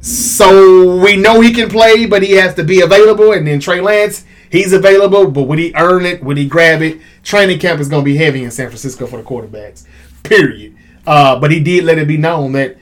[0.00, 3.32] So we know he can play, but he has to be available.
[3.32, 6.22] And then Trey Lance, He's available, but would he earn it?
[6.22, 7.00] Would he grab it?
[7.22, 9.84] Training camp is going to be heavy in San Francisco for the quarterbacks.
[10.22, 10.76] Period.
[11.06, 12.76] Uh, but he did let it be known that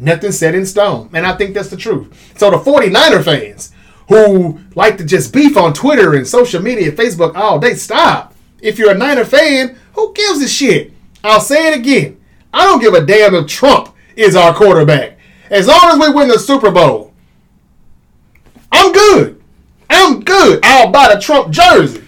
[0.00, 1.10] nothing's set in stone.
[1.12, 2.34] And I think that's the truth.
[2.38, 3.72] So the 49er fans
[4.08, 8.34] who like to just beef on Twitter and social media, Facebook all day, stop.
[8.60, 10.92] If you're a Niner fan, who gives a shit?
[11.24, 12.20] I'll say it again.
[12.52, 15.18] I don't give a damn if Trump is our quarterback.
[15.50, 17.12] As long as we win the Super Bowl,
[18.72, 19.42] I'm good.
[19.88, 20.60] I'm good.
[20.64, 22.02] I'll buy the Trump jersey.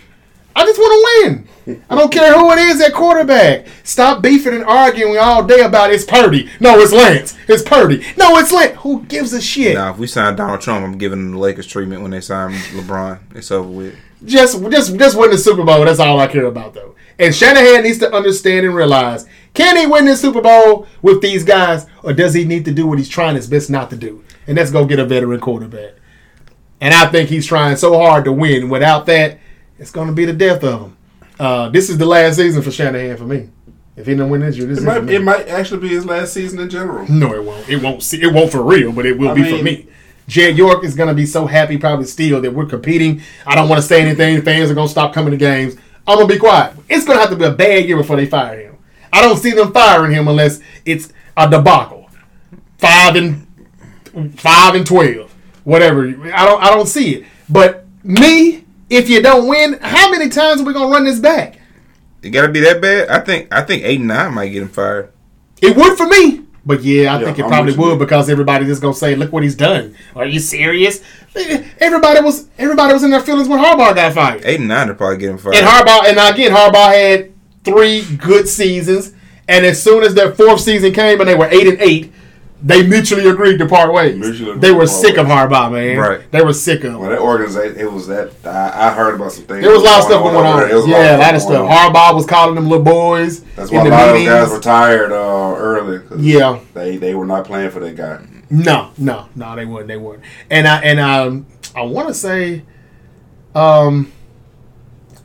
[0.55, 1.47] I just want to win.
[1.90, 3.66] I don't care who it is at quarterback.
[3.84, 6.48] Stop beefing and arguing all day about it's Purdy.
[6.60, 7.36] No, it's Lance.
[7.46, 8.04] It's Purdy.
[8.16, 8.76] No, it's Lance.
[8.78, 9.74] Who gives a shit?
[9.74, 12.52] Now, if we sign Donald Trump, I'm giving them the Lakers treatment when they sign
[12.52, 13.20] LeBron.
[13.34, 13.94] It's over with.
[14.24, 15.84] Just, just, just win the Super Bowl.
[15.84, 16.94] That's all I care about, though.
[17.18, 21.44] And Shanahan needs to understand and realize: can he win this Super Bowl with these
[21.44, 24.24] guys, or does he need to do what he's trying his best not to do?
[24.46, 25.94] And that's go get a veteran quarterback.
[26.80, 28.68] And I think he's trying so hard to win.
[28.68, 29.38] Without that,
[29.78, 30.97] it's going to be the death of him.
[31.39, 33.48] Uh, this is the last season for Shanahan for me.
[33.97, 36.32] If he don't win this year, this it might, it might actually be his last
[36.32, 37.10] season in general.
[37.10, 37.69] No, it won't.
[37.69, 38.02] It won't.
[38.02, 39.89] See, it won't for real, but it will I be mean, for me.
[40.28, 43.23] Jed York is going to be so happy, probably still, that we're competing.
[43.47, 44.40] I don't want to say anything.
[44.43, 45.74] Fans are going to stop coming to games.
[46.06, 46.77] I'm going to be quiet.
[46.89, 48.78] It's going to have to be a bad year before they fire him.
[49.12, 52.09] I don't see them firing him unless it's a debacle.
[52.77, 53.47] Five and
[54.39, 55.35] five and twelve,
[55.65, 56.06] whatever.
[56.06, 56.62] I don't.
[56.62, 57.27] I don't see it.
[57.48, 61.59] But me, if you don't win, how many times are we gonna run this back?
[62.23, 63.09] It gotta be that bad.
[63.09, 65.12] I think I think eight and nine might get him fired.
[65.60, 66.44] It would for me.
[66.66, 69.32] But yeah, I yeah, think it I'm probably would because everybody just gonna say, "Look
[69.32, 71.02] what he's done." Are you serious?
[71.81, 74.43] Everybody was everybody was in their feelings when Harbaugh got fired.
[74.44, 75.56] Eight and nine are probably getting fired.
[75.56, 77.32] And Harbaugh, and again, Harbaugh had
[77.65, 79.15] three good seasons,
[79.48, 82.12] and as soon as their fourth season came and they were eight and eight,
[82.60, 84.18] they mutually agreed to part ways.
[84.59, 85.20] They were sick ways.
[85.20, 85.97] of Harbaugh, man.
[85.97, 86.30] Right.
[86.32, 86.98] They were sick of.
[86.98, 88.32] Well, that organization, it was that.
[88.44, 89.62] I, I heard about some things.
[89.62, 90.62] There was a lot of stuff going on.
[90.64, 90.89] on.
[90.89, 91.70] Yeah, a lot of stuff.
[91.70, 93.44] Harbaugh was calling them little boys.
[93.55, 94.28] That's why a lot meetings.
[94.30, 96.02] of guys retired uh, early.
[96.18, 96.59] yeah.
[96.74, 98.26] They they were not playing for that guy.
[98.51, 99.86] No, no, no, they weren't.
[99.86, 100.22] They weren't.
[100.51, 102.64] And I and um, I want to say,
[103.55, 104.12] um.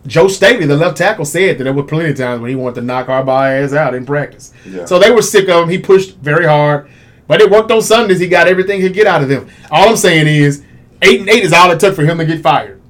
[0.06, 2.76] Joe Staley, the left tackle, said that there were plenty of times when he wanted
[2.76, 4.52] to knock Harbaugh ass out in practice.
[4.66, 4.84] Yeah.
[4.84, 5.70] So they were sick of him.
[5.70, 6.90] He pushed very hard.
[7.28, 8.20] But it worked on Sundays.
[8.20, 9.50] He got everything he could get out of them.
[9.72, 10.64] All I'm saying is,
[11.02, 12.82] eight and eight is all it took for him to get fired.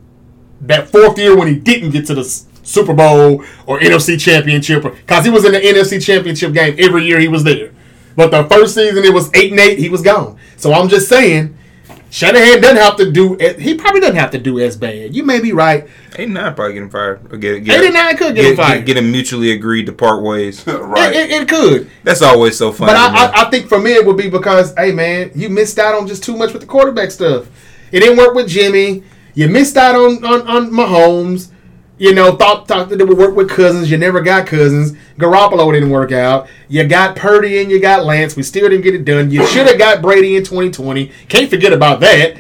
[0.62, 5.26] That fourth year when he didn't get to the Super Bowl or NFC Championship, because
[5.26, 7.72] he was in the NFC Championship game every year he was there.
[8.16, 10.38] But the first season it was eight and eight, he was gone.
[10.58, 11.58] So I'm just saying,
[12.14, 13.38] Shanahan doesn't have to do.
[13.58, 15.16] He probably doesn't have to do as bad.
[15.16, 15.88] You may be right.
[16.16, 17.34] Eight and nine probably get him fired.
[17.34, 18.78] Or get, get, eight and nine could get, get him fired.
[18.78, 20.66] Get, get him mutually agreed to part ways.
[20.68, 21.12] right.
[21.12, 21.90] It, it, it, could.
[22.04, 22.92] That's always so funny.
[22.92, 25.80] But I, I, I, think for me it would be because, hey man, you missed
[25.80, 27.48] out on just too much with the quarterback stuff.
[27.92, 29.04] It didn't work with Jimmy.
[29.34, 31.50] You missed out on on, on Mahomes.
[31.98, 33.92] You know, thought thought that it would work with Cousins.
[33.92, 34.94] You never got Cousins.
[35.18, 36.48] Garoppolo didn't work out.
[36.68, 38.36] You got Purdy and you got Lance.
[38.36, 39.30] We still didn't get it done.
[39.30, 41.12] You should have got Brady in 2020.
[41.30, 42.36] Can't forget about that.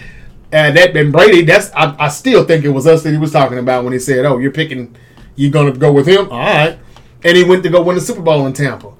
[0.51, 1.43] And that been Brady.
[1.43, 3.99] That's I, I still think it was us that he was talking about when he
[3.99, 4.95] said, "Oh, you're picking,
[5.35, 6.79] you're gonna go with him." All right,
[7.23, 8.91] and he went to go win the Super Bowl in Tampa.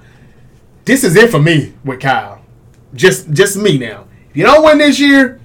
[0.86, 2.42] This is it for me with Kyle.
[2.94, 4.06] Just just me now.
[4.30, 5.40] If you don't win this year,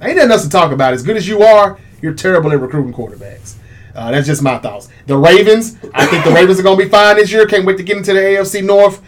[0.00, 0.92] ain't nothing else to talk about.
[0.92, 3.54] As good as you are, you're terrible at recruiting quarterbacks.
[3.94, 4.88] Uh, that's just my thoughts.
[5.06, 7.46] The Ravens, I think the Ravens are going to be fine this year.
[7.46, 9.00] Can't wait to get into the AFC North.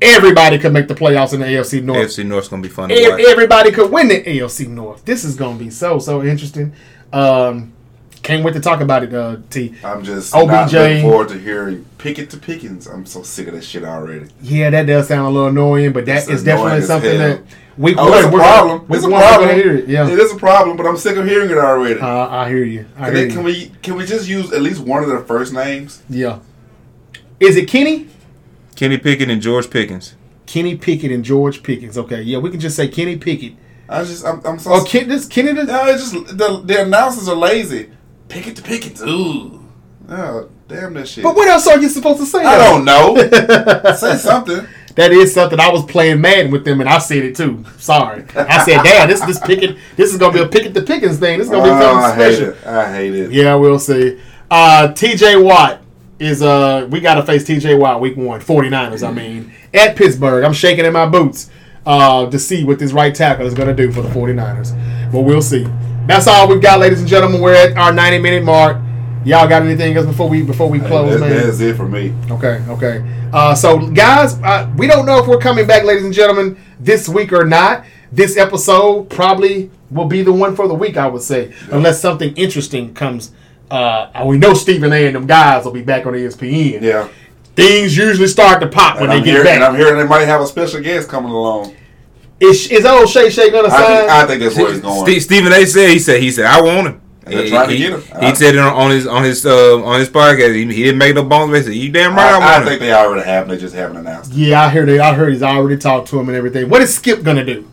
[0.00, 1.98] Everybody could make the playoffs in the AFC North.
[1.98, 2.90] AFC North's going to be fun.
[2.90, 5.04] everybody could win the AFC North.
[5.04, 6.72] This is going to be so so interesting.
[7.12, 7.72] Um,
[8.22, 9.74] can't wait to talk about it, uh, T.
[9.82, 10.50] I'm just OBJ.
[10.50, 12.86] not looking forward to hearing Pickett to Pickens.
[12.86, 14.28] I'm so sick of that shit already.
[14.42, 17.40] Yeah, that does sound a little annoying, but that it's is definitely something that
[17.76, 18.86] we, oh, it's a problem.
[18.90, 19.54] It's a problem.
[19.54, 19.88] Hear it.
[19.88, 20.08] Yeah.
[20.08, 22.00] it is a problem, but I'm sick of hearing it already.
[22.00, 22.86] Uh, I hear you.
[22.96, 25.52] I can, hear can we can we just use at least one of their first
[25.52, 26.02] names?
[26.08, 26.40] Yeah.
[27.38, 28.08] Is it Kenny?
[28.76, 30.14] Kenny Pickett and George Pickens.
[30.46, 31.96] Kenny Pickett and George Pickens.
[31.96, 33.54] Okay, yeah, we can just say Kenny Pickett.
[33.88, 34.72] I just I'm, I'm so.
[34.72, 35.52] Oh, Ken, this Kenny.
[35.52, 37.90] This, no, it's just the the announcers are lazy.
[38.28, 39.02] Pickett to Pickens.
[39.02, 39.64] Ooh.
[40.08, 41.22] Oh, damn that shit.
[41.22, 42.44] But what else are you supposed to say?
[42.44, 43.14] I don't know.
[43.96, 47.36] say something that is something I was playing Madden with them, and I said it
[47.36, 47.64] too.
[47.78, 51.18] Sorry, I said, "Damn, this this picking, this is gonna be a picket the Pickens
[51.18, 51.38] thing.
[51.38, 53.32] This is gonna be oh, something I special." Hate I hate it.
[53.32, 54.20] Yeah, we'll see.
[54.50, 55.36] Uh, T.J.
[55.36, 55.80] Watt
[56.18, 57.76] is uh, we got to face T.J.
[57.76, 59.06] Watt week one, 49ers.
[59.06, 61.50] I mean, at Pittsburgh, I'm shaking in my boots
[61.86, 65.42] uh, to see what this right tackle is gonna do for the 49ers, but we'll
[65.42, 65.66] see.
[66.06, 67.40] That's all we've got, ladies and gentlemen.
[67.40, 68.78] We're at our 90 minute mark.
[69.24, 71.46] Y'all got anything else before we before we close, that, man?
[71.46, 72.14] That's it for me.
[72.30, 73.28] Okay, okay.
[73.32, 77.08] Uh, so, guys, uh, we don't know if we're coming back, ladies and gentlemen, this
[77.08, 77.84] week or not.
[78.12, 82.34] This episode probably will be the one for the week, I would say, unless something
[82.36, 83.32] interesting comes
[83.70, 85.06] uh, we know Stephen A.
[85.06, 86.82] and them guys will be back on ESPN.
[86.82, 87.08] Yeah.
[87.54, 89.54] Things usually start to pop when And they I'm get hearing, back.
[89.56, 91.74] and I'm hearing they might have a special guest coming along.
[92.40, 93.86] Is, is old Shay Shay gonna I sign?
[93.98, 95.02] think, I think that's where he's going.
[95.04, 95.66] Steve, Stephen A.
[95.66, 97.00] said he said he said I want him.
[97.30, 98.00] And they're trying to get him.
[98.02, 100.54] He I- said it on, on his on his uh, on his podcast.
[100.54, 101.56] He, he didn't make no bones.
[101.56, 103.48] He said, "You damn right, I, I, I think they already have.
[103.48, 104.32] They just haven't announced.
[104.32, 104.36] it.
[104.36, 104.88] yeah, I heard.
[104.88, 106.68] They, I heard he's already talked to him and everything.
[106.68, 107.68] What is Skip gonna do?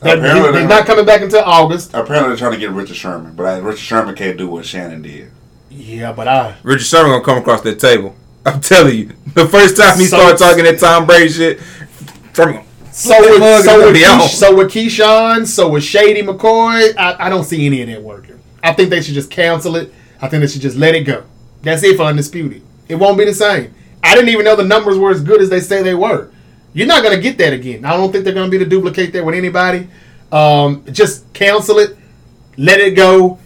[0.00, 1.94] That, he, Apparently he's they're- not coming back until August.
[1.94, 5.02] Apparently, they're trying to get Richard Sherman, but I, Richard Sherman can't do what Shannon
[5.02, 5.30] did.
[5.70, 6.56] Yeah, but I.
[6.62, 8.14] Richard Sherman gonna come across that table.
[8.46, 11.60] I'm telling you, the first time he So- started talking that Tom Brady shit,
[12.34, 17.28] from So with, so, with be so with Keyshawn, so with Shady McCoy, I, I
[17.30, 18.38] don't see any of that working.
[18.64, 19.92] I think they should just cancel it.
[20.20, 21.24] I think they should just let it go.
[21.62, 22.62] That's it for undisputed.
[22.88, 23.74] It won't be the same.
[24.02, 26.30] I didn't even know the numbers were as good as they say they were.
[26.72, 27.84] You're not gonna get that again.
[27.84, 29.86] I don't think they're gonna be to duplicate that with anybody.
[30.32, 31.96] Um, just cancel it,
[32.56, 33.38] let it go.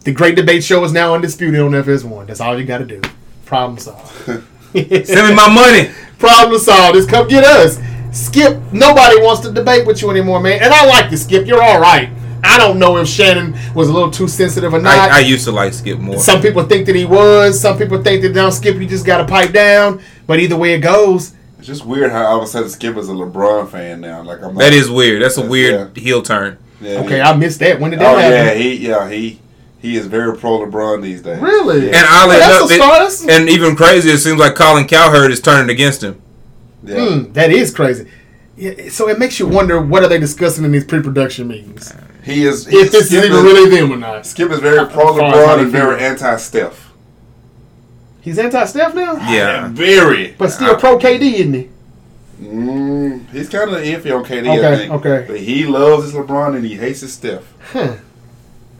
[0.00, 2.26] The Great Debate Show is now undisputed on FS1.
[2.26, 3.00] That's all you got to do.
[3.44, 4.12] Problem solved.
[4.26, 5.92] send me my money.
[6.18, 6.96] Problem solved.
[6.96, 7.78] Just come get us.
[8.10, 10.60] Skip, nobody wants to debate with you anymore, man.
[10.60, 11.46] And I like the Skip.
[11.46, 12.10] You're all right.
[12.44, 15.10] I don't know if Shannon was a little too sensitive or not.
[15.10, 16.18] I, I used to like Skip more.
[16.18, 17.60] Some people think that he was.
[17.60, 20.02] Some people think that now Skip, you just got to pipe down.
[20.26, 23.08] But either way it goes, It's just weird how all of a sudden Skip is
[23.08, 24.22] a LeBron fan now.
[24.22, 24.54] Like I'm.
[24.54, 25.22] Not, that is weird.
[25.22, 26.58] That's a That's- weird heel turn.
[26.80, 27.30] Yeah, okay, yeah.
[27.30, 27.78] I missed that.
[27.78, 29.38] When did that Oh yeah, he yeah he
[29.80, 31.40] he is very pro LeBron these days.
[31.40, 31.86] Really?
[31.90, 31.98] Yeah.
[31.98, 35.30] And oddly Well, that's enough, a it- and even crazier, it seems like Colin Cowherd
[35.30, 36.20] is turning against him.
[36.82, 37.08] yeah.
[37.20, 38.10] Hmm, that is crazy.
[38.56, 41.94] Yeah, so it makes you wonder what are they discussing in these pre-production meetings?
[42.24, 42.66] He is.
[42.68, 44.24] If this is even really them or not.
[44.26, 46.92] Skip is very pro As far as how LeBron and very anti Steph.
[48.20, 49.66] He's anti-Steph now, Yeah.
[49.72, 50.36] Very.
[50.38, 51.68] but still pro KD, isn't he?
[52.40, 54.46] Mm, he's kind of iffy on KD.
[54.58, 54.92] Okay, I think.
[54.92, 55.24] okay.
[55.26, 57.42] But he loves his LeBron and he hates his Steph.
[57.72, 57.96] Huh.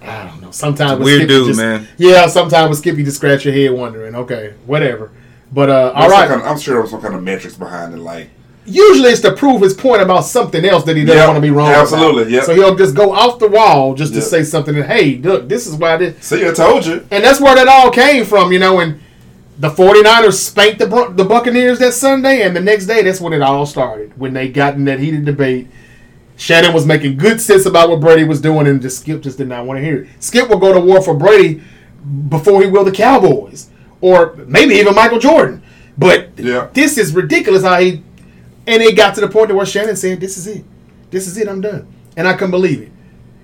[0.01, 0.51] I don't know.
[0.53, 1.89] Sometimes It's a weird Skip, dude, just- man.
[1.99, 4.15] Yeah, sometimes with Skip, you just scratch your head wondering.
[4.15, 5.11] Okay, whatever.
[5.53, 6.29] But uh, all There's some right.
[6.29, 8.31] kind of- I'm sure there's some kind of metrics behind it, like
[8.65, 11.41] Usually, it's to prove his point about something else that he doesn't Yep, want to
[11.43, 11.69] be wrong.
[11.71, 12.43] absolutely, yeah.
[12.43, 14.77] So he'll just go off the wall just to say something.
[14.77, 16.25] And hey, look, this is why this.
[16.25, 17.05] see, I told you.
[17.11, 18.79] And that's where that all came from, you know.
[18.79, 19.01] And
[19.59, 23.43] the 49ers spanked the the Buccaneers that Sunday, and the next day, that's when it
[23.43, 24.13] all started.
[24.17, 25.67] When they got in that heated debate,
[26.37, 29.49] Shannon was making good sense about what Brady was doing, and just Skip just did
[29.49, 30.09] not want to hear it.
[30.21, 31.63] Skip will go to war for Brady
[32.29, 33.71] before he will the Cowboys,
[34.01, 35.63] or maybe even Michael Jordan.
[35.99, 36.69] But Yeah.
[36.73, 38.03] this is ridiculous how he.
[38.67, 40.65] And it got to the point where Shannon said, "This is it.
[41.11, 41.49] This is it.
[41.49, 41.87] I'm done."
[42.17, 42.91] And I couldn't believe it.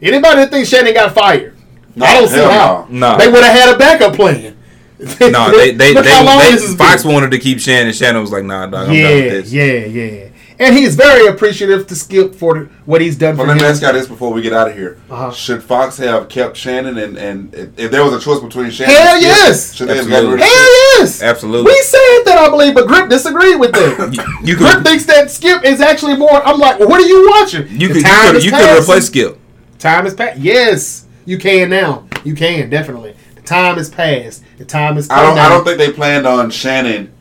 [0.01, 1.57] Anybody that thinks Shannon got fired,
[1.97, 2.87] No, I don't see how.
[2.89, 3.17] no.
[3.19, 4.57] They would have had a backup plan.
[5.01, 7.93] No, they they, they, they- Fox wanted to keep Shannon.
[7.93, 10.29] Shannon was like, "Nah, dog, I'm yeah, done with this." yeah, yeah.
[10.61, 13.63] And he's very appreciative to Skip for what he's done But for let him.
[13.63, 15.31] me ask you this before we get out of here: Uh-huh.
[15.31, 18.93] Should Fox have kept Shannon, and, and if- if there was a choice between Shannon,
[18.95, 19.75] Hell and Skip, yes!
[19.75, 20.27] should they have Absolutely.
[20.27, 20.99] gotten rid of Hell Skip?
[20.99, 21.73] yes, Absolutely.
[21.73, 24.13] We said that I believe, but Grip disagreed with that.
[24.43, 26.45] You, you Grip could thinks that Skip is actually more.
[26.45, 27.69] I'm like, well, what are you watching?
[27.81, 29.39] you The could you time could, you could replace Skip.
[29.79, 30.39] Time is past.
[30.41, 32.05] Yes, you can now.
[32.25, 33.15] You can definitely.
[33.37, 34.43] The time is past.
[34.59, 35.09] The time is.
[35.09, 35.37] I don't.
[35.37, 37.13] come I don't think they planned on Shannon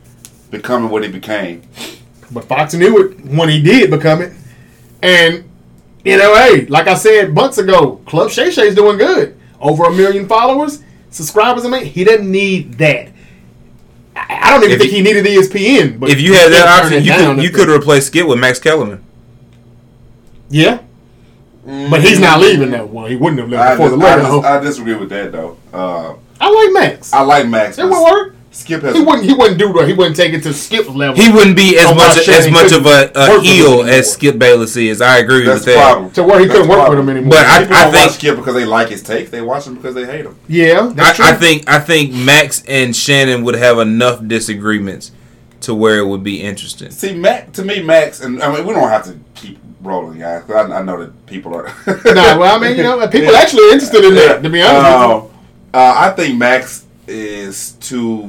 [0.50, 1.62] becoming what he became.
[2.30, 4.32] But Fox knew it when he did become it.
[5.02, 5.48] And,
[6.04, 9.36] you know, hey, like I said months ago, Club Shay Shay's doing good.
[9.60, 11.64] Over a million followers, subscribers.
[11.64, 13.08] I mean, he doesn't need that.
[14.14, 15.98] I, I don't even If think you- he needed ESPN.
[15.98, 19.02] But If you had that option, you could you could replace Skip with Max Kellerman.
[20.50, 20.80] Yeah.
[21.64, 23.10] But he's not leaving that one.
[23.10, 25.56] he wouldn't have left I, before dis- the I, dis- I disagree with that though.
[25.72, 27.12] Uh, I like Max.
[27.12, 27.78] I like Max.
[27.78, 28.34] it would work.
[28.60, 28.94] Skip has.
[28.96, 29.24] He wouldn't.
[29.24, 29.86] He wouldn't do that.
[29.88, 31.16] He wouldn't take it to Skip's level.
[31.22, 33.42] He wouldn't be as Oh, much as Shannon much of a, a work with him
[33.44, 35.00] heel as Skip Bayless is.
[35.00, 35.92] I agree That's with the that.
[35.92, 36.10] problem.
[36.12, 37.08] to where he That's couldn't the work with problem.
[37.08, 37.30] him anymore.
[37.30, 39.30] But I- People don't think- watch Skip because they like his take.
[39.30, 40.36] They watch him because they hate him.
[40.48, 41.34] yeah, that's I, true.
[41.34, 45.12] I think I think Max and Shannon would have enough disagreements
[45.60, 46.90] to where it would be interesting.
[46.90, 50.42] See, Max, to me, Max, and I mean, we don't have to keep rolling, guys.
[50.44, 51.64] 'cause I, I know that people are.
[51.86, 53.38] nah, well, I mean, you know, people Yeah.
[53.38, 54.42] actually interested in that.
[54.42, 55.16] To be honest with you.
[55.16, 55.30] Um,
[55.74, 58.28] uh, I think Max is too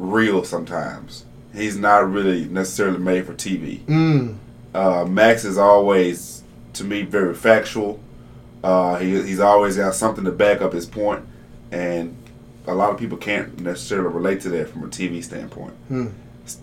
[0.00, 1.24] real sometimes.
[1.54, 3.80] He's not really necessarily made for TV.
[3.80, 4.36] Mm.
[4.74, 6.42] Uh, Max is always,
[6.74, 8.00] to me, very factual.
[8.62, 11.24] Uh, he, he's always got something to back up his point,
[11.72, 12.16] and
[12.66, 15.74] a lot of people can't necessarily relate to that from a TV standpoint.
[15.88, 16.08] Hmm.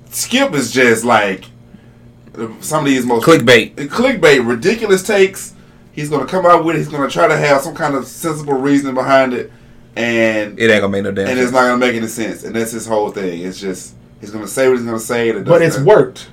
[0.09, 1.45] Skip is just like
[2.61, 3.75] some of these most Clickbait.
[3.75, 5.53] clickbait, ridiculous takes.
[5.91, 6.79] He's gonna come out with it.
[6.79, 9.51] He's gonna try to have some kind of sensible reasoning behind it,
[9.97, 12.43] and It ain't gonna make no damn and it's not gonna make any sense.
[12.43, 13.41] And that's his whole thing.
[13.41, 15.29] It's just he's gonna say what he's gonna say.
[15.29, 16.27] And it But doesn't- it's worked.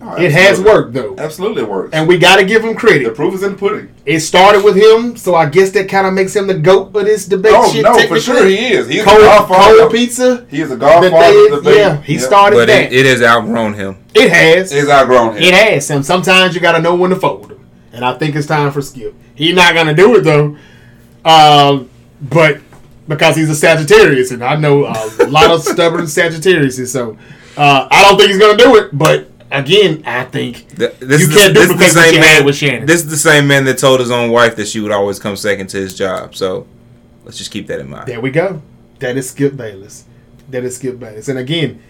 [0.00, 1.90] Oh, it has worked though, Absolutely it works.
[1.92, 3.02] and we got to give him credit.
[3.02, 3.88] the proof is in the pudding.
[4.06, 7.04] It started with him, so I guess that kind of makes him the goat of
[7.04, 7.52] this debate.
[7.56, 8.86] Oh shit, no, for sure he is.
[8.86, 9.78] He's Cold, the godfather.
[9.80, 10.46] cold pizza.
[10.48, 11.76] He is the that godfather they- of the debate.
[11.78, 12.22] yeah, he Yep.
[12.22, 12.92] started But that.
[12.92, 13.96] it, it has outgrown him.
[14.14, 14.70] it has.
[14.70, 15.42] It's outgrown him.
[15.42, 15.90] It has.
[15.90, 17.58] And sometimes you got to know when to fold him.
[17.92, 19.14] And I think it's time for Skip.
[19.34, 20.56] He's not going to do it, though.
[21.24, 21.90] Um,
[22.22, 22.58] but
[23.08, 26.92] because he's a Sagittarius, and I know a lot of stubborn Sagittarius.
[26.92, 27.16] So
[27.56, 28.90] uh, I don't think he's going to do it.
[28.96, 32.36] But again, I think Th- This you is can't the, duplicate the same you man
[32.36, 32.86] had with Shannon.
[32.86, 35.34] This is the same man that told his own wife that she would always come
[35.36, 36.34] second to his job.
[36.36, 36.66] So
[37.24, 38.06] let's just keep that in mind.
[38.06, 38.62] there we go.
[39.00, 40.04] That is Skip Bayless.
[40.50, 41.28] That is Skip Bayless.
[41.28, 41.82] And again,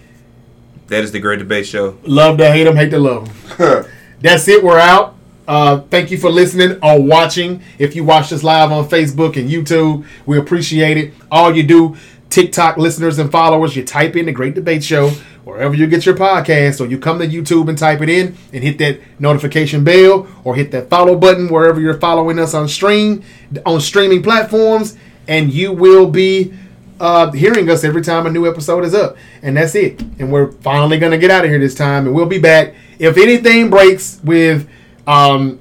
[0.88, 1.98] That is the Great Debate Show.
[2.04, 3.84] love to hate him, hate to love him.
[4.20, 4.62] That's it.
[4.64, 5.16] We're out.
[5.48, 7.62] Uh, thank you for listening or watching.
[7.78, 11.14] If you watch us live on Facebook and YouTube, we appreciate it.
[11.30, 11.96] All you do,
[12.28, 15.10] TikTok listeners and followers, you type in the Great Debate Show
[15.44, 18.62] wherever you get your podcast, or you come to YouTube and type it in and
[18.62, 23.24] hit that notification bell or hit that follow button wherever you're following us on stream
[23.64, 26.52] on streaming platforms, and you will be
[27.00, 29.16] uh, hearing us every time a new episode is up.
[29.40, 29.98] And that's it.
[30.18, 32.06] And we're finally to get out of here this time.
[32.06, 32.74] And we'll be back.
[32.98, 34.68] If anything breaks with
[35.08, 35.58] um,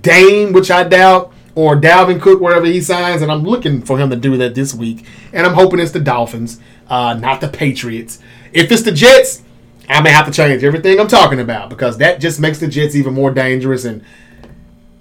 [0.00, 4.08] Dame, which I doubt, or Dalvin Cook, wherever he signs, and I'm looking for him
[4.10, 5.04] to do that this week.
[5.32, 8.20] And I'm hoping it's the Dolphins, uh, not the Patriots.
[8.52, 9.42] If it's the Jets,
[9.88, 12.94] I may have to change everything I'm talking about because that just makes the Jets
[12.94, 13.84] even more dangerous.
[13.84, 14.02] And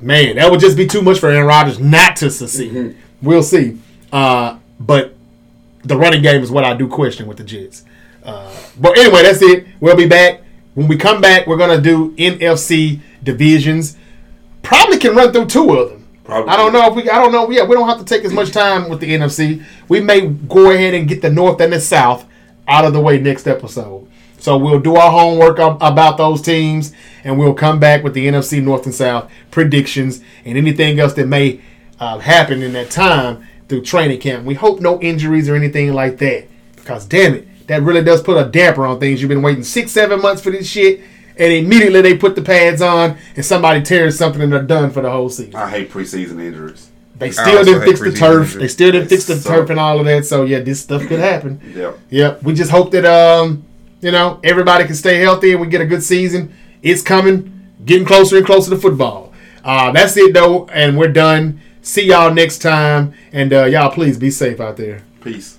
[0.02, 2.98] man, that would just be too much for Aaron Rodgers not to succeed.
[3.22, 3.80] We'll see.
[4.12, 5.16] Uh, but
[5.84, 7.84] the running game is what I do question with the Jets.
[8.24, 9.68] Uh, but anyway, that's it.
[9.80, 10.43] We'll be back.
[10.74, 13.98] When we come back, we're gonna do NFC divisions.
[14.62, 16.08] Probably can run through two of them.
[16.24, 16.50] Probably.
[16.50, 17.10] I don't know if we.
[17.10, 17.50] I don't know.
[17.52, 19.64] Yeah, we don't have to take as much time with the NFC.
[19.90, 22.26] We may go ahead and get the North and the South
[22.68, 24.08] out of the way next episode.
[24.40, 26.94] So we'll do our homework about those teams,
[27.24, 31.28] and we'll come back with the NFC North and South predictions and anything else that
[31.28, 31.62] may
[32.00, 34.46] uh, happen in that time through training camp.
[34.46, 38.38] We hope no injuries or anything like that, because damn it, that really does put
[38.38, 39.22] a damper on things.
[39.22, 41.02] You've been waiting six, seven months for this shit,
[41.38, 45.02] and immediately they put the pads on, and somebody tears something, and they're done for
[45.02, 45.56] the whole season.
[45.56, 46.90] I hate preseason injuries.
[47.16, 48.48] They still didn't fix the turf.
[48.48, 48.62] injuries.
[48.62, 50.26] They still didn't fix the turf and all of that.
[50.26, 51.62] So yeah, this stuff could happen.
[51.76, 52.00] Yep.
[52.10, 52.44] Yep.
[52.44, 53.64] We just hope that um,
[54.02, 56.54] you know, everybody can stay healthy and we get a good season.
[56.82, 59.34] It's coming, getting closer and closer to football.
[59.64, 61.62] Uh, that's it though, and we're done.
[61.82, 65.04] See y'all next time, and uh, y'all please be safe out there.
[65.22, 65.58] Peace.